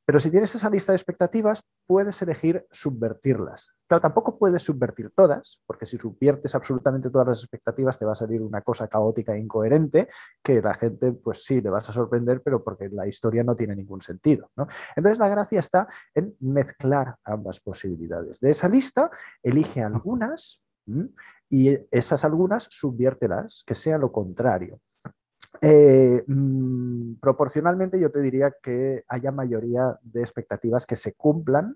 pero 0.07 0.21
si 0.21 0.31
tienes 0.31 0.55
esa 0.55 0.71
lista 0.71 0.93
de 0.93 0.97
expectativas, 0.97 1.65
puedes 1.89 2.21
elegir 2.21 2.63
subvertirlas. 2.71 3.75
Claro, 3.89 4.03
tampoco 4.03 4.39
puedes 4.39 4.63
subvertir 4.63 5.11
todas, 5.17 5.63
porque 5.67 5.87
si 5.87 5.97
subviertes 5.97 6.55
absolutamente 6.55 7.09
todas 7.09 7.29
las 7.29 7.43
expectativas 7.43 7.99
te 7.99 8.05
va 8.05 8.13
a 8.13 8.15
salir 8.15 8.43
una 8.43 8.61
cosa 8.61 8.89
caótica 8.89 9.35
e 9.35 9.39
incoherente 9.39 10.07
que 10.43 10.61
la 10.61 10.75
gente, 10.75 11.13
pues 11.13 11.45
sí, 11.45 11.63
le 11.63 11.71
vas 11.71 11.89
a 11.89 11.95
sorprender, 11.95 12.43
pero 12.43 12.63
porque 12.63 12.91
la 12.91 13.07
historia 13.07 13.43
no 13.43 13.57
tiene 13.57 13.75
ningún 13.75 14.03
sentido. 14.03 14.51
Entonces 14.95 15.19
la 15.19 15.31
gracia 15.31 15.61
está 15.61 15.89
en 16.15 16.37
mezclar 16.41 17.17
ambas 17.25 17.59
posibilidades. 17.59 18.39
De 18.39 18.51
esa 18.51 18.69
lista, 18.69 19.11
elige 19.43 19.83
algunas 19.83 20.63
y 21.49 21.71
esas 21.91 22.23
algunas 22.23 22.67
subviértelas, 22.71 23.65
que 23.67 23.75
sea 23.75 23.97
lo 23.97 24.13
contrario. 24.13 24.79
Eh, 25.61 26.25
mm, 26.27 27.15
proporcionalmente 27.21 27.99
yo 27.99 28.11
te 28.11 28.21
diría 28.21 28.55
que 28.63 29.05
haya 29.09 29.33
mayoría 29.33 29.99
de 30.03 30.21
expectativas 30.21 30.87
que 30.87 30.97
se 30.97 31.15
cumplan 31.15 31.75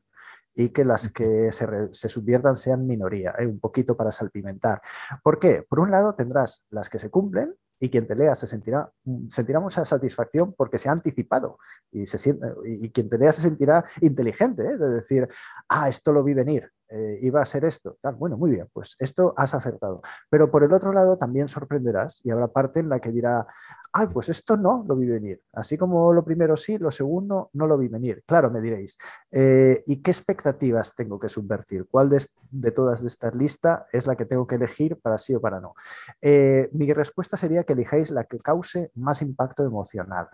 y 0.55 0.69
que 0.69 0.85
las 0.85 1.09
que 1.09 1.51
se, 1.53 2.09
subviertan 2.09 2.57
sean 2.57 2.87
minoría, 2.87 3.35
eh, 3.39 3.47
un 3.47 3.59
poquito 3.59 3.97
para 3.97 4.13
salpimentar. 4.13 4.83
¿Por 5.23 5.39
qué? 5.39 5.65
Por 5.69 5.81
un 5.81 5.91
lado 5.91 6.15
tendrás 6.15 6.67
las 6.71 6.91
que 6.91 6.99
se 6.99 7.11
cumplen 7.11 7.55
y 7.81 7.91
quien 7.91 8.07
te 8.07 8.15
lea 8.15 8.35
se 8.35 8.47
sentirá, 8.47 8.91
mm, 9.05 9.29
sentirá 9.29 9.61
mucha 9.61 9.85
satisfacción 9.85 10.55
porque 10.57 10.79
se 10.79 10.89
ha 10.89 10.93
anticipado 10.93 11.59
y, 11.91 12.07
se 12.07 12.19
siente, 12.19 12.47
y 12.65 12.91
quien 12.91 13.09
te 13.09 13.19
lea 13.19 13.33
se 13.33 13.43
sentirá 13.43 13.85
inteligente, 14.01 14.63
¿eh? 14.63 14.77
de 14.77 14.89
decir, 14.91 15.29
ah, 15.69 15.89
esto 15.89 16.13
lo 16.13 16.23
vi 16.23 16.35
venir, 16.35 16.71
eh, 16.93 17.19
iba 17.23 17.41
a 17.41 17.47
ser 17.47 17.65
esto. 17.65 17.97
Tal. 18.01 18.17
Bueno, 18.17 18.37
muy 18.37 18.51
bien, 18.51 18.69
pues 18.73 18.97
esto 18.99 19.33
has 19.37 19.55
acertado. 19.55 20.03
Pero 20.29 20.51
por 20.51 20.63
el 20.63 20.73
otro 20.73 20.93
lado 20.93 21.17
también 21.17 21.49
sorprenderás 21.49 22.21
y 22.25 22.31
habrá 22.31 22.49
parte 22.49 22.81
en 22.81 22.89
la 22.89 23.01
que 23.01 23.11
dirá, 23.11 23.47
ay, 23.93 24.09
pues 24.13 24.29
esto 24.29 24.57
no 24.57 24.85
lo 24.87 24.97
vi 24.97 25.07
venir. 25.07 25.41
Así 25.53 25.79
como 25.79 26.13
lo 26.13 26.25
primero 26.25 26.57
sí, 26.57 26.79
lo 26.79 26.91
segundo 26.91 27.51
no 27.55 27.67
lo 27.67 27.79
vi 27.79 27.89
venir. 27.89 28.23
Claro, 28.27 28.51
me 28.51 28.61
diréis, 28.61 28.99
eh, 29.31 29.83
¿y 29.87 30.03
qué 30.03 30.11
expectativas 30.11 30.95
tengo 30.95 31.19
que 31.19 31.29
subvertir? 31.29 31.87
¿Cuál 31.91 32.11
de, 32.11 32.71
todas 32.71 33.03
estas 33.03 33.35
listas 33.35 33.85
es 33.93 34.07
la 34.07 34.17
que 34.17 34.25
tengo 34.25 34.47
que 34.47 34.57
elegir 34.57 35.01
para 35.01 35.19
sí 35.19 35.35
o 35.35 35.41
para 35.41 35.61
no? 35.61 35.75
Eh, 36.21 36.69
mi 36.73 36.93
respuesta 36.93 37.37
sería 37.37 37.65
que 37.65 37.73
elijáis 37.75 38.11
la 38.11 38.25
que 38.25 38.39
cause 38.39 38.91
más 38.95 39.23
impacto 39.23 39.65
emocional. 39.65 40.29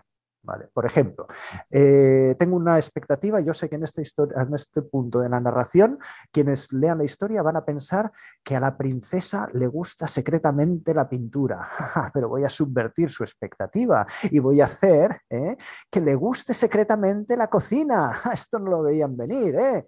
Por 0.73 0.85
ejemplo, 0.85 1.27
eh, 1.69 2.35
tengo 2.39 2.55
una 2.55 2.77
expectativa, 2.77 3.39
yo 3.39 3.53
sé 3.53 3.69
que 3.69 3.79
historia, 4.01 4.41
en 4.41 4.53
este 4.53 4.81
punto 4.81 5.19
de 5.19 5.29
la 5.29 5.39
narración, 5.39 5.99
quienes 6.31 6.71
lean 6.71 6.97
la 6.97 7.03
historia 7.03 7.41
van 7.41 7.57
a 7.57 7.65
pensar 7.65 8.11
que 8.43 8.55
a 8.55 8.59
la 8.59 8.77
princesa 8.77 9.47
le 9.53 9.67
gusta 9.67 10.07
secretamente 10.07 10.93
la 10.93 11.07
pintura, 11.07 11.67
pero 12.13 12.29
voy 12.29 12.43
a 12.43 12.49
subvertir 12.49 13.09
su 13.11 13.23
expectativa 13.23 14.05
y 14.23 14.39
voy 14.39 14.61
a 14.61 14.65
hacer 14.65 15.21
¿eh? 15.29 15.55
que 15.89 16.01
le 16.01 16.15
guste 16.15 16.53
secretamente 16.53 17.35
la 17.35 17.47
cocina. 17.47 18.21
Esto 18.33 18.59
no 18.59 18.71
lo 18.71 18.83
veían 18.83 19.15
venir. 19.15 19.55
¿eh? 19.55 19.85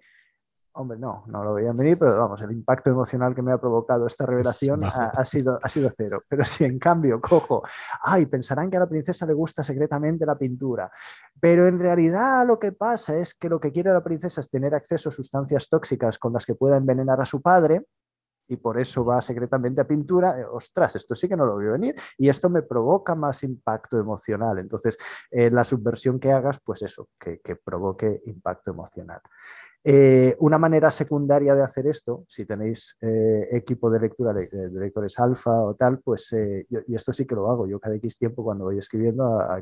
Hombre, 0.74 0.98
no, 0.98 1.24
no 1.26 1.44
lo 1.44 1.52
veían 1.52 1.76
venir, 1.76 1.98
pero 1.98 2.16
vamos, 2.16 2.40
el 2.40 2.50
impacto 2.50 2.90
emocional 2.90 3.34
que 3.34 3.42
me 3.42 3.52
ha 3.52 3.58
provocado 3.58 4.06
esta 4.06 4.24
revelación 4.24 4.82
ha, 4.84 5.24
sido, 5.26 5.58
ha 5.62 5.68
sido 5.68 5.90
cero. 5.94 6.22
Pero 6.28 6.44
si 6.44 6.64
en 6.64 6.78
cambio 6.78 7.20
cojo, 7.20 7.62
ay, 8.00 8.24
pensarán 8.24 8.70
que 8.70 8.78
a 8.78 8.80
la 8.80 8.88
princesa 8.88 9.26
le 9.26 9.34
gusta 9.34 9.62
secretamente 9.62 10.24
la 10.24 10.36
pintura, 10.36 10.90
pero 11.40 11.68
en 11.68 11.78
realidad 11.78 12.46
lo 12.46 12.58
que 12.58 12.72
pasa 12.72 13.18
es 13.18 13.34
que 13.34 13.48
lo 13.48 13.60
que 13.60 13.70
quiere 13.70 13.92
la 13.92 14.02
princesa 14.02 14.40
es 14.40 14.48
tener 14.48 14.74
acceso 14.74 15.10
a 15.10 15.12
sustancias 15.12 15.68
tóxicas 15.68 16.18
con 16.18 16.32
las 16.32 16.46
que 16.46 16.54
pueda 16.54 16.76
envenenar 16.76 17.20
a 17.20 17.24
su 17.24 17.42
padre, 17.42 17.84
y 18.48 18.56
por 18.56 18.80
eso 18.80 19.04
va 19.04 19.20
secretamente 19.20 19.80
a 19.80 19.86
pintura, 19.86 20.38
eh, 20.40 20.44
ostras, 20.44 20.96
esto 20.96 21.14
sí 21.14 21.28
que 21.28 21.36
no 21.36 21.46
lo 21.46 21.56
veo 21.56 21.72
venir 21.72 21.94
y 22.18 22.28
esto 22.28 22.50
me 22.50 22.62
provoca 22.62 23.14
más 23.14 23.42
impacto 23.42 23.98
emocional. 23.98 24.58
Entonces, 24.58 24.98
eh, 25.30 25.50
la 25.50 25.64
subversión 25.64 26.18
que 26.18 26.32
hagas, 26.32 26.60
pues 26.60 26.82
eso, 26.82 27.08
que, 27.18 27.40
que 27.40 27.56
provoque 27.56 28.22
impacto 28.26 28.70
emocional. 28.70 29.20
Eh, 29.84 30.36
una 30.38 30.58
manera 30.58 30.92
secundaria 30.92 31.56
de 31.56 31.62
hacer 31.62 31.88
esto, 31.88 32.24
si 32.28 32.46
tenéis 32.46 32.96
equipo 33.00 33.90
de 33.90 33.98
lectura 33.98 34.32
de, 34.32 34.48
lectores 34.70 35.18
alfa 35.18 35.50
o 35.50 35.74
tal, 35.74 35.98
pues, 35.98 36.32
y 36.32 36.94
esto 36.94 37.12
sí 37.12 37.26
que 37.26 37.34
lo 37.34 37.50
hago, 37.50 37.66
yo 37.66 37.80
cada 37.80 37.96
X 37.96 38.16
tiempo 38.16 38.44
cuando 38.44 38.64
voy 38.64 38.78
escribiendo 38.78 39.24
a, 39.40 39.60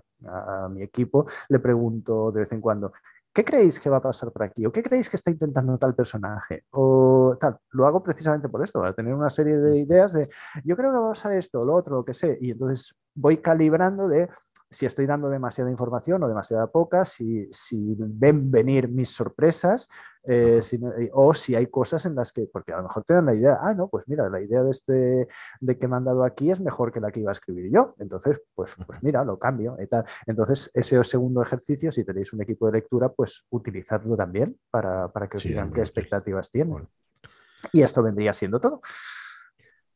mi 0.68 0.82
equipo 0.82 1.26
le 1.48 1.58
pregunto 1.58 2.30
de 2.32 2.40
vez 2.40 2.52
en 2.52 2.60
cuando, 2.60 2.92
¿qué 3.32 3.44
creéis 3.44 3.78
que 3.78 3.90
va 3.90 3.98
a 3.98 4.02
pasar 4.02 4.32
por 4.32 4.42
aquí? 4.42 4.66
¿O 4.66 4.72
qué 4.72 4.82
creéis 4.82 5.08
que 5.08 5.16
está 5.16 5.30
intentando 5.30 5.78
tal 5.78 5.94
personaje? 5.94 6.64
O 6.70 7.36
tal, 7.40 7.58
lo 7.70 7.86
hago 7.86 8.02
precisamente 8.02 8.48
por 8.48 8.64
esto, 8.64 8.80
para 8.80 8.92
tener 8.92 9.14
una 9.14 9.30
serie 9.30 9.56
de 9.58 9.78
ideas 9.78 10.12
de, 10.12 10.28
yo 10.64 10.76
creo 10.76 10.90
que 10.90 10.98
va 10.98 11.06
a 11.06 11.12
pasar 11.12 11.32
esto, 11.34 11.64
lo 11.64 11.74
otro, 11.74 11.96
lo 11.96 12.04
que 12.04 12.14
sé, 12.14 12.38
y 12.40 12.50
entonces 12.50 12.94
voy 13.14 13.38
calibrando 13.38 14.08
de 14.08 14.28
si 14.70 14.86
estoy 14.86 15.06
dando 15.06 15.28
demasiada 15.28 15.70
información 15.70 16.22
o 16.22 16.28
demasiada 16.28 16.68
poca, 16.68 17.04
si, 17.04 17.48
si 17.50 17.96
ven 17.98 18.50
venir 18.50 18.88
mis 18.88 19.10
sorpresas 19.10 19.88
eh, 20.22 20.60
eh, 20.72 21.10
o 21.12 21.34
si 21.34 21.56
hay 21.56 21.66
cosas 21.66 22.06
en 22.06 22.14
las 22.14 22.32
que, 22.32 22.46
porque 22.46 22.72
a 22.72 22.76
lo 22.76 22.84
mejor 22.84 23.04
te 23.04 23.14
dan 23.14 23.26
la 23.26 23.34
idea, 23.34 23.58
ah, 23.60 23.74
no, 23.74 23.88
pues 23.88 24.06
mira, 24.06 24.28
la 24.28 24.40
idea 24.40 24.62
de, 24.62 24.70
este, 24.70 25.28
de 25.60 25.78
que 25.78 25.88
me 25.88 25.96
han 25.96 26.04
dado 26.04 26.22
aquí 26.22 26.52
es 26.52 26.60
mejor 26.60 26.92
que 26.92 27.00
la 27.00 27.10
que 27.10 27.20
iba 27.20 27.30
a 27.30 27.32
escribir 27.32 27.70
yo. 27.72 27.96
Entonces, 27.98 28.40
pues, 28.54 28.70
pues 28.86 29.02
mira, 29.02 29.24
lo 29.24 29.38
cambio. 29.38 29.76
Y 29.80 29.86
tal. 29.88 30.04
Entonces, 30.26 30.70
ese 30.72 31.02
segundo 31.02 31.42
ejercicio, 31.42 31.90
si 31.90 32.04
tenéis 32.04 32.32
un 32.32 32.42
equipo 32.42 32.66
de 32.66 32.72
lectura, 32.72 33.08
pues 33.08 33.44
utilizadlo 33.50 34.16
también 34.16 34.56
para, 34.70 35.08
para 35.08 35.28
que 35.28 35.38
os 35.38 35.42
digan 35.42 35.72
qué 35.72 35.80
expectativas 35.80 36.50
tienen. 36.50 36.86
Y 37.72 37.82
esto 37.82 38.02
vendría 38.02 38.32
siendo 38.32 38.60
todo. 38.60 38.80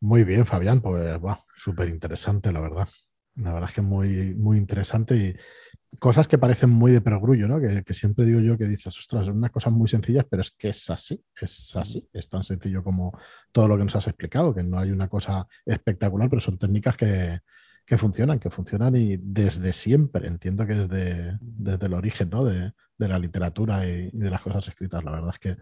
Muy 0.01 0.25
bien, 0.25 0.45
Fabián, 0.45 0.81
pues 0.81 1.19
súper 1.55 1.89
interesante, 1.89 2.53
la 2.53 2.61
verdad. 2.61 2.89
La 3.37 3.53
verdad 3.53 3.71
es 3.71 3.75
que 3.75 3.81
es 3.81 3.87
muy, 3.87 4.35
muy 4.35 4.59
interesante 4.59 5.17
y 5.17 5.37
cosas 5.99 6.29
que 6.29 6.39
parecen 6.39 6.71
muy 6.71 6.93
de 6.93 7.01
perogrullo, 7.01 7.49
¿no? 7.49 7.61
Que, 7.61 7.95
siempre 7.95 8.25
digo 8.25 8.41
yo 8.41 8.57
que 8.57 8.67
dices, 8.67 8.97
ostras, 8.99 9.27
son 9.27 9.39
unas 9.39 9.51
cosas 9.51 9.73
muy 9.73 9.89
sencillas, 9.89 10.27
pero 10.29 10.43
es 10.43 10.51
que 10.53 10.69
es 10.69 10.91
así, 10.91 11.23
es 11.41 11.77
así, 11.77 12.09
es 12.13 12.29
tan 12.29 12.45
sencillo 12.45 12.83
como 12.83 13.19
todo 13.53 13.69
lo 13.69 13.77
que 13.77 13.85
nos 13.85 13.97
has 13.97 14.07
explicado, 14.07 14.55
que 14.55 14.63
no 14.63 14.79
hay 14.79 14.91
una 14.91 15.09
cosa 15.09 15.47
espectacular, 15.65 16.29
pero 16.29 16.41
son 16.41 16.59
técnicas 16.59 16.97
que, 16.97 17.41
funcionan, 17.97 18.39
que 18.39 18.51
funcionan 18.51 18.97
y 18.97 19.17
desde 19.17 19.73
siempre, 19.73 20.27
entiendo 20.27 20.67
que 20.67 20.75
desde, 20.75 21.39
desde 21.41 21.87
el 21.87 21.95
origen 21.95 22.31
¿no? 22.31 22.45
de, 22.45 22.73
la 22.99 23.19
literatura 23.19 23.87
y, 23.87 24.11
y, 24.13 24.19
de 24.19 24.31
las 24.31 24.41
cosas 24.41 24.69
escritas, 24.69 25.05
la 25.05 25.13
verdad 25.13 25.31
es 25.33 25.39
que 25.39 25.57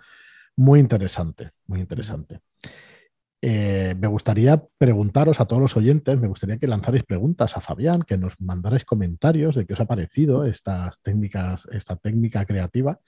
muy 0.56 0.80
interesante, 0.80 1.50
muy 1.66 1.80
interesante. 1.80 2.40
Eh, 3.44 3.96
me 3.98 4.06
gustaría 4.06 4.64
preguntaros 4.78 5.40
a 5.40 5.46
todos 5.46 5.60
los 5.60 5.76
oyentes, 5.76 6.20
me 6.20 6.28
gustaría 6.28 6.58
que 6.58 6.68
lanzarais 6.68 7.02
preguntas 7.02 7.56
a 7.56 7.60
Fabián, 7.60 8.02
que 8.02 8.16
nos 8.16 8.40
mandarais 8.40 8.84
comentarios 8.84 9.56
de 9.56 9.66
qué 9.66 9.72
os 9.72 9.80
ha 9.80 9.84
parecido 9.86 10.44
estas 10.44 11.02
técnicas, 11.02 11.66
esta 11.72 11.96
técnica 11.96 12.44
creativa. 12.44 13.00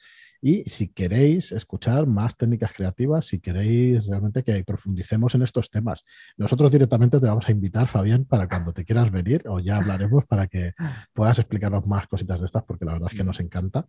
Y 0.43 0.65
si 0.65 0.89
queréis 0.93 1.53
escuchar 1.53 2.07
más 2.07 2.37
técnicas 2.37 2.73
creativas, 2.73 3.27
si 3.27 3.39
queréis 3.39 4.07
realmente 4.07 4.43
que 4.43 4.65
profundicemos 4.65 5.37
en 5.37 5.43
estos 5.43 5.71
temas, 5.71 6.05
nosotros 6.37 6.71
directamente 6.73 7.21
te 7.21 7.27
vamos 7.27 7.49
a 7.49 7.53
invitar, 7.53 7.87
Fabián, 7.87 8.25
para 8.25 8.49
cuando 8.49 8.73
te 8.73 8.85
quieras 8.85 9.13
venir, 9.13 9.45
o 9.47 9.61
ya 9.61 9.77
hablaremos 9.77 10.25
para 10.27 10.49
que 10.49 10.73
puedas 11.13 11.39
explicarnos 11.39 11.87
más 11.87 12.09
cositas 12.09 12.41
de 12.41 12.47
estas, 12.47 12.65
porque 12.65 12.85
la 12.85 12.95
verdad 12.95 13.09
es 13.13 13.17
que 13.17 13.25
nos 13.25 13.39
encanta 13.39 13.87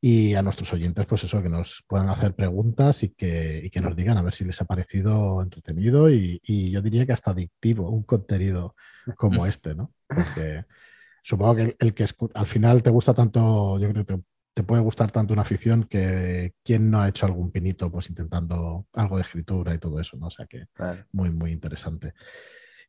y 0.00 0.34
a 0.34 0.42
nuestros 0.42 0.72
oyentes, 0.72 1.06
pues 1.06 1.24
eso, 1.24 1.42
que 1.42 1.48
nos 1.48 1.82
puedan 1.86 2.08
hacer 2.10 2.34
preguntas 2.34 3.02
y 3.02 3.10
que, 3.10 3.68
que 3.72 3.80
nos 3.80 3.96
digan 3.96 4.18
a 4.18 4.22
ver 4.22 4.34
si 4.34 4.44
les 4.44 4.60
ha 4.60 4.66
parecido 4.66 5.42
entretenido 5.42 6.10
y, 6.10 6.40
yo 6.70 6.82
diría 6.82 7.06
que 7.06 7.12
hasta 7.12 7.30
adictivo 7.30 7.90
un 7.90 8.02
contenido 8.02 8.74
como 9.16 9.46
este, 9.46 9.74
¿no? 9.74 9.92
Porque 10.06 10.64
supongo 11.22 11.56
que 11.56 11.76
el, 11.78 11.94
que 11.94 12.06
al 12.34 12.46
final 12.46 12.82
te 12.82 12.90
gusta 12.90 13.14
tanto, 13.14 13.78
yo 13.78 13.90
creo 13.90 14.04
que 14.04 14.22
te, 14.54 14.62
puede 14.62 14.82
gustar 14.82 15.10
tanto 15.10 15.32
una 15.32 15.42
afición 15.42 15.84
que 15.84 16.54
quien 16.64 16.90
no 16.90 17.00
ha 17.00 17.08
hecho 17.08 17.26
algún 17.26 17.50
pinito 17.50 17.90
pues 17.90 18.08
intentando 18.08 18.86
algo 18.94 19.16
de 19.16 19.22
escritura 19.22 19.74
y 19.74 19.78
todo 19.78 20.00
eso, 20.00 20.16
¿no? 20.16 20.28
O 20.28 20.30
sea 20.30 20.46
que 20.46 20.66
muy, 21.12 21.30
muy 21.30 21.52
interesante. 21.52 22.14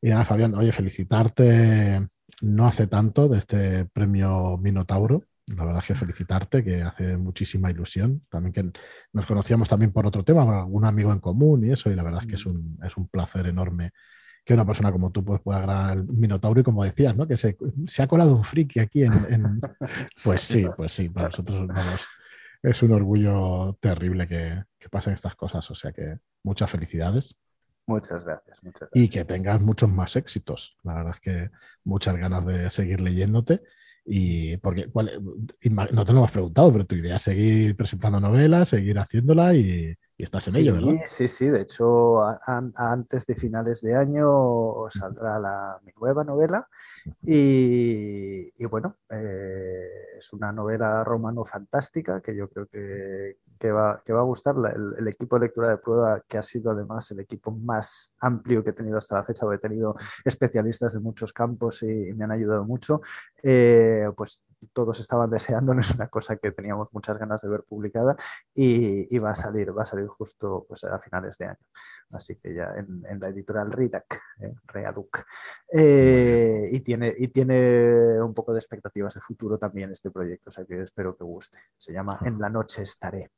Y 0.01 0.09
nada, 0.09 0.23
Fabián, 0.23 0.55
oye, 0.55 0.71
felicitarte 0.71 2.07
no 2.41 2.67
hace 2.67 2.87
tanto 2.87 3.27
de 3.27 3.39
este 3.39 3.85
premio 3.85 4.57
Minotauro 4.57 5.23
la 5.47 5.63
verdad 5.63 5.81
es 5.81 5.87
que 5.87 5.95
felicitarte, 5.95 6.63
que 6.63 6.81
hace 6.81 7.15
muchísima 7.17 7.71
ilusión. 7.71 8.21
También 8.29 8.53
que 8.53 8.79
nos 9.13 9.25
conocíamos 9.25 9.69
también 9.69 9.91
por 9.91 10.05
otro 10.05 10.23
tema, 10.23 10.41
algún 10.41 10.83
amigo 10.83 11.11
en 11.11 11.19
común 11.19 11.65
y 11.65 11.71
eso, 11.71 11.89
y 11.89 11.95
la 11.95 12.03
verdad 12.03 12.21
es 12.23 12.27
que 12.27 12.35
es 12.35 12.45
un, 12.45 12.77
es 12.85 12.97
un 12.97 13.07
placer 13.07 13.47
enorme 13.47 13.91
que 14.43 14.53
una 14.53 14.65
persona 14.65 14.91
como 14.93 15.11
tú 15.11 15.25
pues, 15.25 15.41
pueda 15.41 15.59
grabar 15.59 15.97
el 15.97 16.05
Minotauro 16.05 16.61
y 16.61 16.63
como 16.63 16.83
decías, 16.83 17.15
¿no? 17.15 17.27
Que 17.27 17.35
se, 17.35 17.57
se 17.85 18.01
ha 18.01 18.07
colado 18.07 18.33
un 18.33 18.45
friki 18.45 18.79
aquí 18.79 19.03
en, 19.03 19.11
Pues 20.23 20.41
sí, 20.41 20.65
pues 20.75 20.93
sí, 20.93 21.09
para 21.09 21.27
nosotros 21.27 21.69
es 22.63 22.83
un 22.83 22.91
orgullo 22.93 23.77
terrible 23.81 24.27
que, 24.27 24.63
que 24.79 24.89
pasen 24.89 25.13
estas 25.13 25.35
cosas, 25.35 25.69
o 25.69 25.75
sea 25.75 25.91
que 25.91 26.19
muchas 26.43 26.71
felicidades. 26.71 27.37
Muchas 27.87 28.23
gracias, 28.23 28.57
muchas 28.63 28.89
gracias. 28.89 29.03
Y 29.03 29.09
que 29.09 29.25
tengas 29.25 29.61
muchos 29.61 29.89
más 29.89 30.15
éxitos. 30.15 30.77
La 30.83 30.95
verdad 30.95 31.13
es 31.15 31.21
que 31.21 31.51
muchas 31.83 32.17
ganas 32.17 32.45
de 32.45 32.69
seguir 32.69 32.99
leyéndote 33.01 33.61
y 34.09 34.55
porque 34.57 34.89
no 34.93 36.05
te 36.05 36.13
lo 36.13 36.19
hemos 36.19 36.31
preguntado, 36.31 36.71
pero 36.71 36.85
tu 36.85 36.95
idea 36.95 37.17
es 37.17 37.23
seguir 37.23 37.75
presentando 37.75 38.21
novelas, 38.21 38.69
seguir 38.69 38.97
haciéndola 38.97 39.53
y, 39.53 39.95
estás 40.17 40.47
en 40.47 40.61
ello, 40.61 40.73
¿verdad? 40.73 41.03
Sí, 41.05 41.27
sí, 41.27 41.45
de 41.45 41.61
hecho, 41.61 42.23
antes 42.75 43.27
de 43.27 43.35
finales 43.35 43.81
de 43.81 43.95
año 43.95 44.89
saldrá 44.89 45.37
la, 45.37 45.77
mi 45.85 45.91
nueva 45.99 46.23
novela 46.23 46.67
y, 47.21 48.65
bueno, 48.65 48.95
eh, 49.09 50.17
es 50.17 50.33
una 50.33 50.51
novela 50.51 51.03
romano 51.03 51.45
fantástica 51.45 52.21
que 52.21 52.35
yo 52.35 52.49
creo 52.49 52.65
que, 52.65 53.37
que 53.59 53.71
va, 53.71 54.01
que 54.05 54.13
va 54.13 54.19
a 54.19 54.23
gustar. 54.23 54.55
El, 54.97 55.07
equipo 55.07 55.37
de 55.37 55.45
lectura 55.45 55.69
de 55.69 55.77
prueba, 55.77 56.21
que 56.27 56.37
ha 56.37 56.41
sido 56.41 56.71
además 56.71 57.09
el 57.11 57.19
equipo 57.19 57.51
más 57.51 58.13
amplio 58.19 58.63
que 58.63 58.71
he 58.71 58.73
tenido 58.73 58.97
hasta 58.97 59.15
la 59.15 59.23
fecha, 59.23 59.41
porque 59.41 59.57
he 59.57 59.69
tenido 59.69 59.95
especialistas 60.25 60.93
de 60.93 60.99
muchos 60.99 61.33
campos 61.33 61.83
y, 61.83 62.13
me 62.13 62.25
han 62.25 62.31
ayudado 62.31 62.63
mucho, 62.65 63.01
eh, 63.43 64.09
pues 64.15 64.43
todos 64.73 64.99
estaban 64.99 65.29
deseando, 65.29 65.73
es 65.73 65.95
una 65.95 66.07
cosa 66.07 66.37
que 66.37 66.51
teníamos 66.51 66.89
muchas 66.91 67.17
ganas 67.17 67.41
de 67.41 67.49
ver 67.49 67.63
publicada 67.63 68.15
y, 68.53 69.17
va 69.19 69.31
a 69.31 69.35
salir, 69.35 69.75
va 69.75 69.83
a 69.83 69.85
salir 69.85 70.07
justo 70.07 70.65
pues, 70.67 70.83
a 70.83 70.99
finales 70.99 71.37
de 71.37 71.45
año. 71.45 71.57
Así 72.11 72.35
que 72.35 72.53
ya 72.53 72.73
en, 72.75 73.19
la 73.19 73.29
editorial 73.29 73.71
Ridac, 73.71 74.21
eh, 74.39 74.53
Readuc. 74.67 75.25
Eh, 75.71 76.69
y, 76.71 76.79
tiene, 76.81 77.13
y 77.17 77.27
tiene 77.29 78.21
un 78.21 78.33
poco 78.33 78.53
de 78.53 78.59
expectativas 78.59 79.13
de 79.15 79.21
futuro 79.21 79.57
también 79.57 79.91
este 79.91 80.11
proyecto, 80.11 80.49
o 80.49 80.53
sea 80.53 80.65
que 80.65 80.81
espero 80.81 81.15
que 81.15 81.23
guste. 81.23 81.57
Se 81.77 81.91
llama 81.91 82.19
En 82.21 82.39
la 82.39 82.49
noche 82.49 82.83
estaré. 82.83 83.31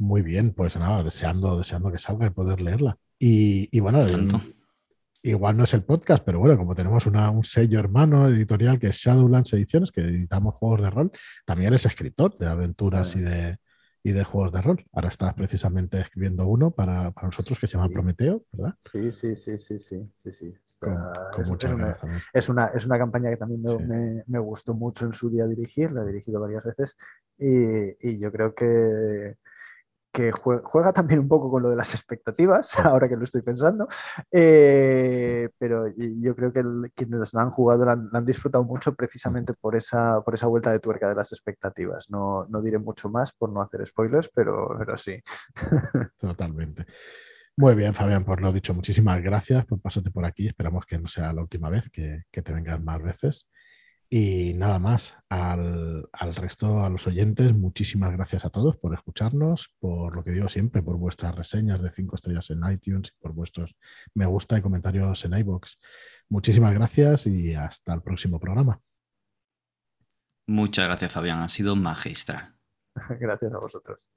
Muy 0.00 0.22
bien, 0.22 0.54
pues 0.54 0.76
nada, 0.76 1.02
deseando, 1.04 1.58
deseando 1.58 1.92
que 1.92 1.98
salga 1.98 2.26
y 2.26 2.30
poder 2.30 2.62
leerla. 2.62 2.96
Y, 3.18 3.78
bueno, 3.80 4.06
igual 5.22 5.58
no 5.58 5.64
es 5.64 5.74
el 5.74 5.84
podcast, 5.84 6.24
pero 6.24 6.38
bueno, 6.38 6.56
como 6.56 6.74
tenemos 6.74 7.04
un 7.04 7.44
sello 7.44 7.78
hermano 7.78 8.26
editorial 8.26 8.78
que 8.78 8.86
es 8.86 8.96
Shadowlands 8.96 9.52
Ediciones, 9.52 9.92
que 9.92 10.00
editamos 10.00 10.54
juegos 10.54 10.80
de 10.80 10.88
rol, 10.88 11.12
también 11.44 11.68
eres 11.68 11.84
escritor 11.84 12.38
de 12.38 12.48
aventuras 12.48 13.14
y 13.14 13.20
de, 13.20 13.58
y 14.02 14.12
de 14.12 14.24
juegos 14.24 14.52
de 14.52 14.62
rol. 14.62 14.82
Ahora 14.90 15.10
estás 15.10 15.34
precisamente 15.34 16.00
escribiendo 16.00 16.46
uno 16.46 16.70
para, 16.70 17.12
nosotros 17.22 17.60
que 17.60 17.66
se 17.66 17.76
llama 17.76 17.92
Prometeo, 17.92 18.42
¿verdad? 18.52 18.74
Sí, 18.90 19.12
sí, 19.12 19.36
sí, 19.36 19.58
sí, 19.58 19.78
sí, 19.78 20.10
sí, 20.22 20.32
sí. 20.32 20.54
con, 20.80 21.46
muchas 21.46 21.76
gracias. 21.76 22.22
Es 22.32 22.48
una, 22.48 22.68
es 22.68 22.86
una 22.86 22.96
campaña 22.96 23.28
que 23.28 23.36
también 23.36 23.60
me, 23.86 24.24
me, 24.26 24.38
gustó 24.38 24.72
mucho 24.72 25.04
en 25.04 25.12
su 25.12 25.28
día 25.28 25.46
dirigir, 25.46 25.92
la 25.92 26.04
he 26.04 26.06
dirigido 26.06 26.40
varias 26.40 26.64
veces 26.64 26.96
y, 27.36 28.08
y 28.08 28.18
yo 28.18 28.32
creo 28.32 28.54
que 28.54 29.36
que 30.12 30.32
juega, 30.32 30.92
también 30.92 31.20
un 31.20 31.28
poco 31.28 31.50
con 31.50 31.62
lo 31.62 31.70
de 31.70 31.76
las 31.76 31.94
expectativas, 31.94 32.76
ahora 32.78 33.08
que 33.08 33.16
lo 33.16 33.24
estoy 33.24 33.42
pensando, 33.42 33.88
eh, 34.30 35.48
pero 35.58 35.86
yo 35.96 36.34
creo 36.34 36.52
que 36.52 36.62
quienes 36.94 37.32
la 37.34 37.42
han 37.42 37.50
jugado 37.50 37.84
la 37.84 37.92
han, 37.92 38.24
disfrutado 38.24 38.64
mucho 38.64 38.94
precisamente 38.94 39.54
por 39.54 39.76
esa, 39.76 40.20
por 40.22 40.34
esa 40.34 40.46
vuelta 40.46 40.72
de 40.72 40.80
tuerca 40.80 41.08
de 41.08 41.14
las 41.14 41.32
expectativas. 41.32 42.10
No, 42.10 42.46
no 42.48 42.62
diré 42.62 42.78
mucho 42.78 43.08
más 43.08 43.32
por 43.32 43.50
no 43.50 43.62
hacer 43.62 43.86
spoilers, 43.86 44.30
pero, 44.34 44.74
pero 44.78 44.96
sí. 44.96 45.20
Totalmente. 46.20 46.86
Muy 47.56 47.74
bien, 47.74 47.94
Fabián, 47.94 48.24
por 48.24 48.40
lo 48.40 48.52
dicho, 48.52 48.72
muchísimas 48.72 49.22
gracias 49.22 49.66
por 49.66 49.80
pasarte 49.80 50.10
por 50.10 50.24
aquí. 50.24 50.46
Esperamos 50.46 50.86
que 50.86 50.98
no 50.98 51.08
sea 51.08 51.32
la 51.32 51.42
última 51.42 51.68
vez, 51.68 51.90
que, 51.90 52.22
que 52.30 52.42
te 52.42 52.52
vengas 52.52 52.82
más 52.82 53.02
veces. 53.02 53.50
Y 54.12 54.54
nada 54.54 54.80
más, 54.80 55.16
al, 55.28 56.08
resto, 56.34 56.82
a 56.82 56.90
los 56.90 57.06
oyentes, 57.06 57.54
muchísimas 57.54 58.10
gracias 58.10 58.44
a 58.44 58.50
todos 58.50 58.76
por 58.76 58.92
escucharnos, 58.92 59.72
por 59.78 60.16
lo 60.16 60.24
que 60.24 60.32
digo 60.32 60.48
siempre, 60.48 60.82
por 60.82 60.96
vuestras 60.96 61.32
reseñas 61.32 61.80
de 61.80 61.92
cinco 61.92 62.16
estrellas 62.16 62.50
en 62.50 62.60
iTunes 62.68 63.14
y 63.16 63.22
por 63.22 63.32
vuestros 63.32 63.76
me 64.14 64.26
gusta 64.26 64.58
y 64.58 64.62
comentarios 64.62 65.24
en 65.24 65.34
iBox. 65.34 65.78
Muchísimas 66.28 66.74
gracias 66.74 67.28
y 67.28 67.54
hasta 67.54 67.94
el 67.94 68.02
próximo 68.02 68.40
programa. 68.40 68.80
Muchas 70.48 70.86
gracias, 70.86 71.12
Fabián. 71.12 71.38
Ha 71.38 71.48
sido 71.48 71.76
magistral. 71.76 72.56
gracias 73.20 73.52
a 73.52 73.58
vosotros. 73.58 74.08